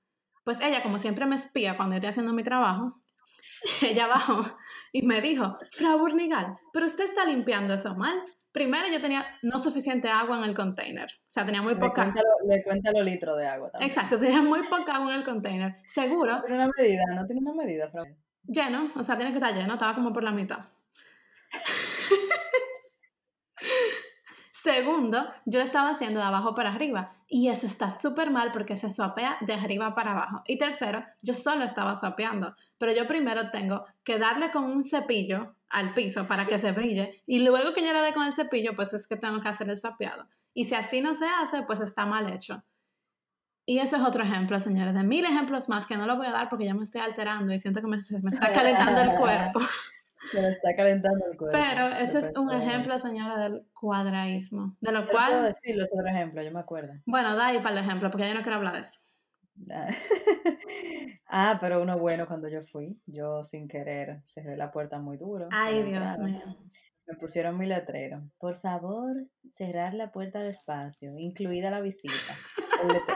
Pues 0.44 0.60
ella, 0.60 0.82
como 0.82 0.98
siempre 0.98 1.26
me 1.26 1.36
espía 1.36 1.76
cuando 1.76 1.94
yo 1.94 1.98
estoy 1.98 2.10
haciendo 2.10 2.32
mi 2.32 2.42
trabajo, 2.42 3.02
ella 3.82 4.06
bajó 4.06 4.42
y 4.92 5.06
me 5.06 5.20
dijo, 5.20 5.58
Frau 5.70 5.98
Burnigal, 5.98 6.58
pero 6.72 6.86
usted 6.86 7.04
está 7.04 7.24
limpiando 7.24 7.74
eso 7.74 7.94
mal. 7.94 8.22
Primero 8.50 8.86
yo 8.92 9.00
tenía 9.00 9.24
no 9.40 9.58
suficiente 9.58 10.10
agua 10.10 10.36
en 10.36 10.44
el 10.44 10.54
container, 10.54 11.06
o 11.06 11.30
sea, 11.30 11.46
tenía 11.46 11.62
muy 11.62 11.74
poca... 11.76 12.12
le 12.46 12.62
cuenta 12.62 12.92
los 12.92 13.02
litros 13.02 13.38
de 13.38 13.46
agua 13.46 13.70
también. 13.70 13.90
Exacto, 13.90 14.18
tenía 14.18 14.42
muy 14.42 14.62
poca 14.64 14.96
agua 14.96 15.12
en 15.12 15.20
el 15.20 15.24
container. 15.24 15.74
Seguro... 15.86 16.42
Tiene 16.42 16.62
una 16.62 16.70
medida, 16.76 17.02
no 17.14 17.24
tiene 17.24 17.40
una 17.40 17.54
medida, 17.54 17.88
Frau. 17.88 18.04
Lleno, 18.42 18.90
o 18.94 19.02
sea, 19.02 19.16
tiene 19.16 19.30
que 19.30 19.38
estar 19.38 19.54
lleno, 19.54 19.72
estaba 19.72 19.94
como 19.94 20.12
por 20.12 20.22
la 20.22 20.32
mitad. 20.32 20.68
Segundo, 24.62 25.26
yo 25.44 25.58
lo 25.58 25.64
estaba 25.64 25.90
haciendo 25.90 26.20
de 26.20 26.26
abajo 26.26 26.54
para 26.54 26.72
arriba 26.72 27.10
y 27.26 27.48
eso 27.48 27.66
está 27.66 27.90
súper 27.90 28.30
mal 28.30 28.52
porque 28.52 28.76
se 28.76 28.92
swapea 28.92 29.38
de 29.40 29.54
arriba 29.54 29.92
para 29.92 30.12
abajo. 30.12 30.42
Y 30.46 30.56
tercero, 30.56 31.04
yo 31.20 31.34
solo 31.34 31.64
estaba 31.64 31.96
swapeando, 31.96 32.54
pero 32.78 32.92
yo 32.92 33.08
primero 33.08 33.50
tengo 33.50 33.84
que 34.04 34.20
darle 34.20 34.52
con 34.52 34.62
un 34.62 34.84
cepillo 34.84 35.56
al 35.68 35.94
piso 35.94 36.28
para 36.28 36.46
que 36.46 36.58
se 36.58 36.70
brille 36.70 37.22
y 37.26 37.40
luego 37.40 37.72
que 37.72 37.84
yo 37.84 37.92
le 37.92 38.02
dé 38.02 38.14
con 38.14 38.24
el 38.24 38.32
cepillo, 38.32 38.76
pues 38.76 38.92
es 38.92 39.08
que 39.08 39.16
tengo 39.16 39.40
que 39.40 39.48
hacer 39.48 39.68
el 39.68 39.76
swapeado. 39.76 40.28
Y 40.54 40.66
si 40.66 40.76
así 40.76 41.00
no 41.00 41.14
se 41.14 41.26
hace, 41.26 41.62
pues 41.62 41.80
está 41.80 42.06
mal 42.06 42.32
hecho. 42.32 42.62
Y 43.66 43.80
eso 43.80 43.96
es 43.96 44.02
otro 44.02 44.22
ejemplo, 44.22 44.60
señores, 44.60 44.94
de 44.94 45.02
mil 45.02 45.24
ejemplos 45.24 45.68
más 45.68 45.86
que 45.86 45.96
no 45.96 46.06
lo 46.06 46.16
voy 46.16 46.28
a 46.28 46.32
dar 46.32 46.48
porque 46.48 46.66
ya 46.66 46.74
me 46.74 46.84
estoy 46.84 47.00
alterando 47.00 47.52
y 47.52 47.58
siento 47.58 47.80
que 47.80 47.88
me, 47.88 47.96
me 48.22 48.30
está 48.30 48.52
calentando 48.52 49.00
el 49.00 49.16
cuerpo. 49.18 49.60
Se 50.30 50.40
me 50.40 50.48
está 50.48 50.74
calentando 50.76 51.26
el 51.30 51.36
cuerpo. 51.36 51.58
Pero 51.58 51.88
ese 51.88 52.18
es 52.18 52.32
un 52.36 52.52
ejemplo, 52.52 52.98
señora, 52.98 53.38
del 53.38 53.66
cuadraísmo. 53.78 54.76
De 54.80 54.92
lo 54.92 55.08
cual. 55.08 55.32
puedo 55.32 55.42
decirlo, 55.44 55.82
es 55.82 55.90
otro 55.92 56.06
ejemplo, 56.06 56.42
yo 56.42 56.52
me 56.52 56.60
acuerdo. 56.60 56.94
Bueno, 57.06 57.36
da 57.36 57.48
ahí 57.48 57.58
para 57.58 57.78
el 57.78 57.84
ejemplo, 57.84 58.10
porque 58.10 58.28
yo 58.28 58.34
no 58.34 58.42
quiero 58.42 58.56
hablar 58.56 58.74
de 58.74 58.80
eso. 58.80 59.00
ah, 61.28 61.58
pero 61.60 61.82
uno 61.82 61.98
bueno 61.98 62.26
cuando 62.26 62.48
yo 62.48 62.62
fui, 62.62 62.98
yo 63.06 63.44
sin 63.44 63.68
querer 63.68 64.20
cerré 64.24 64.56
la 64.56 64.70
puerta 64.70 64.98
muy 64.98 65.16
duro. 65.18 65.48
Ay, 65.50 65.82
Dios 65.82 66.18
mío. 66.18 66.40
Me 67.06 67.14
pusieron 67.18 67.58
mi 67.58 67.66
letrero. 67.66 68.22
Por 68.38 68.56
favor, 68.56 69.16
cerrar 69.50 69.94
la 69.94 70.12
puerta 70.12 70.42
despacio, 70.42 71.18
incluida 71.18 71.70
la 71.70 71.80
visita. 71.80 72.14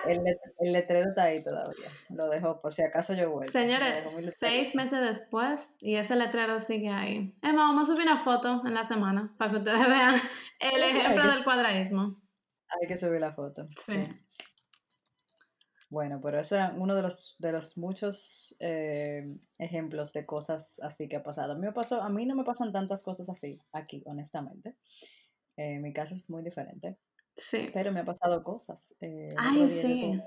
El, 0.06 0.72
letrero 0.72 1.08
está 1.08 1.24
ahí 1.24 1.42
todavía. 1.42 1.90
Lo 2.10 2.28
dejo 2.28 2.58
por 2.58 2.72
si 2.74 2.82
acaso 2.82 3.14
yo 3.14 3.30
vuelvo. 3.30 3.50
Señores, 3.50 4.04
seis 4.38 4.74
meses 4.74 5.00
después 5.00 5.74
y 5.80 5.96
ese 5.96 6.16
letrero 6.16 6.60
sigue 6.60 6.90
ahí. 6.90 7.36
Es 7.42 7.52
más, 7.54 7.68
vamos 7.68 7.88
a 7.88 7.92
subir 7.92 8.06
una 8.06 8.18
foto 8.18 8.62
en 8.66 8.74
la 8.74 8.84
semana 8.84 9.34
para 9.38 9.50
que 9.50 9.56
ustedes 9.58 9.86
vean 9.88 10.16
el 10.60 10.82
ejemplo 10.82 11.26
del 11.26 11.44
cuadraísmo. 11.44 12.22
Hay 12.68 12.86
que 12.88 12.96
subir 12.96 13.20
la 13.20 13.32
foto. 13.32 13.68
sí. 13.86 14.04
Bueno, 15.88 16.20
pero 16.20 16.40
ese 16.40 16.58
es 16.58 16.70
uno 16.76 16.96
de 16.96 17.02
los, 17.02 17.36
de 17.38 17.52
los 17.52 17.78
muchos 17.78 18.56
eh, 18.58 19.38
ejemplos 19.58 20.12
de 20.12 20.26
cosas 20.26 20.80
así 20.82 21.08
que 21.08 21.16
ha 21.16 21.22
pasado. 21.22 21.52
A 21.52 21.54
mí, 21.54 21.64
me 21.64 21.72
pasó, 21.72 22.02
a 22.02 22.08
mí 22.08 22.26
no 22.26 22.34
me 22.34 22.44
pasan 22.44 22.72
tantas 22.72 23.04
cosas 23.04 23.28
así 23.28 23.60
aquí, 23.72 24.02
honestamente. 24.06 24.76
Eh, 25.56 25.78
mi 25.78 25.92
caso 25.92 26.14
es 26.14 26.28
muy 26.28 26.42
diferente. 26.42 26.98
Sí. 27.36 27.70
Pero 27.72 27.92
me 27.92 28.00
ha 28.00 28.04
pasado 28.04 28.42
cosas. 28.42 28.94
Eh, 29.00 29.34
Ay, 29.36 29.68
sí. 29.68 30.22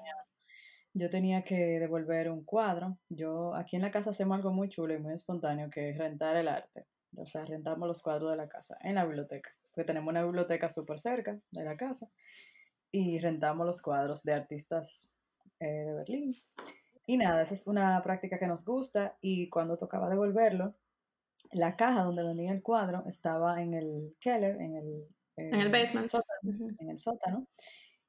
Yo 0.93 1.09
tenía, 1.09 1.43
que 1.43 1.55
devolver 1.79 2.29
un 2.29 2.43
cuadro. 2.43 2.97
Yo 3.09 3.55
aquí 3.55 3.75
en 3.75 3.83
la 3.83 3.91
casa 3.91 4.09
hacemos 4.09 4.35
algo 4.35 4.51
muy 4.51 4.69
chulo 4.69 4.93
y 4.93 4.99
muy 4.99 5.13
espontáneo 5.13 5.69
que 5.69 5.89
es 5.89 5.97
rentar 5.97 6.35
el 6.35 6.47
arte. 6.47 6.85
O 7.15 7.25
sea, 7.25 7.45
rentamos 7.45 7.87
los 7.87 8.01
cuadros 8.01 8.31
de 8.31 8.37
la 8.37 8.47
casa 8.47 8.77
en 8.81 8.95
la 8.95 9.05
biblioteca. 9.05 9.51
Porque 9.71 9.87
tenemos 9.87 10.11
una 10.11 10.23
biblioteca 10.23 10.69
súper 10.69 10.99
cerca 10.99 11.39
de 11.51 11.63
la 11.63 11.77
casa 11.77 12.09
y 12.91 13.19
rentamos 13.19 13.65
los 13.65 13.81
cuadros 13.81 14.23
de 14.23 14.33
artistas 14.33 15.15
eh, 15.59 15.65
de 15.65 15.93
Berlín. 15.93 16.35
Y 17.05 17.17
nada, 17.17 17.41
eso 17.41 17.53
es 17.53 17.67
una 17.67 18.01
práctica 18.03 18.37
que 18.37 18.47
nos 18.47 18.65
gusta 18.65 19.17
y 19.21 19.49
cuando 19.49 19.77
tocaba 19.77 20.09
devolverlo, 20.09 20.75
la 21.51 21.75
caja 21.75 22.03
donde 22.03 22.23
vendía 22.23 22.51
el 22.51 22.61
cuadro 22.61 23.03
estaba 23.07 23.61
en 23.61 23.73
el 23.73 24.15
keller, 24.19 24.61
en 24.61 24.75
el, 24.75 25.07
en 25.47 25.55
el 25.55 25.71
basement, 25.71 26.07
sótano, 26.07 26.75
en 26.79 26.89
el 26.89 26.97
sótano, 26.97 27.47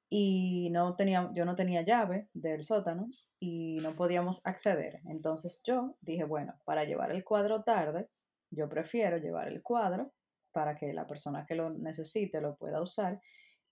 y 0.08 0.70
no 0.70 0.96
tenía, 0.96 1.30
yo 1.34 1.44
no 1.44 1.54
tenía 1.54 1.82
llave 1.82 2.28
del 2.34 2.62
sótano 2.62 3.08
y 3.38 3.78
no 3.80 3.94
podíamos 3.94 4.44
acceder. 4.44 5.00
Entonces 5.06 5.62
yo 5.64 5.96
dije, 6.00 6.24
bueno, 6.24 6.54
para 6.64 6.84
llevar 6.84 7.12
el 7.12 7.24
cuadro 7.24 7.62
tarde, 7.62 8.08
yo 8.50 8.68
prefiero 8.68 9.18
llevar 9.18 9.48
el 9.48 9.62
cuadro 9.62 10.12
para 10.52 10.76
que 10.76 10.92
la 10.92 11.06
persona 11.06 11.44
que 11.46 11.54
lo 11.54 11.70
necesite 11.70 12.40
lo 12.40 12.56
pueda 12.56 12.82
usar 12.82 13.20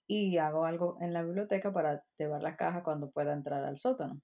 y 0.07 0.39
hago 0.39 0.65
algo 0.65 0.97
en 1.01 1.13
la 1.13 1.23
biblioteca 1.23 1.73
para 1.73 2.03
llevar 2.17 2.43
la 2.43 2.57
caja 2.57 2.83
cuando 2.83 3.11
pueda 3.11 3.35
entrar 3.35 3.65
al 3.65 3.77
sótano. 3.77 4.21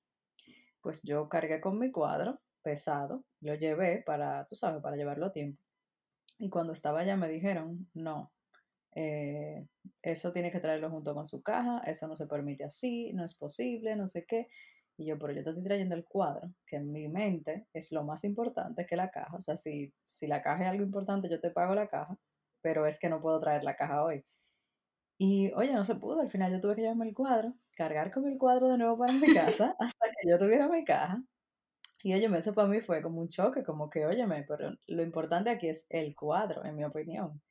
Pues 0.81 1.03
yo 1.03 1.29
cargué 1.29 1.61
con 1.61 1.79
mi 1.79 1.91
cuadro 1.91 2.41
pesado, 2.63 3.25
lo 3.41 3.55
llevé 3.55 4.03
para, 4.07 4.45
tú 4.47 4.55
sabes, 4.55 4.83
para 4.83 4.97
llevarlo 4.97 5.27
a 5.27 5.33
tiempo. 5.33 5.61
Y 6.39 6.49
cuando 6.49 6.73
estaba 6.73 7.01
allá 7.01 7.17
me 7.17 7.29
dijeron, 7.29 7.89
no, 7.93 8.33
eh, 8.95 9.67
eso 10.03 10.33
tiene 10.33 10.51
que 10.51 10.61
traerlo 10.61 10.91
junto 10.91 11.15
con 11.15 11.27
su 11.27 11.43
caja, 11.43 11.83
eso 11.87 12.07
no 12.09 12.17
se 12.17 12.27
permite 12.27 12.65
así, 12.65 13.13
no 13.13 13.25
es 13.25 13.37
posible, 13.37 13.97
no 13.97 14.09
sé 14.09 14.25
qué. 14.27 14.49
Y 14.97 15.07
yo, 15.07 15.19
pero 15.19 15.33
yo 15.33 15.43
te 15.43 15.51
estoy 15.51 15.65
trayendo 15.65 15.95
el 15.97 16.05
cuadro, 16.05 16.53
que 16.67 16.77
en 16.77 16.93
mi 16.93 17.09
mente 17.09 17.67
es 17.73 17.91
lo 17.93 18.05
más 18.05 18.25
importante 18.25 18.87
que 18.87 18.97
la 18.97 19.11
caja. 19.11 19.37
O 19.37 19.43
sea, 19.43 19.57
si, 19.57 19.93
si 20.07 20.27
la 20.29 20.41
caja 20.43 20.65
es 20.65 20.71
algo 20.71 20.85
importante, 20.85 21.29
yo 21.29 21.41
te 21.41 21.51
pago 21.51 21.75
la 21.75 21.89
caja, 21.89 22.17
pero 22.63 22.87
es 22.87 22.99
que 23.01 23.09
no 23.09 23.21
puedo 23.21 23.41
traer 23.41 23.65
la 23.65 23.77
caja 23.77 24.05
hoy. 24.05 24.25
Y 25.19 25.53
oye, 25.55 25.73
no 25.73 25.85
se 25.85 25.95
pudo, 25.97 26.21
al 26.21 26.31
final 26.31 26.53
yo 26.53 26.61
tuve 26.61 26.75
que 26.77 26.83
llevarme 26.83 27.09
el 27.09 27.15
cuadro, 27.15 27.55
cargar 27.77 28.13
con 28.13 28.27
el 28.27 28.39
cuadro 28.39 28.69
de 28.69 28.79
nuevo 28.79 28.99
para 28.99 29.13
mi 29.13 29.33
casa 29.33 29.77
hasta 29.81 30.07
que 30.11 30.29
yo 30.29 30.39
tuviera 30.39 30.69
mi 30.69 30.85
caja. 30.85 31.23
Y 32.03 32.15
óyeme, 32.15 32.39
eso 32.39 32.55
para 32.55 32.69
mí 32.69 32.81
fue 32.83 33.03
como 33.03 33.21
un 33.21 33.29
choque, 33.29 33.65
como 33.65 33.91
que, 33.91 34.07
óyeme, 34.07 34.45
pero 34.49 34.73
lo 34.87 35.03
importante 35.03 35.51
aquí 35.51 35.69
es 35.69 35.87
el 35.91 36.15
cuadro, 36.15 36.65
en 36.65 36.77
mi 36.77 36.85
opinión. 36.85 37.43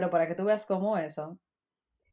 Pero 0.00 0.10
para 0.10 0.26
que 0.26 0.34
tú 0.34 0.44
veas 0.44 0.64
cómo 0.64 0.96
eso, 0.96 1.38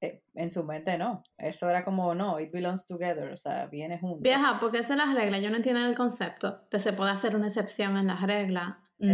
eh, 0.02 0.22
en 0.34 0.50
su 0.50 0.66
mente 0.66 0.98
no. 0.98 1.24
Eso 1.38 1.70
era 1.70 1.86
como, 1.86 2.14
no, 2.14 2.38
it 2.38 2.52
belongs 2.52 2.86
together, 2.86 3.32
o 3.32 3.38
sea, 3.38 3.68
viene 3.68 3.98
junto. 3.98 4.20
Vieja, 4.24 4.58
porque 4.60 4.80
esa 4.80 4.96
es 4.96 5.00
la 5.00 5.14
regla, 5.14 5.40
yo 5.40 5.50
no 5.50 5.56
entiendo 5.56 5.86
el 5.86 5.96
concepto 5.96 6.68
de 6.70 6.80
se 6.80 6.92
puede 6.92 7.12
hacer 7.12 7.34
una 7.34 7.48
excepción 7.48 7.96
en 7.96 8.08
la 8.08 8.18
regla. 8.18 8.82
No. 9.00 9.14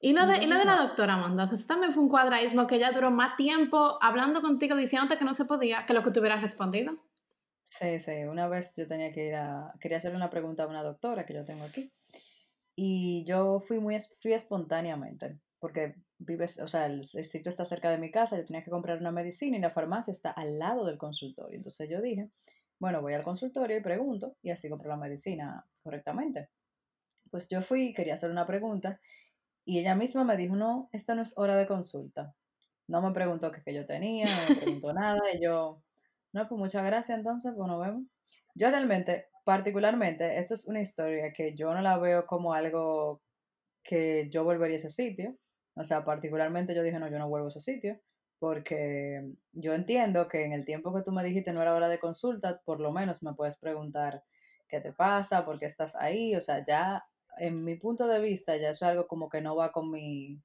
Y 0.00 0.14
lo, 0.14 0.26
de, 0.26 0.38
y 0.38 0.46
lo 0.48 0.58
de 0.58 0.64
la 0.64 0.78
doctora 0.78 1.16
sea, 1.16 1.52
eso 1.52 1.66
también 1.68 1.92
fue 1.92 2.02
un 2.02 2.08
cuadraísmo 2.08 2.66
que 2.66 2.74
ella 2.74 2.90
duró 2.90 3.12
más 3.12 3.36
tiempo 3.36 3.98
hablando 4.02 4.42
contigo, 4.42 4.74
diciéndote 4.74 5.16
que 5.16 5.24
no 5.24 5.34
se 5.34 5.44
podía, 5.44 5.86
que 5.86 5.94
lo 5.94 6.02
que 6.02 6.10
tú 6.10 6.18
hubieras 6.18 6.40
respondido. 6.40 6.98
Sí, 7.68 8.00
sí, 8.00 8.24
una 8.24 8.48
vez 8.48 8.74
yo 8.76 8.88
tenía 8.88 9.12
que 9.12 9.28
ir 9.28 9.36
a, 9.36 9.72
quería 9.78 9.98
hacerle 9.98 10.16
una 10.16 10.28
pregunta 10.28 10.64
a 10.64 10.66
una 10.66 10.82
doctora 10.82 11.24
que 11.24 11.34
yo 11.34 11.44
tengo 11.44 11.62
aquí 11.62 11.92
y 12.82 13.24
yo 13.24 13.60
fui 13.60 13.78
muy, 13.78 13.98
fui 14.00 14.32
espontáneamente 14.32 15.38
porque 15.58 15.96
vives, 16.16 16.58
o 16.60 16.66
sea, 16.66 16.86
el, 16.86 17.02
sitio 17.02 17.50
está 17.50 17.66
cerca 17.66 17.90
de 17.90 17.98
mi 17.98 18.10
casa, 18.10 18.38
yo 18.38 18.44
tenía 18.46 18.62
que 18.62 18.70
comprar 18.70 18.98
una 18.98 19.12
medicina 19.12 19.58
y 19.58 19.60
la 19.60 19.70
farmacia 19.70 20.12
está 20.12 20.30
al 20.30 20.58
lado 20.58 20.86
del 20.86 20.96
consultorio. 20.96 21.58
Entonces 21.58 21.90
yo 21.90 22.00
dije, 22.00 22.30
bueno, 22.78 23.02
voy 23.02 23.12
al 23.12 23.22
consultorio 23.22 23.76
y 23.76 23.82
pregunto 23.82 24.34
y 24.40 24.48
así 24.48 24.70
compro 24.70 24.88
la 24.88 24.96
medicina 24.96 25.66
correctamente. 25.82 26.48
Pues 27.30 27.48
yo 27.50 27.60
fui, 27.60 27.92
quería 27.92 28.14
hacer 28.14 28.30
una 28.30 28.46
pregunta 28.46 28.98
y 29.66 29.78
ella 29.78 29.94
misma 29.94 30.24
me 30.24 30.38
dijo, 30.38 30.56
no, 30.56 30.88
esta 30.90 31.14
no 31.14 31.20
es 31.20 31.36
hora 31.36 31.56
de 31.56 31.66
consulta. 31.66 32.34
No 32.88 33.02
me 33.02 33.12
preguntó 33.12 33.52
qué, 33.52 33.62
qué 33.62 33.74
yo 33.74 33.84
tenía, 33.84 34.24
no 34.24 34.54
me 34.54 34.56
preguntó 34.56 34.94
nada 34.94 35.20
y 35.34 35.42
yo, 35.42 35.82
no, 36.32 36.48
pues 36.48 36.58
muchas 36.58 36.86
gracias 36.86 37.18
entonces, 37.18 37.52
pues 37.54 37.68
nos 37.68 37.78
vemos. 37.78 38.04
Yo 38.54 38.70
realmente, 38.70 39.26
particularmente, 39.50 40.38
esto 40.38 40.54
es 40.54 40.68
una 40.68 40.80
historia 40.80 41.32
que 41.32 41.56
yo 41.56 41.74
no 41.74 41.80
la 41.82 41.98
veo 41.98 42.24
como 42.24 42.54
algo 42.54 43.20
que 43.82 44.28
yo 44.30 44.44
volvería 44.44 44.76
a 44.76 44.78
ese 44.78 44.90
sitio. 44.90 45.36
O 45.74 45.82
sea, 45.82 46.04
particularmente 46.04 46.72
yo 46.72 46.84
dije, 46.84 47.00
no, 47.00 47.08
yo 47.08 47.18
no 47.18 47.28
vuelvo 47.28 47.48
a 47.48 47.50
ese 47.50 47.60
sitio, 47.60 47.98
porque 48.38 49.28
yo 49.50 49.74
entiendo 49.74 50.28
que 50.28 50.44
en 50.44 50.52
el 50.52 50.64
tiempo 50.64 50.94
que 50.94 51.02
tú 51.02 51.10
me 51.10 51.24
dijiste 51.24 51.52
no 51.52 51.62
era 51.62 51.74
hora 51.74 51.88
de 51.88 51.98
consulta, 51.98 52.62
por 52.64 52.78
lo 52.78 52.92
menos 52.92 53.24
me 53.24 53.34
puedes 53.34 53.58
preguntar 53.58 54.22
qué 54.68 54.80
te 54.80 54.92
pasa, 54.92 55.44
por 55.44 55.58
qué 55.58 55.66
estás 55.66 55.96
ahí. 55.96 56.36
O 56.36 56.40
sea, 56.40 56.64
ya 56.64 57.04
en 57.38 57.64
mi 57.64 57.74
punto 57.74 58.06
de 58.06 58.20
vista, 58.20 58.56
ya 58.56 58.70
eso 58.70 58.84
es 58.84 58.90
algo 58.92 59.08
como 59.08 59.28
que 59.28 59.40
no 59.40 59.56
va 59.56 59.72
con 59.72 59.90
mi, 59.90 60.40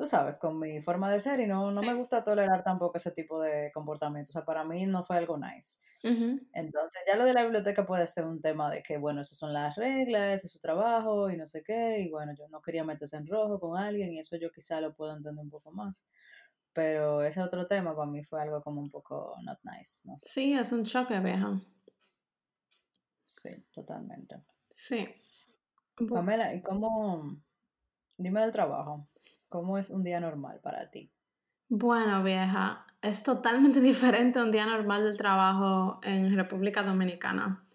tú 0.00 0.06
sabes, 0.06 0.38
con 0.38 0.58
mi 0.58 0.80
forma 0.80 1.12
de 1.12 1.20
ser 1.20 1.40
y 1.40 1.46
no, 1.46 1.70
no 1.70 1.82
me 1.82 1.92
gusta 1.92 2.24
tolerar 2.24 2.64
tampoco 2.64 2.96
ese 2.96 3.10
tipo 3.10 3.38
de 3.38 3.70
comportamiento. 3.70 4.30
O 4.30 4.32
sea, 4.32 4.46
para 4.46 4.64
mí 4.64 4.86
no 4.86 5.04
fue 5.04 5.18
algo 5.18 5.36
nice. 5.36 5.82
Entonces, 6.54 7.02
ya 7.06 7.16
lo 7.16 7.26
de 7.26 7.34
la 7.34 7.42
biblioteca 7.42 7.84
puede 7.84 8.06
ser 8.06 8.24
un 8.24 8.40
tema 8.40 8.70
de 8.70 8.82
que, 8.82 8.96
bueno, 8.96 9.20
esas 9.20 9.36
son 9.36 9.52
las 9.52 9.76
reglas, 9.76 10.36
ese 10.36 10.46
es 10.46 10.54
su 10.54 10.58
trabajo 10.58 11.28
y 11.28 11.36
no 11.36 11.46
sé 11.46 11.62
qué, 11.62 12.00
y 12.00 12.08
bueno, 12.08 12.32
yo 12.34 12.48
no 12.48 12.62
quería 12.62 12.82
meterse 12.82 13.18
en 13.18 13.26
rojo 13.26 13.60
con 13.60 13.76
alguien 13.76 14.10
y 14.10 14.18
eso 14.18 14.38
yo 14.38 14.50
quizá 14.50 14.80
lo 14.80 14.94
puedo 14.94 15.14
entender 15.14 15.44
un 15.44 15.50
poco 15.50 15.70
más. 15.70 16.08
Pero 16.72 17.22
ese 17.22 17.42
otro 17.42 17.66
tema 17.66 17.94
para 17.94 18.10
mí 18.10 18.24
fue 18.24 18.40
algo 18.40 18.62
como 18.62 18.80
un 18.80 18.88
poco 18.88 19.36
not 19.42 19.58
nice, 19.64 20.08
no 20.08 20.16
sé. 20.16 20.30
Sí, 20.30 20.54
es 20.54 20.72
un 20.72 20.86
choque, 20.86 21.20
vieja. 21.20 21.60
Sí, 23.26 23.50
totalmente. 23.74 24.36
Sí. 24.70 25.06
Pamela, 26.08 26.54
¿y 26.54 26.62
cómo, 26.62 27.36
dime 28.16 28.40
del 28.40 28.52
trabajo, 28.52 29.09
cómo 29.50 29.76
es 29.76 29.90
un 29.90 30.02
día 30.02 30.18
normal 30.20 30.60
para 30.62 30.90
ti? 30.90 31.12
Bueno, 31.68 32.22
vieja, 32.22 32.86
es 33.02 33.22
totalmente 33.22 33.80
diferente 33.92 34.38
a 34.38 34.44
un 34.44 34.50
día 34.52 34.64
normal 34.66 35.04
del 35.04 35.16
trabajo 35.18 36.00
en 36.02 36.34
República 36.34 36.82
Dominicana. 36.82 37.66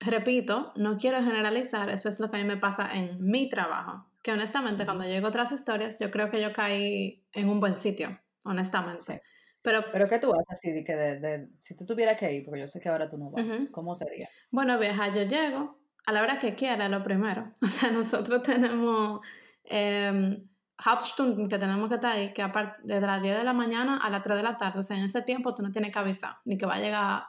Repito, 0.00 0.72
no 0.76 0.96
quiero 0.96 1.18
generalizar, 1.18 1.90
eso 1.90 2.08
es 2.08 2.20
lo 2.20 2.30
que 2.30 2.38
a 2.38 2.40
mí 2.40 2.46
me 2.46 2.56
pasa 2.56 2.88
en 2.94 3.22
mi 3.22 3.48
trabajo. 3.50 4.06
Que 4.22 4.32
honestamente, 4.32 4.84
cuando 4.86 5.04
llego 5.04 5.26
a 5.26 5.30
otras 5.30 5.52
historias, 5.52 5.98
yo 5.98 6.10
creo 6.10 6.30
que 6.30 6.40
yo 6.40 6.52
caí 6.54 7.26
en 7.32 7.48
un 7.50 7.60
buen 7.60 7.76
sitio, 7.76 8.08
Sí. 8.10 8.48
honestamente. 8.48 9.22
Pero, 9.62 9.84
Pero 9.92 10.08
¿qué 10.08 10.18
tú 10.18 10.32
haces 10.32 10.46
así 10.48 10.72
de 10.72 10.84
que 10.84 10.94
de, 10.96 11.20
de- 11.20 11.48
si 11.60 11.76
tú 11.76 11.84
tuvieras 11.84 12.18
que 12.18 12.32
ir, 12.32 12.44
porque 12.46 12.60
yo 12.60 12.66
sé 12.66 12.80
que 12.80 12.88
ahora 12.88 13.10
tú 13.10 13.18
no 13.18 13.30
vas, 13.30 13.44
ujú. 13.44 13.70
¿cómo 13.70 13.94
sería? 13.94 14.28
Bueno, 14.50 14.78
vieja, 14.78 15.08
yo 15.14 15.22
llego 15.24 15.78
a 16.06 16.12
la 16.12 16.22
hora 16.22 16.38
que 16.38 16.54
quiera, 16.54 16.88
lo 16.88 17.02
primero. 17.02 17.52
O 17.62 17.66
sea, 17.66 17.90
nosotros 17.90 18.42
tenemos 18.42 19.20
eh, 19.64 20.42
Hauptstunden 20.84 21.48
que 21.48 21.58
tenemos 21.58 21.88
que 21.88 21.96
estar 21.96 22.12
ahí, 22.12 22.32
que 22.32 22.44
desde 22.84 23.06
las 23.06 23.22
10 23.22 23.38
de 23.38 23.44
la 23.44 23.52
mañana 23.52 23.98
a 23.98 24.10
las 24.10 24.22
3 24.22 24.36
de 24.36 24.42
la 24.42 24.56
tarde. 24.56 24.80
O 24.80 24.82
sea, 24.82 24.96
en 24.96 25.04
ese 25.04 25.22
tiempo 25.22 25.54
tú 25.54 25.62
no 25.62 25.70
tienes 25.70 25.92
que 25.92 25.98
avisar, 25.98 26.36
ni 26.44 26.56
que 26.56 26.66
va 26.66 26.74
a 26.74 26.80
llegar 26.80 27.22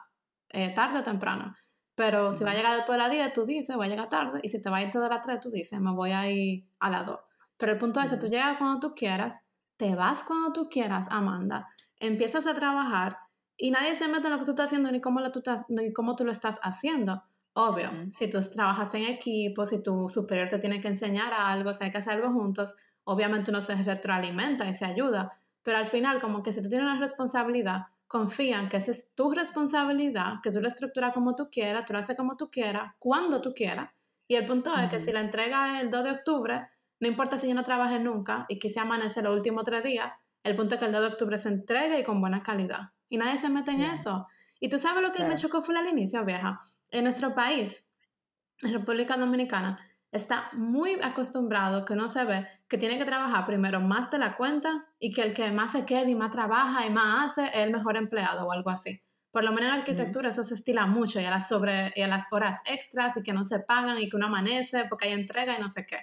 eh, 0.48 0.74
tarde 0.74 0.98
o 0.98 1.02
temprano. 1.02 1.54
Pero 1.94 2.32
si 2.32 2.44
va 2.44 2.52
a 2.52 2.54
llegar 2.54 2.74
después 2.76 2.96
de 2.96 3.02
las 3.02 3.10
10, 3.10 3.32
tú 3.32 3.44
dices, 3.44 3.76
voy 3.76 3.86
a 3.86 3.90
llegar 3.90 4.08
tarde. 4.08 4.40
Y 4.42 4.48
si 4.48 4.60
te 4.60 4.70
va 4.70 4.78
a 4.78 4.82
ir 4.82 4.90
desde 4.90 5.08
las 5.08 5.22
3, 5.22 5.40
tú 5.40 5.50
dices, 5.50 5.80
me 5.80 5.92
voy 5.92 6.12
a 6.12 6.30
ir 6.30 6.66
a 6.80 6.90
las 6.90 7.06
2. 7.06 7.18
Pero 7.56 7.72
el 7.72 7.78
punto 7.78 8.00
es 8.00 8.08
que 8.08 8.16
tú 8.16 8.28
llegas 8.28 8.56
cuando 8.58 8.80
tú 8.80 8.94
quieras, 8.94 9.44
te 9.76 9.94
vas 9.94 10.22
cuando 10.22 10.52
tú 10.52 10.68
quieras, 10.68 11.08
Amanda, 11.10 11.68
empiezas 11.98 12.46
a 12.46 12.54
trabajar 12.54 13.18
y 13.56 13.70
nadie 13.70 13.94
se 13.94 14.08
mete 14.08 14.26
en 14.26 14.32
lo 14.32 14.38
que 14.38 14.44
tú 14.44 14.52
estás 14.52 14.66
haciendo 14.66 14.90
ni 14.90 15.00
cómo, 15.00 15.20
lo 15.20 15.30
tú, 15.30 15.40
estás, 15.40 15.66
ni 15.68 15.92
cómo 15.92 16.16
tú 16.16 16.24
lo 16.24 16.32
estás 16.32 16.58
haciendo. 16.62 17.22
Obvio, 17.54 17.90
ujú, 17.90 18.10
si 18.12 18.30
tú 18.30 18.40
trabajas 18.52 18.94
en 18.94 19.04
equipo, 19.04 19.64
si 19.66 19.82
tu 19.82 20.08
superior 20.08 20.48
te 20.48 20.58
tiene 20.58 20.80
que 20.80 20.88
enseñar 20.88 21.32
algo, 21.34 21.72
si 21.72 21.84
hay 21.84 21.92
que 21.92 21.98
hacer 21.98 22.14
algo 22.14 22.32
juntos, 22.32 22.74
obviamente 23.04 23.50
uno 23.50 23.60
se 23.60 23.74
retroalimenta 23.74 24.68
y 24.68 24.74
se 24.74 24.84
ayuda, 24.84 25.38
pero 25.62 25.78
al 25.78 25.86
final 25.86 26.20
como 26.20 26.42
que 26.42 26.52
si 26.52 26.62
tú 26.62 26.68
tienes 26.68 26.86
una 26.86 26.98
responsabilidad, 26.98 27.86
confían 28.06 28.68
que 28.68 28.76
esa 28.76 28.90
es 28.90 29.08
tu 29.14 29.32
responsabilidad, 29.32 30.34
que 30.42 30.50
tú 30.50 30.60
la 30.60 30.68
estructuras 30.68 31.14
como 31.14 31.34
tú 31.34 31.48
quieras, 31.50 31.84
tú 31.86 31.94
lo 31.94 31.98
haces 31.98 32.16
como 32.16 32.36
tú 32.36 32.50
quieras, 32.50 32.92
cuando 32.98 33.40
tú 33.40 33.54
quieras, 33.54 33.90
y 34.28 34.36
el 34.36 34.46
punto 34.46 34.74
es 34.76 34.88
que 34.88 35.00
si 35.00 35.12
la 35.12 35.20
entrega 35.20 35.76
es 35.76 35.84
el 35.84 35.90
2 35.90 36.04
de 36.04 36.10
octubre, 36.10 36.68
no 37.00 37.08
importa 37.08 37.38
si 37.38 37.48
yo 37.48 37.54
no 37.54 37.64
trabajé 37.64 37.98
nunca 37.98 38.46
y 38.48 38.58
quise 38.58 38.80
amanece 38.80 39.22
los 39.22 39.34
últimos 39.34 39.64
tres 39.64 39.82
días, 39.82 40.12
el 40.42 40.56
punto 40.56 40.74
es 40.74 40.78
que 40.80 40.86
el 40.86 40.92
2 40.92 41.00
de 41.02 41.06
octubre 41.08 41.36
se 41.38 41.48
entregue 41.48 42.00
y 42.00 42.04
con 42.04 42.20
buena 42.20 42.42
calidad. 42.42 42.92
Y 43.08 43.18
nadie 43.18 43.38
se 43.38 43.48
mete 43.48 43.72
en 43.72 43.78
Claro, 43.78 43.92
eso. 43.92 44.26
Y 44.58 44.68
tú 44.68 44.78
sabes 44.78 45.02
lo 45.02 45.12
que 45.12 45.24
me 45.24 45.34
chocó 45.34 45.60
fue 45.60 45.76
al 45.76 45.86
inicio, 45.86 46.24
vieja. 46.24 46.60
En 46.90 47.04
nuestro 47.04 47.34
país, 47.34 47.84
en 48.62 48.72
República 48.72 49.16
Dominicana, 49.16 49.78
está 50.12 50.50
muy 50.52 50.98
acostumbrado 51.02 51.84
que 51.84 51.94
uno 51.94 52.08
se 52.08 52.24
ve 52.24 52.46
que 52.68 52.78
tiene 52.78 52.98
que 52.98 53.04
trabajar 53.04 53.46
primero 53.46 53.80
más 53.80 54.10
de 54.10 54.18
la 54.18 54.36
cuenta 54.36 54.86
y 54.98 55.12
que 55.12 55.22
el 55.22 55.34
que 55.34 55.50
más 55.50 55.72
se 55.72 55.84
quede 55.86 56.10
y 56.10 56.14
más 56.14 56.30
trabaja 56.30 56.86
y 56.86 56.90
más 56.90 57.32
hace 57.32 57.46
es 57.46 57.56
el 57.66 57.72
mejor 57.72 57.96
empleado 57.96 58.46
o 58.46 58.52
algo 58.52 58.70
así. 58.70 59.02
Por 59.32 59.44
lo 59.44 59.52
menos 59.52 59.72
en 59.72 59.80
arquitectura 59.80 60.28
eso 60.28 60.44
se 60.44 60.54
estila 60.54 60.86
mucho 60.86 61.20
y 61.20 61.24
a 61.24 61.30
las, 61.30 61.48
sobre, 61.48 61.92
y 61.96 62.02
a 62.02 62.08
las 62.08 62.26
horas 62.30 62.58
extras 62.66 63.16
y 63.16 63.22
que 63.22 63.32
no 63.32 63.44
se 63.44 63.60
pagan 63.60 63.98
y 63.98 64.08
que 64.08 64.16
uno 64.16 64.26
amanece 64.26 64.84
porque 64.88 65.06
hay 65.08 65.14
entrega 65.14 65.56
y 65.58 65.60
no 65.60 65.68
sé 65.68 65.86
qué. 65.86 65.98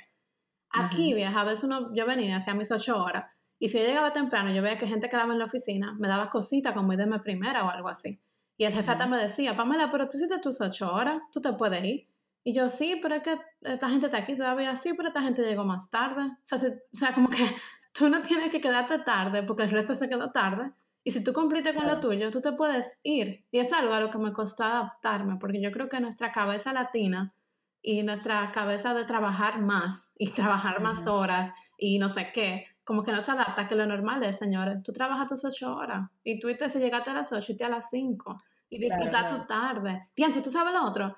Aquí, 0.71 1.13
vieja, 1.13 1.41
a 1.41 1.43
veces 1.43 1.63
uno, 1.65 1.93
yo 1.93 2.05
venía, 2.07 2.37
hacía 2.37 2.53
mis 2.55 2.71
ocho 2.71 3.03
horas, 3.03 3.25
y 3.59 3.69
si 3.69 3.79
yo 3.79 3.85
llegaba 3.85 4.13
temprano, 4.13 4.51
yo 4.53 4.61
veía 4.61 4.77
que 4.77 4.87
gente 4.87 5.09
quedaba 5.09 5.33
en 5.33 5.39
la 5.39 5.45
oficina, 5.45 5.93
me 5.99 6.07
daba 6.07 6.29
cosita 6.29 6.73
como 6.73 6.93
irme 6.93 7.19
primera 7.19 7.65
o 7.65 7.69
algo 7.69 7.89
así. 7.89 8.19
Y 8.57 8.65
el 8.65 8.73
jefe 8.73 8.91
hasta 8.91 9.05
ujú, 9.05 9.07
me 9.07 9.17
decía, 9.17 9.55
Pamela, 9.55 9.89
pero 9.89 10.07
tú 10.07 10.17
hiciste 10.17 10.39
tus 10.39 10.61
ocho 10.61 10.91
horas, 10.93 11.21
tú 11.31 11.41
te 11.41 11.53
puedes 11.53 11.83
ir. 11.83 12.07
Y 12.49 12.53
yo, 12.53 12.67
sí, 12.69 12.97
pero 13.01 13.15
es 13.15 13.21
que 13.23 13.37
esta 13.61 13.89
gente 13.89 14.07
está 14.07 14.17
aquí 14.17 14.35
todavía, 14.35 14.75
sí, 14.75 14.93
pero 14.95 15.09
esta 15.09 15.21
gente 15.21 15.43
llegó 15.43 15.63
más 15.65 15.89
tarde. 15.91 16.23
O 16.23 16.37
sea, 16.43 16.57
se- 16.57 16.67
o 16.91 16.97
sea, 16.97 17.13
como 17.13 17.29
que 17.29 17.37
tú 17.93 18.09
no 18.09 18.21
tienes 18.23 18.51
que 18.51 18.59
quedarte 18.61 18.97
tarde 18.99 19.43
porque 19.43 19.63
el 19.63 19.69
resto 19.71 19.93
se 19.93 20.09
quedó 20.09 20.31
tarde. 20.31 20.73
Y 21.03 21.11
si 21.11 21.23
tú 21.23 21.31
cumpliste 21.33 21.75
con 21.75 21.85
lo 21.85 21.93
Claro. 21.93 21.99
tuyo, 21.99 22.31
tú 22.31 22.41
te 22.41 22.51
puedes 22.53 22.99
ir. 23.03 23.45
Y 23.51 23.59
es 23.59 23.71
algo 23.73 23.93
a 23.93 23.99
lo 23.99 24.09
que 24.09 24.17
me 24.17 24.33
costó 24.33 24.63
adaptarme, 24.63 25.37
porque 25.39 25.61
yo 25.61 25.71
creo 25.71 25.89
que 25.89 25.99
nuestra 25.99 26.31
cabeza 26.31 26.73
latina 26.73 27.35
y 27.81 28.03
nuestra 28.03 28.51
cabeza 28.51 28.93
de 28.93 29.05
trabajar 29.05 29.61
más 29.61 30.11
y 30.17 30.31
trabajar 30.31 30.81
más 30.81 31.05
ujú, 31.05 31.07
horas 31.07 31.51
y 31.77 31.99
no 31.99 32.09
sé 32.09 32.31
qué, 32.33 32.65
como 32.83 33.03
que 33.03 33.11
no 33.11 33.21
se 33.21 33.31
adapta, 33.31 33.67
que 33.67 33.75
lo 33.75 33.85
normal 33.85 34.23
es, 34.23 34.37
señores, 34.37 34.81
tú 34.83 34.91
trabajas 34.91 35.27
tus 35.27 35.45
ocho 35.45 35.75
horas 35.75 36.09
y 36.23 36.39
tú 36.39 36.47
te 36.57 36.69
si 36.69 36.79
llegaste 36.79 37.11
a 37.11 37.13
las 37.13 37.31
ocho 37.31 37.51
y 37.51 37.57
te 37.57 37.65
a 37.65 37.69
las 37.69 37.89
cinco 37.91 38.41
y 38.69 38.79
Claro, 38.85 38.87
disfrutar 38.87 39.27
tu 39.27 39.35
claro. 39.37 39.47
tarde. 39.47 40.01
Tiempo, 40.15 40.41
¿tú 40.41 40.49
sabes 40.49 40.73
lo 40.73 40.83
otro? 40.83 41.15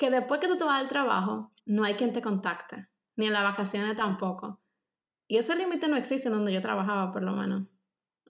Que 0.00 0.08
después 0.08 0.40
que 0.40 0.48
tú 0.48 0.56
te 0.56 0.64
vas 0.64 0.78
del 0.80 0.88
trabajo, 0.88 1.52
no 1.66 1.84
hay 1.84 1.92
quien 1.92 2.14
te 2.14 2.22
contacte, 2.22 2.88
ni 3.16 3.26
en 3.26 3.34
las 3.34 3.42
vacaciones 3.42 3.94
tampoco. 3.96 4.58
Y 5.28 5.36
ese 5.36 5.54
límite 5.54 5.88
no 5.88 5.96
existe 5.98 6.28
en 6.28 6.34
donde 6.36 6.54
yo 6.54 6.62
trabajaba, 6.62 7.10
por 7.10 7.22
lo 7.22 7.32
menos. 7.32 7.68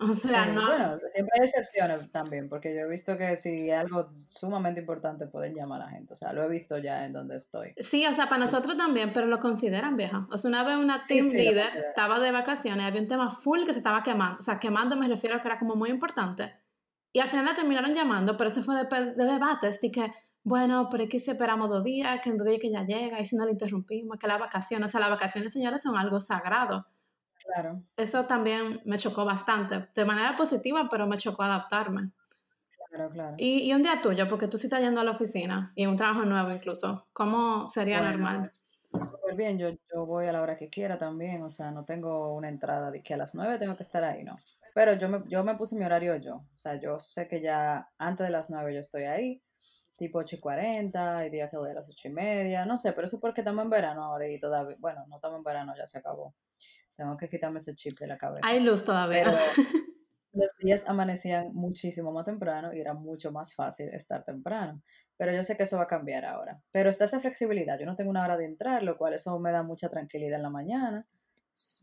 O 0.01 0.13
sea, 0.13 0.47
Sí, 0.47 0.51
no, 0.53 0.67
bueno, 0.67 0.99
siempre 1.07 1.39
hay 1.39 1.47
excepciones 1.47 2.11
también, 2.11 2.49
porque 2.49 2.75
yo 2.75 2.81
he 2.81 2.89
visto 2.89 3.17
que 3.17 3.37
si 3.37 3.71
es 3.71 3.79
algo 3.79 4.05
sumamente 4.27 4.81
importante 4.81 5.29
pueden 5.29 5.55
llamar 5.55 5.83
a 5.83 5.85
la 5.85 5.91
gente, 5.93 6.15
o 6.15 6.17
sea, 6.17 6.33
lo 6.33 6.43
he 6.43 6.49
visto 6.49 6.77
ya 6.79 7.05
en 7.07 7.13
donde 7.13 7.37
estoy. 7.37 7.77
Sí, 7.77 8.05
o 8.05 8.13
sea, 8.15 8.29
para 8.29 8.41
Sí, 8.47 8.47
nosotros 8.47 8.77
también, 8.77 9.13
pero 9.13 9.29
lo 9.29 9.39
consideran 9.39 9.97
vieja. 9.97 10.27
O 10.33 10.39
sea, 10.39 10.49
una 10.49 10.65
vez 10.65 10.77
una 10.77 11.07
team 11.07 11.31
sí, 11.31 11.37
leader 11.37 11.71
estaba 11.91 12.19
de 12.19 12.33
vacaciones, 12.33 12.85
había 12.85 13.01
un 13.03 13.09
tema 13.09 13.31
full 13.31 13.65
que 13.65 13.73
se 13.75 13.79
estaba 13.79 14.03
quemando. 14.03 14.39
O 14.39 14.43
sea, 14.43 14.59
quemando 14.59 14.97
me 14.97 15.07
refiero 15.07 15.37
a 15.37 15.41
que 15.43 15.47
era 15.49 15.59
como 15.61 15.77
muy 15.77 15.91
importante. 15.91 16.53
Y 17.13 17.21
al 17.21 17.29
final 17.29 17.45
la 17.45 17.55
terminaron 17.55 17.95
llamando, 17.95 18.37
pero 18.37 18.51
eso 18.51 18.63
fue 18.65 18.77
de, 18.77 18.85
de 19.15 19.25
debates, 19.25 19.81
de 19.81 19.91
que, 19.91 20.13
bueno, 20.43 20.89
pero 20.91 21.05
es 21.05 21.09
que 21.11 21.19
si 21.21 21.31
esperamos 21.31 21.69
dos 21.69 21.85
días, 21.85 22.21
que 22.23 22.31
en 22.31 22.37
dos 22.39 22.47
días 22.47 22.61
que 22.61 22.71
ya 22.71 22.85
llega, 22.85 23.21
y 23.21 23.25
si 23.25 23.37
no 23.37 23.45
le 23.45 23.53
interrumpimos, 23.53 24.19
que 24.19 24.27
las 24.27 24.41
vacaciones, 24.41 24.87
o 24.87 24.93
sea, 24.93 25.01
las 25.01 25.11
vacaciones, 25.11 25.53
señores, 25.53 25.83
son 25.83 25.97
algo 25.97 26.21
sagrado. 26.21 26.87
Claro, 27.45 27.83
Eso 27.97 28.25
también 28.27 28.81
me 28.85 28.99
chocó 28.99 29.25
bastante, 29.25 29.89
de 29.95 30.05
manera 30.05 30.35
positiva, 30.35 30.89
pero 30.91 31.07
me 31.07 31.19
chocó 31.19 31.45
adaptarme. 31.45 32.11
claro, 32.89 33.11
claro. 33.11 33.37
Y, 33.37 33.69
y 33.69 33.75
un 33.75 33.83
día 33.83 34.01
tuyo, 34.01 34.29
porque 34.29 34.47
tú 34.47 34.57
sí 34.57 34.67
estás 34.69 34.81
yendo 34.83 35.01
a 35.01 35.05
la 35.05 35.11
oficina, 35.13 35.73
y 35.75 35.87
un 35.87 35.97
trabajo 35.97 36.25
nuevo 36.25 36.53
incluso, 36.53 37.09
¿cómo 37.13 37.67
sería 37.67 38.01
Bueno, 38.01 38.03
normal? 38.03 38.53
súper 38.93 39.35
bien, 39.37 39.59
yo, 39.59 39.71
yo 39.93 40.07
voy 40.07 40.27
a 40.27 40.33
la 40.33 40.43
hora 40.43 40.57
que 40.57 40.69
quiera 40.71 40.99
también, 40.99 41.43
o 41.43 41.51
sea, 41.51 41.71
no 41.71 41.85
tengo 41.85 42.35
una 42.35 42.49
entrada 42.49 42.91
de 42.91 43.03
que 43.03 43.15
a 43.15 43.17
las 43.17 43.35
nueve 43.35 43.59
tengo 43.59 43.77
que 43.77 43.83
estar 43.83 44.05
ahí, 44.05 44.25
no. 44.25 44.37
Pero 44.75 44.95
yo 44.95 45.09
me, 45.09 45.23
yo 45.29 45.45
me 45.45 45.57
puse 45.57 45.77
mi 45.77 45.85
horario 45.85 46.17
yo, 46.17 46.37
o 46.37 46.57
sea, 46.59 46.77
yo 46.81 46.99
sé 46.99 47.29
que 47.29 47.41
ya 47.43 47.91
antes 47.99 48.27
de 48.27 48.33
las 48.33 48.51
nueve 48.51 48.75
yo 48.75 48.81
estoy 48.81 49.05
ahí, 49.05 49.43
tipo 50.01 50.19
ocho 50.19 50.37
y 50.37 50.41
cuarenta, 50.41 51.19
hay 51.19 51.29
días 51.29 51.51
que 51.51 51.59
voy 51.59 51.69
a 51.69 51.75
las 51.75 51.87
ocho 51.87 52.09
y 52.09 52.11
media, 52.11 52.65
no 52.65 52.79
sé, 52.79 52.93
pero 52.93 53.05
eso 53.05 53.17
es 53.17 53.21
porque 53.21 53.43
estamos 53.43 53.63
en 53.63 53.69
verano 53.69 54.03
ahora 54.03 54.27
y 54.27 54.41
todavía, 54.41 54.75
bueno, 54.81 55.05
no 55.09 55.17
estamos 55.17 55.37
en 55.37 55.45
verano, 55.45 55.75
ya 55.77 55.87
se 55.87 55.99
acabó. 55.99 56.35
Tengo 56.97 57.19
que 57.19 57.29
quitarme 57.29 57.59
ese 57.59 57.75
chip 57.75 57.99
de 57.99 58.07
la 58.07 58.17
cabeza. 58.17 58.49
Hay 58.49 58.61
luz 58.61 58.83
todavía. 58.83 59.25
Pero 59.25 59.37
los 60.33 60.57
días 60.59 60.89
amanecían 60.89 61.53
muchísimo 61.53 62.13
más 62.13 62.25
temprano 62.25 62.73
y 62.73 62.81
era 62.81 62.95
mucho 62.95 63.31
más 63.31 63.55
fácil 63.55 63.91
estar 63.91 64.25
temprano. 64.25 64.81
Pero 65.19 65.35
yo 65.35 65.43
sé 65.43 65.55
que 65.55 65.65
eso 65.65 65.77
va 65.77 65.83
a 65.83 65.87
cambiar 65.87 66.25
ahora. 66.25 66.63
Pero 66.73 66.89
está 66.89 67.05
esa 67.05 67.21
flexibilidad. 67.21 67.79
Yo 67.79 67.85
no 67.85 67.95
tengo 67.95 68.09
una 68.09 68.25
hora 68.25 68.39
de 68.39 68.47
entrar, 68.47 68.83
lo 68.83 68.97
cual 68.97 69.13
eso 69.13 69.39
me 69.39 69.53
da 69.53 69.63
mucha 69.63 69.91
tranquilidad 69.91 70.37
en 70.37 70.43
la 70.43 70.51
mañana. 70.51 71.07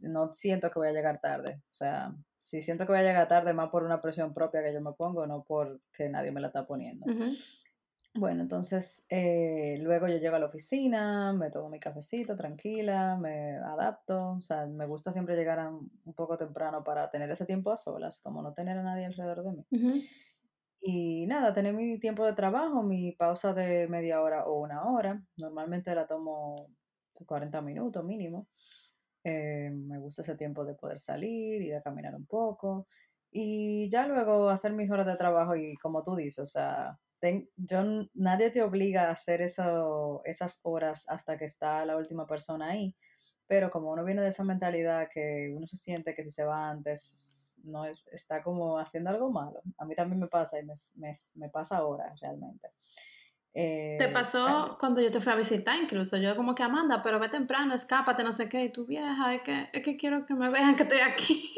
No 0.02 0.34
siento 0.34 0.72
que 0.72 0.80
voy 0.80 0.88
a 0.88 0.92
llegar 0.92 1.22
tarde. 1.22 1.62
O 1.70 1.74
sea, 1.74 2.16
si 2.36 2.62
siento 2.62 2.88
que 2.88 2.94
voy 2.94 3.02
a 3.02 3.04
llegar 3.04 3.28
tarde, 3.28 3.54
más 3.54 3.70
por 3.70 3.84
una 3.84 4.02
presión 4.02 4.34
propia 4.34 4.64
que 4.64 4.74
yo 4.74 4.82
me 4.82 4.94
pongo, 4.94 5.28
no 5.28 5.44
porque 5.44 6.10
nadie 6.10 6.32
me 6.32 6.42
la 6.42 6.48
está 6.48 6.66
poniendo. 6.66 7.06
Bueno, 8.14 8.42
entonces 8.42 9.06
eh, 9.10 9.78
luego 9.80 10.08
yo 10.08 10.18
llego 10.18 10.36
a 10.36 10.40
la 10.40 10.48
oficina, 10.48 11.34
me 11.34 11.52
tomo 11.52 11.70
mi 11.70 11.80
cafecito 11.80 12.36
tranquila, 12.36 13.16
me 13.16 13.58
adapto, 13.58 14.32
o 14.38 14.42
sea, 14.42 14.66
me 14.66 14.88
gusta 14.88 15.12
siempre 15.14 15.36
llegar 15.36 15.60
un 15.72 16.14
poco 16.16 16.36
temprano 16.36 16.84
para 16.84 17.10
tener 17.12 17.30
ese 17.30 17.46
tiempo 17.46 17.72
a 17.72 17.78
solas, 17.78 18.20
como 18.22 18.42
no 18.42 18.54
tener 18.54 18.78
a 18.78 18.84
nadie 18.84 19.06
alrededor 19.06 19.44
de 19.44 19.52
mí. 19.52 19.68
Y 20.80 21.26
nada, 21.28 21.54
tener 21.54 21.74
mi 21.74 22.00
tiempo 22.00 22.24
de 22.26 22.34
trabajo, 22.34 22.84
mi 22.84 23.12
pausa 23.14 23.54
de 23.54 23.88
media 23.88 24.22
hora 24.22 24.46
o 24.46 24.60
una 24.62 24.84
hora, 24.92 25.24
normalmente 25.38 25.94
la 25.96 26.06
tomo 26.06 26.72
40 27.26 27.62
minutos 27.62 28.04
mínimo. 28.06 28.48
Eh, 29.24 29.72
me 29.72 30.00
gusta 30.00 30.22
ese 30.22 30.36
tiempo 30.36 30.66
de 30.66 30.76
poder 30.76 31.00
salir, 31.00 31.62
ir 31.62 31.76
a 31.76 31.82
caminar 31.84 32.16
un 32.16 32.26
poco 32.28 32.88
y 33.32 33.90
ya 33.90 34.08
luego 34.08 34.50
hacer 34.50 34.74
mis 34.74 34.90
horas 34.92 35.06
de 35.08 35.18
trabajo 35.18 35.56
y 35.56 35.76
como 35.78 36.04
tú 36.04 36.16
dices, 36.16 36.40
o 36.40 36.46
sea, 36.46 36.98
yo, 37.56 37.84
nadie 38.14 38.50
te 38.50 38.62
obliga 38.62 39.08
a 39.08 39.12
hacer 39.12 39.42
eso, 39.42 40.22
esas 40.26 40.60
horas 40.64 41.06
hasta 41.10 41.38
que 41.38 41.46
está 41.46 41.86
la 41.86 41.98
última 41.98 42.26
persona 42.26 42.70
ahí, 42.70 42.96
pero 43.48 43.72
como 43.72 43.92
uno 43.92 44.04
viene 44.04 44.22
de 44.22 44.28
esa 44.28 44.44
mentalidad 44.44 45.10
que 45.12 45.54
uno 45.56 45.66
se 45.68 45.78
siente 45.78 46.14
que 46.14 46.24
si 46.24 46.30
se 46.30 46.44
va 46.44 46.70
antes, 46.70 47.60
no 47.64 47.86
es, 47.86 48.08
está 48.12 48.44
como 48.44 48.78
haciendo 48.78 49.10
algo 49.10 49.32
malo. 49.32 49.62
A 49.78 49.86
mí 49.86 49.96
también 49.96 50.20
me 50.20 50.28
pasa 50.28 50.60
y 50.60 50.66
me, 50.66 50.74
me, 51.36 51.50
pasa 51.50 51.78
ahora 51.78 52.14
realmente. 52.22 52.70
¿Te 53.54 54.04
eh, 54.04 54.10
pasó 54.10 54.78
cuando 54.80 55.02
yo 55.02 55.10
te 55.12 55.20
fui 55.20 55.32
a 55.32 55.36
visitar 55.36 55.82
incluso? 55.82 56.18
Yo 56.18 56.36
como 56.36 56.54
que 56.54 56.62
Amanda, 56.62 57.02
pero 57.02 57.20
ve 57.20 57.30
temprano, 57.30 57.74
escápate, 57.74 58.24
no 58.24 58.34
sé 58.34 58.50
qué, 58.50 58.66
y 58.66 58.72
tú 58.72 58.86
vieja, 58.86 59.34
es 59.34 59.42
que, 59.42 59.70
es 59.74 59.82
que 59.82 59.98
quiero 59.98 60.26
que 60.26 60.36
me 60.36 60.50
vean 60.50 60.76
que 60.76 60.84
estoy 60.84 61.00
aquí. 61.00 61.52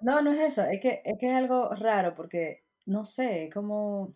No, 0.00 0.22
no 0.22 0.32
es 0.32 0.38
eso, 0.38 0.64
es 0.64 0.80
que 0.80 1.02
es, 1.04 1.18
que 1.18 1.28
es 1.30 1.36
algo 1.36 1.70
raro 1.70 2.14
porque, 2.14 2.64
no 2.86 3.04
sé, 3.04 3.50
como 3.52 4.14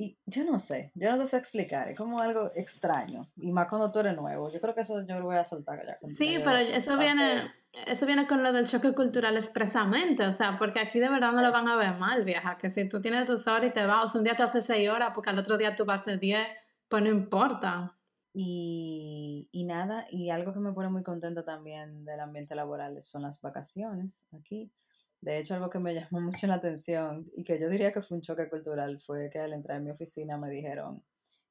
y 0.00 0.16
yo 0.26 0.44
no 0.44 0.60
sé, 0.60 0.92
yo 0.94 1.10
no 1.10 1.18
te 1.18 1.26
sé 1.26 1.36
explicar, 1.36 1.88
es 1.88 1.98
como 1.98 2.20
algo 2.20 2.52
extraño. 2.54 3.26
Y 3.36 3.50
más 3.50 3.66
cuando 3.68 3.90
tú 3.90 3.98
eres 3.98 4.14
nuevo. 4.14 4.48
Yo 4.52 4.60
creo 4.60 4.72
que 4.72 4.82
eso 4.82 5.04
yo 5.04 5.18
lo 5.18 5.24
voy 5.24 5.34
a 5.34 5.42
soltar 5.42 5.84
ya. 5.84 5.98
Sí, 6.08 6.38
pero 6.44 6.58
eso 6.58 6.96
viene, 6.96 7.52
eso 7.84 8.06
viene 8.06 8.28
con 8.28 8.44
lo 8.44 8.52
del 8.52 8.68
choque 8.68 8.94
cultural 8.94 9.36
expresamente. 9.36 10.24
O 10.24 10.32
sea, 10.32 10.56
porque 10.56 10.78
aquí 10.78 11.00
de 11.00 11.08
verdad 11.08 11.32
no 11.32 11.42
lo 11.42 11.50
van 11.50 11.66
a 11.66 11.74
ver 11.74 11.94
mal, 11.98 12.22
vieja. 12.22 12.56
Que 12.58 12.70
si 12.70 12.88
tú 12.88 13.00
tienes 13.00 13.24
tus 13.24 13.44
horas 13.48 13.70
y 13.70 13.72
te 13.72 13.86
vas, 13.86 14.04
o 14.04 14.06
sea, 14.06 14.20
un 14.20 14.24
día 14.24 14.36
tú 14.36 14.44
haces 14.44 14.66
seis 14.66 14.88
horas, 14.88 15.10
porque 15.12 15.30
al 15.30 15.38
otro 15.40 15.58
día 15.58 15.74
tú 15.74 15.84
vas 15.84 15.98
a 15.98 16.02
hacer 16.02 16.20
diez, 16.20 16.46
pues 16.88 17.02
no 17.02 17.08
importa. 17.08 17.92
Y, 18.32 19.48
y 19.50 19.64
nada, 19.64 20.06
y 20.12 20.30
algo 20.30 20.52
que 20.52 20.60
me 20.60 20.72
pone 20.72 20.90
muy 20.90 21.02
contenta 21.02 21.44
también 21.44 22.04
del 22.04 22.20
ambiente 22.20 22.54
laboral 22.54 23.02
son 23.02 23.22
las 23.22 23.42
vacaciones 23.42 24.28
aquí. 24.32 24.70
De 25.20 25.38
hecho, 25.38 25.54
algo 25.54 25.68
que 25.68 25.78
me 25.78 25.94
llamó 25.94 26.20
mucho 26.20 26.46
la 26.46 26.54
atención 26.54 27.30
y 27.34 27.44
que 27.44 27.58
yo 27.58 27.68
diría 27.68 27.92
que 27.92 28.02
fue 28.02 28.16
un 28.16 28.22
choque 28.22 28.48
cultural 28.48 29.00
fue 29.00 29.30
que 29.30 29.40
al 29.40 29.52
entrar 29.52 29.78
en 29.78 29.84
mi 29.84 29.90
oficina 29.90 30.38
me 30.38 30.48
dijeron 30.48 31.02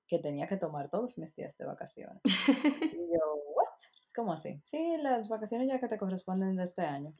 que 0.07 0.19
tenía 0.19 0.47
que 0.47 0.57
tomar 0.57 0.89
todos 0.89 1.17
mis 1.17 1.35
días 1.35 1.57
de 1.57 1.65
vacaciones. 1.65 2.21
y 2.93 2.97
yo, 2.97 3.35
¿what? 3.55 3.67
¿Cómo 4.15 4.33
así? 4.33 4.61
Sí, 4.63 4.95
las 5.01 5.27
vacaciones 5.27 5.67
ya 5.67 5.79
que 5.79 5.87
te 5.87 5.97
corresponden 5.97 6.55
de 6.55 6.63
este 6.63 6.83
año. 6.83 7.13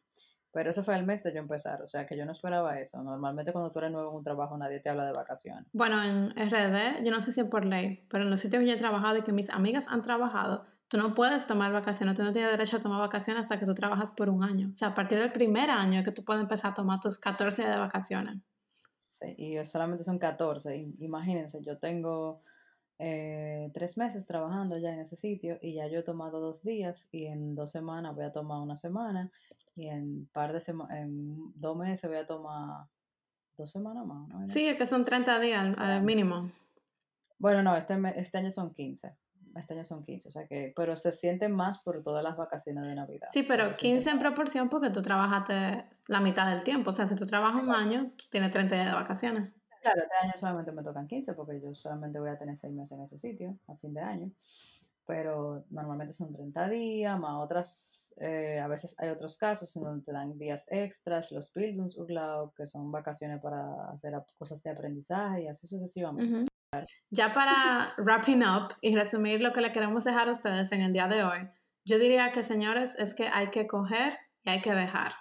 Pero 0.54 0.70
eso 0.70 0.84
fue 0.84 0.96
el 0.96 1.06
mes 1.06 1.22
de 1.24 1.34
yo 1.34 1.40
empezar, 1.40 1.82
o 1.82 1.88
sea 1.88 2.08
que 2.08 2.18
yo 2.18 2.26
no 2.26 2.32
esperaba 2.32 2.80
eso. 2.80 3.04
Normalmente 3.04 3.52
cuando 3.52 3.70
tú 3.72 3.80
eres 3.80 3.92
nuevo 3.92 4.10
en 4.10 4.16
un 4.16 4.24
trabajo 4.24 4.58
nadie 4.58 4.80
te 4.80 4.90
habla 4.90 5.06
de 5.06 5.12
vacaciones. 5.12 5.66
Bueno, 5.74 6.02
en 6.02 6.32
RD, 6.32 7.04
yo 7.06 7.12
no 7.12 7.22
sé 7.22 7.32
si 7.32 7.42
es 7.42 7.48
por 7.48 7.66
ley, 7.66 8.08
pero 8.10 8.24
en 8.24 8.32
los 8.32 8.40
sitios 8.40 8.62
que 8.62 8.68
yo 8.68 8.74
he 8.74 8.78
trabajado 8.78 9.18
y 9.18 9.24
que 9.24 9.34
mis 9.34 9.50
amigas 9.50 9.86
han 9.90 10.02
trabajado, 10.02 10.66
Tú 10.90 10.98
no 10.98 11.14
puedes 11.14 11.46
tomar 11.48 11.74
vacaciones, 11.74 12.16
tú 12.16 12.24
no 12.24 12.32
tienes 12.32 12.52
derecho 12.52 12.78
a 12.78 12.80
tomar 12.80 13.00
vacaciones 13.00 13.42
hasta 13.42 13.60
que 13.60 13.66
tú 13.66 13.76
trabajas 13.76 14.14
por 14.14 14.30
un 14.30 14.44
año. 14.44 14.70
O 14.72 14.76
sea, 14.76 14.90
a 14.90 14.96
partir 14.96 15.20
del 15.20 15.34
primer 15.34 15.70
año 15.70 16.00
es 16.00 16.06
que 16.06 16.14
tú 16.14 16.24
puedes 16.24 16.42
empezar 16.42 16.72
a 16.72 16.74
tomar 16.76 17.02
tus 17.02 17.18
14 17.20 17.64
días 17.64 17.76
de 17.76 17.82
vacaciones. 17.82 18.38
Sí, 18.98 19.36
y 19.38 19.66
solamente 19.66 20.06
son 20.06 20.18
14. 20.18 20.94
Imagínense, 21.00 21.62
yo 21.62 21.78
tengo 21.78 22.42
eh, 23.00 23.70
tres 23.74 23.98
meses 23.98 24.26
trabajando 24.28 24.78
ya 24.78 24.94
en 24.94 25.02
ese 25.02 25.18
sitio 25.18 25.60
y 25.62 25.74
ya 25.74 25.88
yo 25.88 26.00
he 26.00 26.04
tomado 26.04 26.40
dos 26.40 26.64
días 26.64 27.10
y 27.12 27.26
en 27.26 27.54
dos 27.54 27.72
semanas 27.72 28.16
voy 28.16 28.24
a 28.24 28.32
tomar 28.32 28.62
una 28.62 28.78
semana 28.78 29.30
y 29.76 29.88
en 29.88 30.30
par 30.32 30.54
de 30.54 30.64
en 30.92 31.52
dos 31.56 31.76
meses 31.76 32.10
voy 32.10 32.20
a 32.20 32.26
tomar 32.26 32.86
dos 33.58 33.70
semanas 33.70 34.06
más. 34.06 34.30
¿no? 34.30 34.48
Sí, 34.48 34.66
es 34.70 34.78
que 34.78 34.88
son 34.88 35.04
30 35.04 35.38
días 35.42 35.78
al 35.80 36.02
mínimo. 36.04 36.50
Bueno, 37.40 37.62
no, 37.62 37.76
este, 37.76 37.98
este 38.16 38.38
año 38.38 38.52
son 38.52 38.74
15 38.74 39.18
este 39.60 39.74
año 39.74 39.84
son 39.84 40.04
15, 40.04 40.30
o 40.30 40.32
sea 40.32 40.48
que, 40.48 40.74
pero 40.76 40.96
se 40.96 41.12
sienten 41.12 41.52
más 41.52 41.80
por 41.80 42.02
todas 42.04 42.24
las 42.24 42.38
vacaciones 42.38 42.86
de 42.86 42.96
Navidad. 42.96 43.28
Sí, 43.34 43.44
pero 43.44 43.72
15 43.74 44.10
en 44.10 44.20
proporción 44.20 44.70
porque 44.70 44.90
tú 44.90 45.02
trabajaste 45.02 45.86
la 46.08 46.20
mitad 46.20 46.50
del 46.50 46.64
tiempo, 46.64 46.92
o 46.92 46.94
sea, 46.94 47.08
si 47.08 47.16
tú 47.16 47.26
trabajas 47.26 47.64
un 47.64 47.72
año, 47.72 48.12
tú 48.16 48.26
tienes 48.30 48.52
30 48.52 48.76
días 48.76 48.88
de 48.88 48.94
vacaciones. 48.94 49.54
Claro, 49.82 50.02
este 50.02 50.16
año 50.22 50.34
solamente 50.36 50.72
me 50.72 50.84
tocan 50.84 51.08
15 51.08 51.34
porque 51.34 51.62
yo 51.62 51.74
solamente 51.74 52.20
voy 52.20 52.30
a 52.30 52.38
tener 52.38 52.58
6 52.58 52.74
meses 52.74 52.98
en 52.98 53.04
ese 53.04 53.18
sitio 53.18 53.58
a 53.68 53.76
fin 53.76 53.94
de 53.94 54.02
año, 54.02 54.32
pero 55.06 55.66
normalmente 55.70 56.14
son 56.14 56.32
30 56.32 56.70
días, 56.70 57.20
más 57.20 57.36
otras, 57.44 58.14
eh, 58.18 58.60
a 58.60 58.68
veces 58.68 58.96
hay 59.00 59.10
otros 59.10 59.38
casos 59.38 59.74
en 59.78 59.84
donde 59.84 60.04
te 60.04 60.12
dan 60.12 60.38
días 60.38 60.68
extras, 60.70 61.32
los 61.32 61.54
Bildungsurlaub, 61.54 62.54
que 62.54 62.68
son 62.68 62.92
vacaciones 62.92 63.42
para 63.42 63.90
hacer 63.92 64.14
cosas 64.38 64.62
de 64.64 64.72
aprendizaje 64.72 65.44
y 65.44 65.48
así 65.48 65.68
sucesivamente. 65.68 66.52
Ya 67.10 67.34
para 67.34 67.94
wrapping 67.98 68.44
up 68.44 68.76
y 68.82 68.96
resumir 68.96 69.42
lo 69.42 69.54
que 69.54 69.62
le 69.62 69.72
queremos 69.72 70.04
dejar 70.04 70.28
a 70.28 70.32
ustedes 70.32 70.72
en 70.72 70.82
el 70.82 70.94
día 70.94 71.08
de 71.08 71.24
hoy, 71.24 71.50
yo 71.86 72.00
diría 72.00 72.32
que 72.32 72.44
señores 72.44 72.96
es 72.98 73.14
que 73.14 73.28
hay 73.28 73.50
que 73.50 73.68
coger 73.68 74.18
y 74.44 74.50
hay 74.50 74.62
que 74.62 74.74
dejar. 74.74 75.14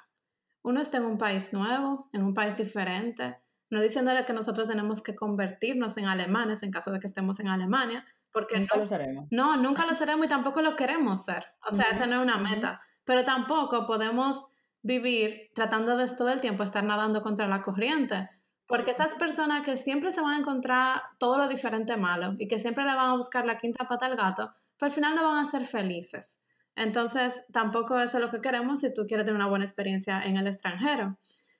Uno 0.62 0.80
está 0.80 0.96
en 0.96 1.04
un 1.04 1.18
país 1.18 1.52
nuevo, 1.52 1.96
en 2.12 2.22
un 2.22 2.34
país 2.34 2.56
diferente, 2.56 3.38
no 3.70 3.80
diciéndole 3.80 4.24
que 4.24 4.32
nosotros 4.32 4.68
tenemos 4.68 5.02
que 5.02 5.14
convertirnos 5.14 5.96
en 5.96 6.06
alemanes 6.06 6.62
en 6.62 6.70
caso 6.70 6.90
de 6.92 7.00
que 7.00 7.06
estemos 7.06 7.40
en 7.40 7.48
Alemania, 7.48 8.04
porque 8.32 8.58
nunca 8.58 8.76
lo 8.76 8.86
seremos. 8.86 9.26
No, 9.30 9.56
nunca 9.56 9.86
lo 9.86 9.94
seremos 9.94 10.26
y 10.26 10.28
tampoco 10.28 10.60
lo 10.60 10.76
queremos 10.76 11.24
ser. 11.24 11.46
O 11.66 11.74
sea, 11.74 11.86
esa 11.90 12.06
no 12.06 12.16
es 12.16 12.22
una 12.22 12.36
meta. 12.36 12.80
Pero 13.04 13.24
tampoco 13.24 13.86
podemos 13.86 14.48
vivir 14.82 15.50
tratando 15.54 15.96
de 15.96 16.06
todo 16.08 16.30
el 16.30 16.40
tiempo 16.40 16.62
estar 16.62 16.84
nadando 16.84 17.22
contra 17.22 17.48
la 17.48 17.62
corriente 17.62 18.28
porque 18.66 18.90
esas 18.90 19.14
personas 19.14 19.62
que 19.62 19.76
siempre 19.76 20.12
se 20.12 20.20
van 20.20 20.34
a 20.34 20.38
encontrar 20.38 21.02
todo 21.18 21.38
lo 21.38 21.48
diferente 21.48 21.96
malo 21.96 22.34
y 22.38 22.48
que 22.48 22.58
siempre 22.58 22.84
le 22.84 22.94
van 22.94 23.10
a 23.10 23.16
buscar 23.16 23.46
la 23.46 23.58
quinta 23.58 23.86
pata 23.86 24.06
al 24.06 24.16
gato, 24.16 24.52
pues 24.76 24.90
al 24.90 24.94
final 24.94 25.14
no 25.14 25.22
van 25.22 25.46
a 25.46 25.50
ser 25.50 25.64
felices. 25.64 26.40
Entonces, 26.74 27.44
tampoco 27.52 27.98
eso 27.98 28.18
es 28.18 28.24
lo 28.24 28.30
que 28.30 28.40
queremos 28.40 28.80
si 28.80 28.92
tú 28.92 29.06
quieres 29.06 29.24
tener 29.24 29.40
una 29.40 29.48
buena 29.48 29.64
experiencia 29.64 30.22
en 30.22 30.36
el 30.36 30.46
extranjero. 30.46 31.16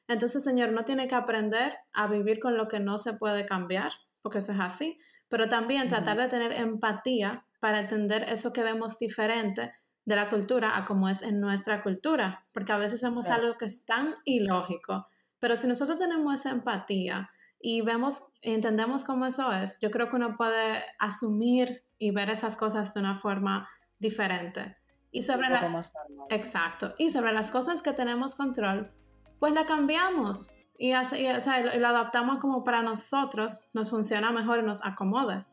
Entonces, 0.09 0.45
Señor, 0.45 0.73
no 0.73 0.85
tiene 0.85 1.09
que 1.09 1.15
aprender 1.15 1.77
a 1.93 2.07
vivir 2.07 2.39
con 2.39 2.57
lo 2.57 2.69
que 2.69 2.81
no 2.81 2.99
se 2.99 3.15
puede 3.15 3.47
cambiar, 3.47 3.93
porque 4.21 4.39
eso 4.39 4.53
es 4.53 4.61
así, 4.61 4.99
pero 5.29 5.49
también 5.49 5.89
tratar 5.89 6.17
de 6.19 6.29
tener 6.29 6.53
empatía 6.53 7.47
para 7.61 7.81
entender 7.81 8.25
eso 8.29 8.53
que 8.53 8.63
vemos 8.63 8.99
diferente 8.99 9.73
de 10.05 10.17
la 10.17 10.29
cultura 10.29 10.77
a 10.77 10.85
como 10.85 11.09
es 11.09 11.23
en 11.23 11.41
nuestra 11.41 11.83
cultura, 11.83 12.47
porque 12.53 12.73
a 12.73 12.79
veces 12.79 13.03
vemos 13.03 13.27
algo 13.27 13.57
que 13.57 13.65
es 13.65 13.85
tan 13.85 14.15
ilógico 14.25 15.09
pero 15.39 15.57
si 15.57 15.67
nosotros 15.67 15.99
tenemos 15.99 16.35
esa 16.35 16.51
empatía 16.51 17.31
y 17.61 17.81
vemos, 17.83 18.33
entendemos 18.43 19.05
cómo 19.05 19.27
eso 19.27 19.53
es, 19.53 19.79
yo 19.81 19.91
creo 19.91 20.09
que 20.09 20.17
uno 20.17 20.37
puede 20.37 20.83
asumir 20.99 21.85
y 21.99 22.11
ver 22.11 22.31
esas 22.31 22.57
cosas 22.57 22.93
de 22.95 23.01
una 23.01 23.15
forma 23.15 23.69
diferente. 23.99 24.77
Y 25.11 25.23
sobre 25.23 25.49
la, 25.49 25.83
exacto. 26.29 26.95
Y 26.99 27.11
sobre 27.11 27.33
las 27.33 27.51
cosas 27.51 27.81
que 27.81 27.93
tenemos 27.93 28.35
control, 28.35 28.93
pues 29.39 29.55
la 29.55 29.65
cambiamos 29.65 30.53
y, 30.79 30.91
y, 30.91 30.95
o 30.95 31.41
sea, 31.41 31.77
lo, 31.79 31.87
adaptamos 31.87 32.39
como 32.39 32.65
para 32.65 32.83
nosotros 32.83 33.71
nos 33.73 33.91
funciona 33.91 34.31
mejor 34.31 34.61
y 34.61 34.63
nos 34.63 34.85
acomode. 34.85 35.45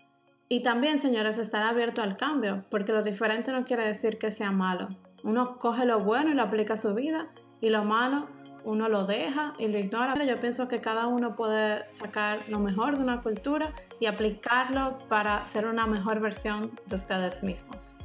Y 0.49 0.61
también, 0.61 0.99
señores, 0.99 1.37
estar 1.37 1.63
abierto 1.63 2.01
al 2.01 2.17
cambio, 2.17 2.65
porque 2.69 2.91
lo 2.91 3.01
diferente 3.01 3.51
no 3.51 3.63
quiere 3.63 3.85
decir 3.85 4.19
que 4.19 4.31
sea 4.31 4.51
malo. 4.51 4.89
Uno 5.23 5.57
coge 5.57 5.85
lo 5.85 6.01
bueno 6.01 6.31
y 6.31 6.33
lo 6.33 6.43
aplica 6.43 6.73
a 6.73 6.77
su 6.77 6.93
vida 6.93 7.29
y 7.61 7.69
lo 7.69 7.85
malo 7.85 8.27
uno 8.63 8.89
lo 8.89 9.05
deja 9.05 9.53
y 9.57 9.67
lo 9.67 9.77
ignora. 9.77 10.13
Pero 10.13 10.25
yo 10.25 10.39
pienso 10.39 10.67
que 10.67 10.81
cada 10.81 11.07
uno 11.07 11.35
puede 11.35 11.87
sacar 11.89 12.39
lo 12.49 12.59
mejor 12.59 12.97
de 12.97 13.03
una 13.03 13.21
cultura 13.21 13.73
y 13.99 14.05
aplicarlo 14.05 14.97
para 15.07 15.43
ser 15.45 15.65
una 15.65 15.87
mejor 15.87 16.19
versión 16.19 16.71
de 16.87 16.95
ustedes 16.95 17.43
mismos. 17.43 17.95